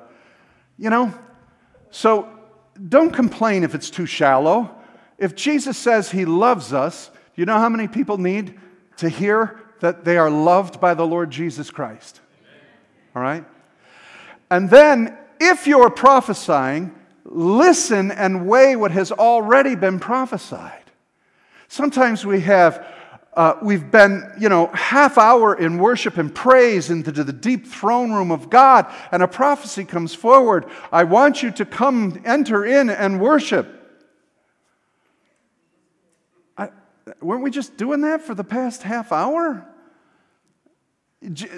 you 0.78 0.90
know, 0.90 1.14
so 1.94 2.28
don't 2.90 3.12
complain 3.12 3.64
if 3.64 3.76
it's 3.76 3.92
too 3.92 4.08
shallow. 4.08 4.76
If 5.20 5.36
Jesus 5.36 5.78
says 5.78 6.10
he 6.10 6.26
loves 6.26 6.74
us, 6.74 7.12
you 7.36 7.46
know 7.46 7.60
how 7.60 7.70
many 7.70 7.88
people 7.88 8.18
need 8.18 8.60
to 8.98 9.10
hear 9.10 9.62
that 9.80 10.04
they 10.04 10.18
are 10.18 10.32
loved 10.32 10.82
by 10.82 10.96
the 10.96 11.06
Lord 11.06 11.30
Jesus 11.30 11.70
Christ? 11.70 12.20
All 13.16 13.22
right? 13.22 13.46
And 14.50 14.72
then, 14.72 15.16
if 15.40 15.68
you're 15.68 15.92
prophesying, 15.92 16.96
listen 17.26 18.10
and 18.10 18.48
weigh 18.48 18.76
what 18.76 18.90
has 18.90 19.12
already 19.12 19.76
been 19.76 20.00
prophesied. 20.00 20.90
Sometimes 21.68 22.26
we 22.26 22.42
have 22.42 22.84
uh, 23.36 23.56
we've 23.62 23.90
been, 23.90 24.32
you 24.40 24.50
know, 24.50 24.68
half 24.68 25.18
hour 25.18 25.56
in 25.56 25.78
worship 25.78 26.18
and 26.18 26.34
praise 26.34 26.90
into 26.90 27.12
the 27.12 27.34
deep 27.34 27.68
throne 27.68 28.12
room 28.12 28.32
of 28.32 28.50
God, 28.50 28.92
and 29.12 29.24
a 29.24 29.28
prophecy 29.28 29.86
comes 29.86 30.14
forward. 30.14 30.66
I 30.92 31.04
want 31.04 31.42
you 31.42 31.52
to 31.52 31.66
come, 31.66 32.22
enter 32.26 32.66
in 32.66 32.90
and 32.90 33.20
worship. 33.20 33.82
weren't 37.22 37.44
we 37.44 37.52
just 37.52 37.78
doing 37.78 38.02
that 38.02 38.22
for 38.22 38.36
the 38.36 38.44
past 38.44 38.84
half 38.84 39.12
hour? 39.12 39.66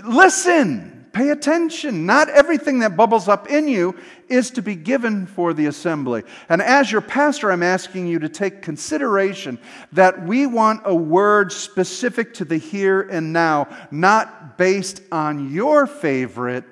Listen, 0.04 1.05
pay 1.16 1.30
attention. 1.30 2.06
Not 2.06 2.28
everything 2.28 2.80
that 2.80 2.98
bubbles 2.98 3.30
up 3.30 3.50
in 3.50 3.70
you 3.70 3.96
is 4.28 4.52
to 4.52 4.62
be 4.62 4.76
given 4.76 5.26
for 5.26 5.54
the 5.54 5.68
assembly. 5.68 6.24
And 6.50 6.62
as 6.62 6.92
your 6.92 7.00
pastor, 7.00 7.52
I'm 7.54 7.64
asking 7.64 8.08
you 8.08 8.20
to 8.20 8.28
take 8.28 8.62
consideration 8.62 9.58
that 9.94 10.26
we 10.26 10.46
want 10.46 10.82
a 10.84 10.94
word 10.94 11.54
specific 11.54 12.34
to 12.36 12.46
the 12.46 12.58
here 12.58 13.02
and 13.02 13.32
now, 13.32 13.70
not 13.92 14.58
based 14.58 15.02
on 15.10 15.54
your 15.54 15.88
favorite 15.88 16.66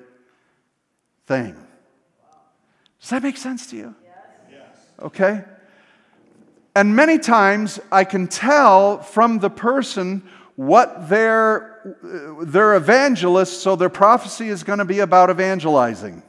thing. 1.26 1.56
Does 3.00 3.10
that 3.10 3.22
make 3.22 3.38
sense 3.38 3.68
to 3.68 3.76
you? 3.76 3.94
Yes. 4.50 4.60
Okay? 5.00 5.44
And 6.76 6.94
many 6.94 7.18
times 7.18 7.80
I 7.90 8.04
can 8.04 8.28
tell 8.28 9.00
from 9.00 9.38
the 9.38 9.50
person 9.50 10.22
what 10.56 11.08
they're, 11.08 11.96
they're 12.02 12.76
evangelists, 12.76 13.62
so 13.62 13.76
their 13.76 13.88
prophecy 13.88 14.48
is 14.48 14.62
going 14.62 14.78
to 14.78 14.84
be 14.84 15.00
about 15.00 15.30
evangelizing. 15.30 16.22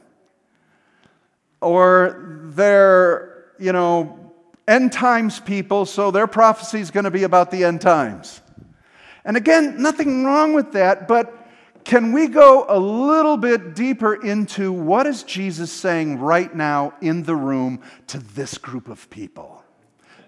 Or 1.60 2.40
they're, 2.42 3.44
you 3.58 3.72
know, 3.72 4.32
end 4.66 4.92
times 4.92 5.40
people, 5.40 5.86
so 5.86 6.10
their 6.10 6.26
prophecy 6.26 6.80
is 6.80 6.90
going 6.90 7.04
to 7.04 7.10
be 7.10 7.22
about 7.22 7.50
the 7.50 7.64
end 7.64 7.80
times. 7.80 8.40
And 9.24 9.36
again, 9.36 9.80
nothing 9.80 10.24
wrong 10.24 10.54
with 10.54 10.72
that, 10.72 11.08
but 11.08 11.32
can 11.84 12.12
we 12.12 12.26
go 12.26 12.66
a 12.68 12.78
little 12.78 13.36
bit 13.36 13.76
deeper 13.76 14.14
into 14.14 14.72
what 14.72 15.06
is 15.06 15.22
Jesus 15.22 15.70
saying 15.70 16.18
right 16.18 16.52
now 16.52 16.94
in 17.00 17.22
the 17.22 17.36
room 17.36 17.80
to 18.08 18.18
this 18.18 18.58
group 18.58 18.88
of 18.88 19.08
people? 19.08 19.62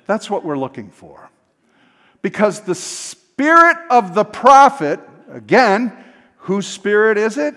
That's 0.07 0.31
what 0.31 0.45
we're 0.45 0.57
looking 0.57 0.91
for. 0.91 1.31
Because 2.23 2.61
the 2.61 2.77
spirit 3.39 3.77
of 3.89 4.17
the 4.17 4.25
prophet, 4.25 4.99
again, 5.31 5.97
whose 6.39 6.67
spirit 6.67 7.17
is 7.17 7.39
it? 7.39 7.55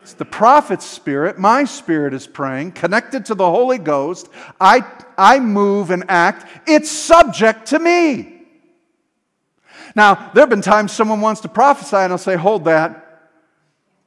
It's 0.00 0.14
the 0.14 0.24
prophet's 0.24 0.86
spirit. 0.86 1.38
My 1.38 1.64
spirit 1.64 2.14
is 2.14 2.26
praying, 2.26 2.72
connected 2.72 3.26
to 3.26 3.34
the 3.34 3.44
Holy 3.44 3.76
Ghost. 3.76 4.30
I, 4.58 4.90
I 5.18 5.38
move 5.38 5.90
and 5.90 6.04
act. 6.08 6.46
It's 6.66 6.90
subject 6.90 7.66
to 7.66 7.78
me. 7.78 8.40
Now, 9.94 10.30
there 10.32 10.40
have 10.40 10.48
been 10.48 10.62
times 10.62 10.92
someone 10.92 11.20
wants 11.20 11.42
to 11.42 11.48
prophesy, 11.50 11.96
and 11.96 12.10
I'll 12.10 12.16
say, 12.16 12.36
Hold 12.36 12.64
that, 12.64 13.28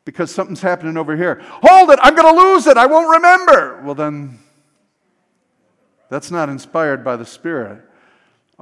because 0.05 0.33
something's 0.33 0.61
happening 0.61 0.97
over 0.97 1.15
here. 1.15 1.39
Hold 1.61 1.91
it, 1.91 1.99
I'm 2.01 2.15
going 2.15 2.35
to 2.35 2.41
lose 2.41 2.65
it, 2.65 2.77
I 2.77 2.87
won't 2.87 3.15
remember. 3.15 3.79
Well, 3.83 3.93
then, 3.93 4.39
that's 6.09 6.31
not 6.31 6.49
inspired 6.49 7.03
by 7.03 7.15
the 7.15 7.27
Spirit. 7.27 7.83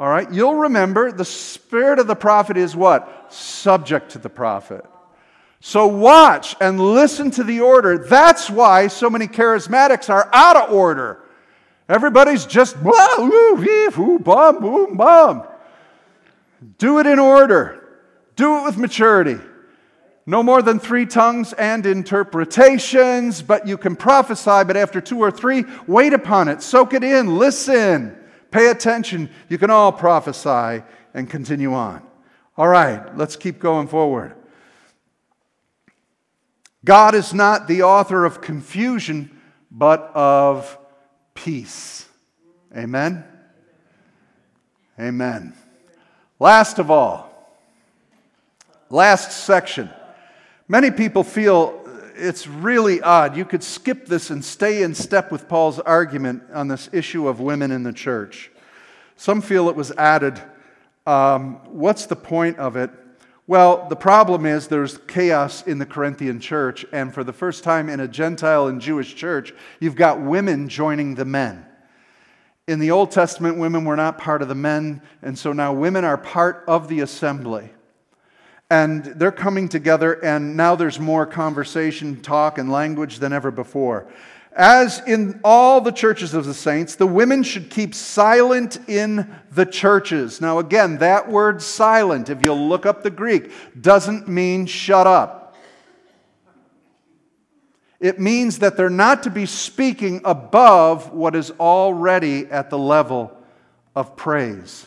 All 0.01 0.09
right? 0.09 0.33
You'll 0.33 0.55
remember 0.55 1.11
the 1.11 1.23
spirit 1.23 1.99
of 1.99 2.07
the 2.07 2.15
prophet 2.15 2.57
is 2.57 2.75
what? 2.75 3.31
Subject 3.31 4.09
to 4.13 4.17
the 4.17 4.29
prophet. 4.29 4.83
So 5.59 5.85
watch 5.85 6.55
and 6.59 6.79
listen 6.79 7.29
to 7.29 7.43
the 7.43 7.59
order. 7.59 7.99
That's 7.99 8.49
why 8.49 8.87
so 8.87 9.11
many 9.11 9.27
charismatics 9.27 10.09
are 10.09 10.27
out 10.33 10.57
of 10.57 10.73
order. 10.73 11.23
Everybody's 11.87 12.47
just 12.47 12.81
boom, 12.81 13.29
boom, 14.23 14.97
boom. 14.97 15.43
Do 16.79 16.97
it 16.97 17.05
in 17.05 17.19
order. 17.19 17.99
Do 18.35 18.57
it 18.57 18.63
with 18.63 18.77
maturity. 18.77 19.37
No 20.25 20.41
more 20.41 20.63
than 20.63 20.79
three 20.79 21.05
tongues 21.05 21.53
and 21.53 21.85
interpretations, 21.85 23.43
but 23.43 23.67
you 23.67 23.77
can 23.77 23.95
prophesy, 23.95 24.63
but 24.65 24.75
after 24.75 24.99
two 24.99 25.19
or 25.19 25.29
three, 25.29 25.63
wait 25.85 26.13
upon 26.13 26.47
it, 26.47 26.63
soak 26.63 26.95
it 26.95 27.03
in, 27.03 27.37
listen. 27.37 28.17
Pay 28.51 28.67
attention. 28.67 29.29
You 29.49 29.57
can 29.57 29.69
all 29.69 29.91
prophesy 29.91 30.83
and 31.13 31.29
continue 31.29 31.73
on. 31.73 32.03
All 32.57 32.67
right, 32.67 33.17
let's 33.17 33.35
keep 33.35 33.59
going 33.59 33.87
forward. 33.87 34.35
God 36.83 37.15
is 37.15 37.33
not 37.33 37.67
the 37.67 37.83
author 37.83 38.25
of 38.25 38.41
confusion, 38.41 39.39
but 39.71 40.11
of 40.13 40.77
peace. 41.33 42.07
Amen? 42.75 43.23
Amen. 44.99 45.53
Last 46.39 46.79
of 46.79 46.91
all, 46.91 47.31
last 48.89 49.45
section. 49.45 49.89
Many 50.67 50.91
people 50.91 51.23
feel 51.23 51.80
it's 52.21 52.47
really 52.47 53.01
odd. 53.01 53.35
You 53.35 53.45
could 53.45 53.63
skip 53.63 54.05
this 54.05 54.29
and 54.29 54.45
stay 54.45 54.83
in 54.83 54.93
step 54.93 55.31
with 55.31 55.49
Paul's 55.49 55.79
argument 55.79 56.43
on 56.53 56.67
this 56.67 56.89
issue 56.93 57.27
of 57.27 57.39
women 57.39 57.71
in 57.71 57.83
the 57.83 57.91
church. 57.91 58.51
Some 59.17 59.41
feel 59.41 59.69
it 59.69 59.75
was 59.75 59.91
added. 59.93 60.41
Um, 61.07 61.55
what's 61.65 62.05
the 62.05 62.15
point 62.15 62.59
of 62.59 62.75
it? 62.75 62.91
Well, 63.47 63.87
the 63.89 63.95
problem 63.95 64.45
is 64.45 64.67
there's 64.67 64.99
chaos 64.99 65.63
in 65.63 65.79
the 65.79 65.85
Corinthian 65.85 66.39
church, 66.39 66.85
and 66.93 67.13
for 67.13 67.23
the 67.23 67.33
first 67.33 67.63
time 67.63 67.89
in 67.89 67.99
a 67.99 68.07
Gentile 68.07 68.67
and 68.67 68.79
Jewish 68.79 69.15
church, 69.15 69.53
you've 69.79 69.95
got 69.95 70.21
women 70.21 70.69
joining 70.69 71.15
the 71.15 71.25
men. 71.25 71.65
In 72.67 72.79
the 72.79 72.91
Old 72.91 73.11
Testament, 73.11 73.57
women 73.57 73.83
were 73.83 73.95
not 73.95 74.19
part 74.19 74.41
of 74.41 74.47
the 74.47 74.55
men, 74.55 75.01
and 75.21 75.37
so 75.37 75.51
now 75.51 75.73
women 75.73 76.05
are 76.05 76.17
part 76.17 76.63
of 76.67 76.87
the 76.87 77.01
assembly 77.01 77.71
and 78.71 79.03
they're 79.03 79.33
coming 79.33 79.67
together, 79.67 80.13
and 80.23 80.55
now 80.55 80.75
there's 80.75 80.97
more 80.97 81.25
conversation, 81.25 82.21
talk, 82.21 82.57
and 82.57 82.71
language 82.71 83.19
than 83.19 83.33
ever 83.33 83.51
before. 83.51 84.07
As 84.53 85.01
in 85.05 85.41
all 85.43 85.81
the 85.81 85.91
churches 85.91 86.33
of 86.33 86.45
the 86.45 86.53
saints, 86.53 86.95
the 86.95 87.05
women 87.05 87.43
should 87.43 87.69
keep 87.69 87.93
silent 87.93 88.79
in 88.87 89.29
the 89.51 89.65
churches. 89.65 90.39
Now, 90.39 90.59
again, 90.59 90.99
that 90.99 91.29
word 91.29 91.61
silent, 91.61 92.29
if 92.29 92.45
you 92.45 92.53
look 92.53 92.85
up 92.85 93.03
the 93.03 93.09
Greek, 93.09 93.51
doesn't 93.81 94.29
mean 94.29 94.65
shut 94.67 95.05
up. 95.05 95.53
It 97.99 98.21
means 98.21 98.59
that 98.59 98.77
they're 98.77 98.89
not 98.89 99.23
to 99.23 99.29
be 99.29 99.47
speaking 99.47 100.21
above 100.23 101.11
what 101.11 101.35
is 101.35 101.51
already 101.59 102.47
at 102.47 102.69
the 102.69 102.79
level 102.79 103.37
of 103.97 104.15
praise. 104.15 104.85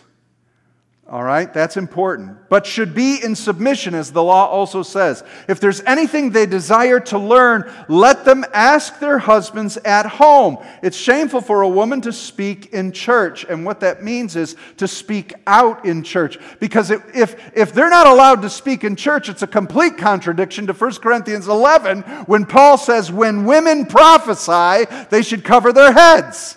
All 1.06 1.22
right, 1.22 1.52
that's 1.52 1.76
important. 1.76 2.48
But 2.48 2.64
should 2.64 2.94
be 2.94 3.22
in 3.22 3.36
submission, 3.36 3.94
as 3.94 4.10
the 4.10 4.22
law 4.22 4.46
also 4.46 4.82
says. 4.82 5.22
If 5.48 5.60
there's 5.60 5.82
anything 5.82 6.30
they 6.30 6.46
desire 6.46 6.98
to 7.00 7.18
learn, 7.18 7.70
let 7.88 8.24
them 8.24 8.42
ask 8.54 9.00
their 9.00 9.18
husbands 9.18 9.76
at 9.76 10.06
home. 10.06 10.56
It's 10.82 10.96
shameful 10.96 11.42
for 11.42 11.60
a 11.60 11.68
woman 11.68 12.00
to 12.02 12.12
speak 12.12 12.72
in 12.72 12.90
church. 12.90 13.44
And 13.44 13.66
what 13.66 13.80
that 13.80 14.02
means 14.02 14.34
is 14.34 14.56
to 14.78 14.88
speak 14.88 15.34
out 15.46 15.84
in 15.84 16.04
church. 16.04 16.38
Because 16.58 16.90
if, 16.90 17.52
if 17.54 17.74
they're 17.74 17.90
not 17.90 18.06
allowed 18.06 18.40
to 18.40 18.48
speak 18.48 18.82
in 18.82 18.96
church, 18.96 19.28
it's 19.28 19.42
a 19.42 19.46
complete 19.46 19.98
contradiction 19.98 20.66
to 20.68 20.72
1 20.72 20.94
Corinthians 20.94 21.48
11 21.48 22.00
when 22.24 22.46
Paul 22.46 22.78
says, 22.78 23.12
when 23.12 23.44
women 23.44 23.84
prophesy, 23.84 24.86
they 25.10 25.20
should 25.20 25.44
cover 25.44 25.70
their 25.70 25.92
heads. 25.92 26.56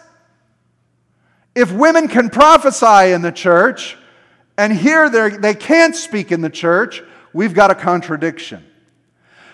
If 1.54 1.70
women 1.74 2.08
can 2.08 2.30
prophesy 2.30 3.12
in 3.12 3.22
the 3.22 3.32
church, 3.34 3.98
and 4.58 4.74
here 4.74 5.10
they 5.10 5.54
can't 5.54 5.96
speak 5.96 6.32
in 6.32 6.42
the 6.42 6.50
church, 6.50 7.04
we've 7.34 7.54
got 7.54 7.72
a 7.72 7.76
contradiction. 7.76 8.64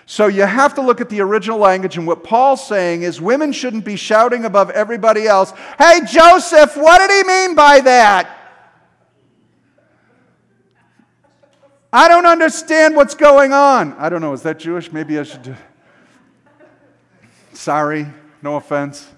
So 0.06 0.26
you 0.26 0.42
have 0.42 0.74
to 0.74 0.82
look 0.82 1.00
at 1.00 1.08
the 1.08 1.20
original 1.22 1.58
language, 1.58 1.96
and 1.96 2.06
what 2.06 2.24
Paul's 2.24 2.66
saying 2.66 3.02
is 3.02 3.20
women 3.20 3.52
shouldn't 3.52 3.84
be 3.84 3.96
shouting 3.96 4.44
above 4.44 4.70
everybody 4.70 5.26
else, 5.26 5.52
Hey, 5.78 6.00
Joseph, 6.06 6.76
what 6.76 6.98
did 6.98 7.10
he 7.10 7.22
mean 7.26 7.54
by 7.54 7.80
that? 7.80 8.40
I 11.92 12.08
don't 12.08 12.26
understand 12.26 12.96
what's 12.96 13.14
going 13.14 13.52
on. 13.52 13.92
I 13.94 14.08
don't 14.08 14.20
know, 14.20 14.32
is 14.32 14.42
that 14.42 14.58
Jewish? 14.58 14.92
Maybe 14.92 15.18
I 15.18 15.22
should 15.22 15.42
do. 15.42 15.54
Sorry, 17.52 18.06
no 18.42 18.56
offense. 18.56 19.08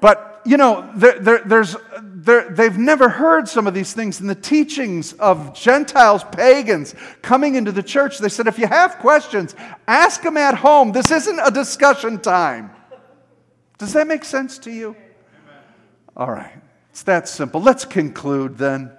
But, 0.00 0.35
you 0.46 0.56
know, 0.56 0.90
there, 0.94 1.18
there, 1.18 1.42
there's, 1.44 1.76
there, 2.00 2.48
they've 2.50 2.78
never 2.78 3.08
heard 3.08 3.48
some 3.48 3.66
of 3.66 3.74
these 3.74 3.92
things 3.92 4.20
in 4.20 4.26
the 4.26 4.34
teachings 4.34 5.12
of 5.14 5.54
Gentiles, 5.54 6.24
pagans 6.32 6.94
coming 7.22 7.56
into 7.56 7.72
the 7.72 7.82
church. 7.82 8.18
They 8.18 8.28
said, 8.28 8.46
if 8.46 8.58
you 8.58 8.66
have 8.66 8.98
questions, 8.98 9.54
ask 9.86 10.22
them 10.22 10.36
at 10.36 10.54
home. 10.54 10.92
This 10.92 11.10
isn't 11.10 11.40
a 11.40 11.50
discussion 11.50 12.18
time. 12.18 12.70
Does 13.78 13.92
that 13.92 14.06
make 14.06 14.24
sense 14.24 14.58
to 14.60 14.70
you? 14.70 14.96
All 16.16 16.30
right. 16.30 16.52
It's 16.90 17.02
that 17.02 17.28
simple. 17.28 17.60
Let's 17.60 17.84
conclude 17.84 18.56
then. 18.56 18.95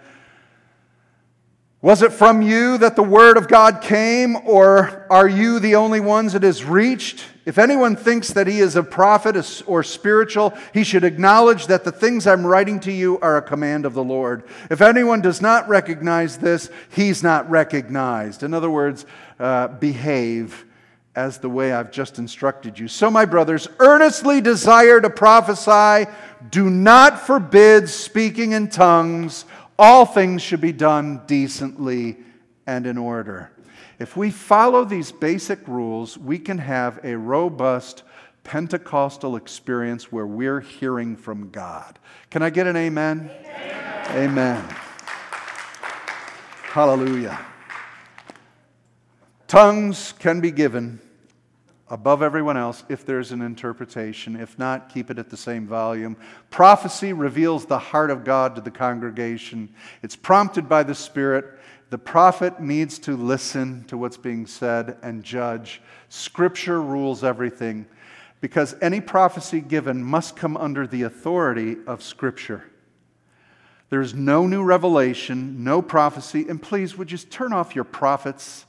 Was 1.81 2.01
it 2.01 2.11
from 2.11 2.41
you 2.41 2.79
that 2.79 2.95
the 2.95 3.03
word 3.03 3.37
of 3.37 3.47
God 3.47 3.81
came, 3.83 4.35
or 4.47 5.05
are 5.11 5.27
you 5.27 5.59
the 5.59 5.75
only 5.75 5.99
ones 5.99 6.33
it 6.33 6.41
has 6.41 6.65
reached? 6.65 7.23
If 7.45 7.59
anyone 7.59 7.95
thinks 7.95 8.33
that 8.33 8.47
he 8.47 8.61
is 8.61 8.75
a 8.75 8.81
prophet 8.81 9.63
or 9.67 9.83
spiritual, 9.83 10.57
he 10.73 10.83
should 10.83 11.03
acknowledge 11.03 11.67
that 11.67 11.83
the 11.83 11.91
things 11.91 12.25
I'm 12.25 12.47
writing 12.47 12.79
to 12.81 12.91
you 12.91 13.19
are 13.19 13.37
a 13.37 13.43
command 13.43 13.85
of 13.85 13.93
the 13.93 14.03
Lord. 14.03 14.43
If 14.71 14.81
anyone 14.81 15.21
does 15.21 15.39
not 15.39 15.69
recognize 15.69 16.37
this, 16.37 16.71
he's 16.89 17.21
not 17.21 17.47
recognized. 17.47 18.41
In 18.41 18.55
other 18.55 18.71
words, 18.71 19.05
uh, 19.39 19.67
behave 19.67 20.65
as 21.15 21.37
the 21.37 21.49
way 21.49 21.73
I've 21.73 21.91
just 21.91 22.17
instructed 22.19 22.77
you. 22.77 22.87
So, 22.87 23.11
my 23.11 23.25
brothers, 23.25 23.67
earnestly 23.79 24.41
desire 24.41 24.99
to 24.99 25.09
prophesy. 25.09 26.11
Do 26.49 26.69
not 26.69 27.19
forbid 27.19 27.89
speaking 27.89 28.51
in 28.51 28.69
tongues 28.69 29.45
All 29.79 30.05
things 30.05 30.41
should 30.41 30.61
be 30.61 30.71
done 30.71 31.21
decently 31.27 32.17
and 32.65 32.87
in 32.87 32.97
order. 32.97 33.51
If 33.99 34.17
we 34.17 34.31
follow 34.31 34.85
these 34.85 35.11
basic 35.11 35.67
rules, 35.67 36.17
we 36.17 36.39
can 36.39 36.57
have 36.59 36.99
a 37.03 37.15
robust 37.15 38.03
Pentecostal 38.43 39.35
experience 39.35 40.11
where 40.11 40.25
we're 40.25 40.61
hearing 40.61 41.15
from 41.15 41.49
God. 41.49 41.99
Can 42.29 42.41
I 42.41 42.49
get 42.49 42.65
an 42.65 42.77
amen? 42.77 43.29
Amen. 43.45 44.29
amen. 44.31 44.75
Hallelujah. 46.63 47.39
Tongues 49.47 50.13
can 50.19 50.41
be 50.41 50.51
given 50.51 51.01
above 51.89 52.21
everyone 52.21 52.57
else 52.57 52.83
if 52.89 53.05
there's 53.05 53.31
an 53.31 53.41
interpretation. 53.41 54.35
If 54.35 54.57
not, 54.59 54.89
keep 54.89 55.09
it 55.09 55.19
at 55.19 55.29
the 55.29 55.37
same 55.37 55.67
volume. 55.67 56.17
Prophecy 56.49 57.13
reveals 57.13 57.65
the 57.65 57.79
heart 57.79 58.11
of 58.11 58.23
God 58.23 58.55
to 58.55 58.61
the 58.61 58.71
congregation, 58.71 59.69
it's 60.01 60.15
prompted 60.15 60.67
by 60.67 60.83
the 60.83 60.95
Spirit. 60.95 61.45
The 61.89 61.97
prophet 61.97 62.59
needs 62.59 62.99
to 62.99 63.15
listen 63.15 63.85
to 63.85 63.97
what's 63.97 64.17
being 64.17 64.45
said 64.45 64.97
and 65.01 65.23
judge. 65.23 65.81
Scripture 66.09 66.81
rules 66.81 67.23
everything 67.23 67.85
because 68.41 68.75
any 68.81 68.99
prophecy 68.99 69.61
given 69.61 70.03
must 70.03 70.35
come 70.35 70.57
under 70.57 70.85
the 70.85 71.03
authority 71.03 71.77
of 71.87 72.03
Scripture. 72.03 72.69
There's 73.89 74.13
no 74.13 74.47
new 74.47 74.63
revelation, 74.63 75.63
no 75.63 75.81
prophecy. 75.81 76.45
And 76.49 76.61
please, 76.61 76.97
would 76.97 77.09
you 77.09 77.17
just 77.17 77.31
turn 77.31 77.53
off 77.53 77.73
your 77.73 77.85
prophets 77.85 78.65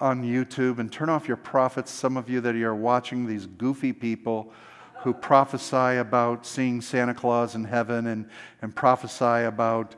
on 0.00 0.22
YouTube 0.22 0.78
and 0.78 0.90
turn 0.90 1.08
off 1.08 1.26
your 1.26 1.36
prophets, 1.36 1.90
some 1.90 2.16
of 2.16 2.28
you 2.28 2.40
that 2.40 2.54
are 2.56 2.74
watching 2.74 3.26
these 3.26 3.46
goofy 3.46 3.92
people 3.92 4.52
who 5.00 5.12
prophesy 5.12 5.98
about 5.98 6.46
seeing 6.46 6.80
Santa 6.80 7.14
Claus 7.14 7.54
in 7.54 7.64
heaven 7.64 8.06
and, 8.06 8.28
and 8.62 8.74
prophesy 8.74 9.44
about, 9.44 9.94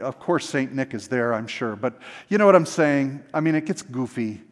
of 0.00 0.18
course, 0.18 0.48
St. 0.48 0.72
Nick 0.72 0.94
is 0.94 1.08
there, 1.08 1.34
I'm 1.34 1.46
sure, 1.46 1.76
but 1.76 1.98
you 2.28 2.38
know 2.38 2.46
what 2.46 2.56
I'm 2.56 2.66
saying? 2.66 3.22
I 3.34 3.40
mean, 3.40 3.54
it 3.54 3.66
gets 3.66 3.82
goofy. 3.82 4.42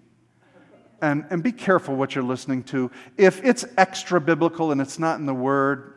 And, 1.01 1.25
and 1.31 1.43
be 1.43 1.53
careful 1.53 1.95
what 1.95 2.15
you're 2.15 2.25
listening 2.25 2.65
to. 2.65 2.91
If 3.17 3.45
it's 3.45 3.65
extra 3.77 4.21
biblical 4.21 4.73
and 4.73 4.81
it's 4.81 4.99
not 4.99 5.21
in 5.21 5.27
the 5.27 5.35
Word, 5.35 5.95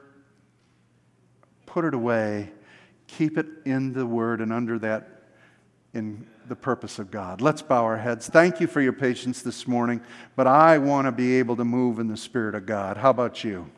put 1.66 1.86
it 1.86 1.94
away 1.94 2.52
keep 3.18 3.38
it 3.38 3.48
in 3.66 3.94
the 3.94 4.06
Word 4.06 4.42
and 4.42 4.54
under 4.54 4.80
that 4.80 5.24
in 5.94 6.26
the 6.52 6.56
purpose 6.58 7.00
of 7.00 7.10
God. 7.10 7.40
Let's 7.40 7.62
bow 7.62 7.86
our 7.86 7.96
heads. 7.96 8.28
Thank 8.28 8.60
you 8.60 8.68
for 8.68 8.82
your 8.82 8.92
patience 8.92 9.42
this 9.42 9.70
morning, 9.70 10.02
but 10.36 10.48
I 10.48 10.80
want 10.80 11.08
to 11.08 11.14
be 11.14 11.40
able 11.40 11.56
to 11.56 11.64
move 11.64 11.98
in 11.98 12.10
the 12.10 12.18
Spirit 12.18 12.56
of 12.56 12.66
God. 12.66 12.98
How 12.98 13.12
about 13.12 13.42
you? 13.46 13.72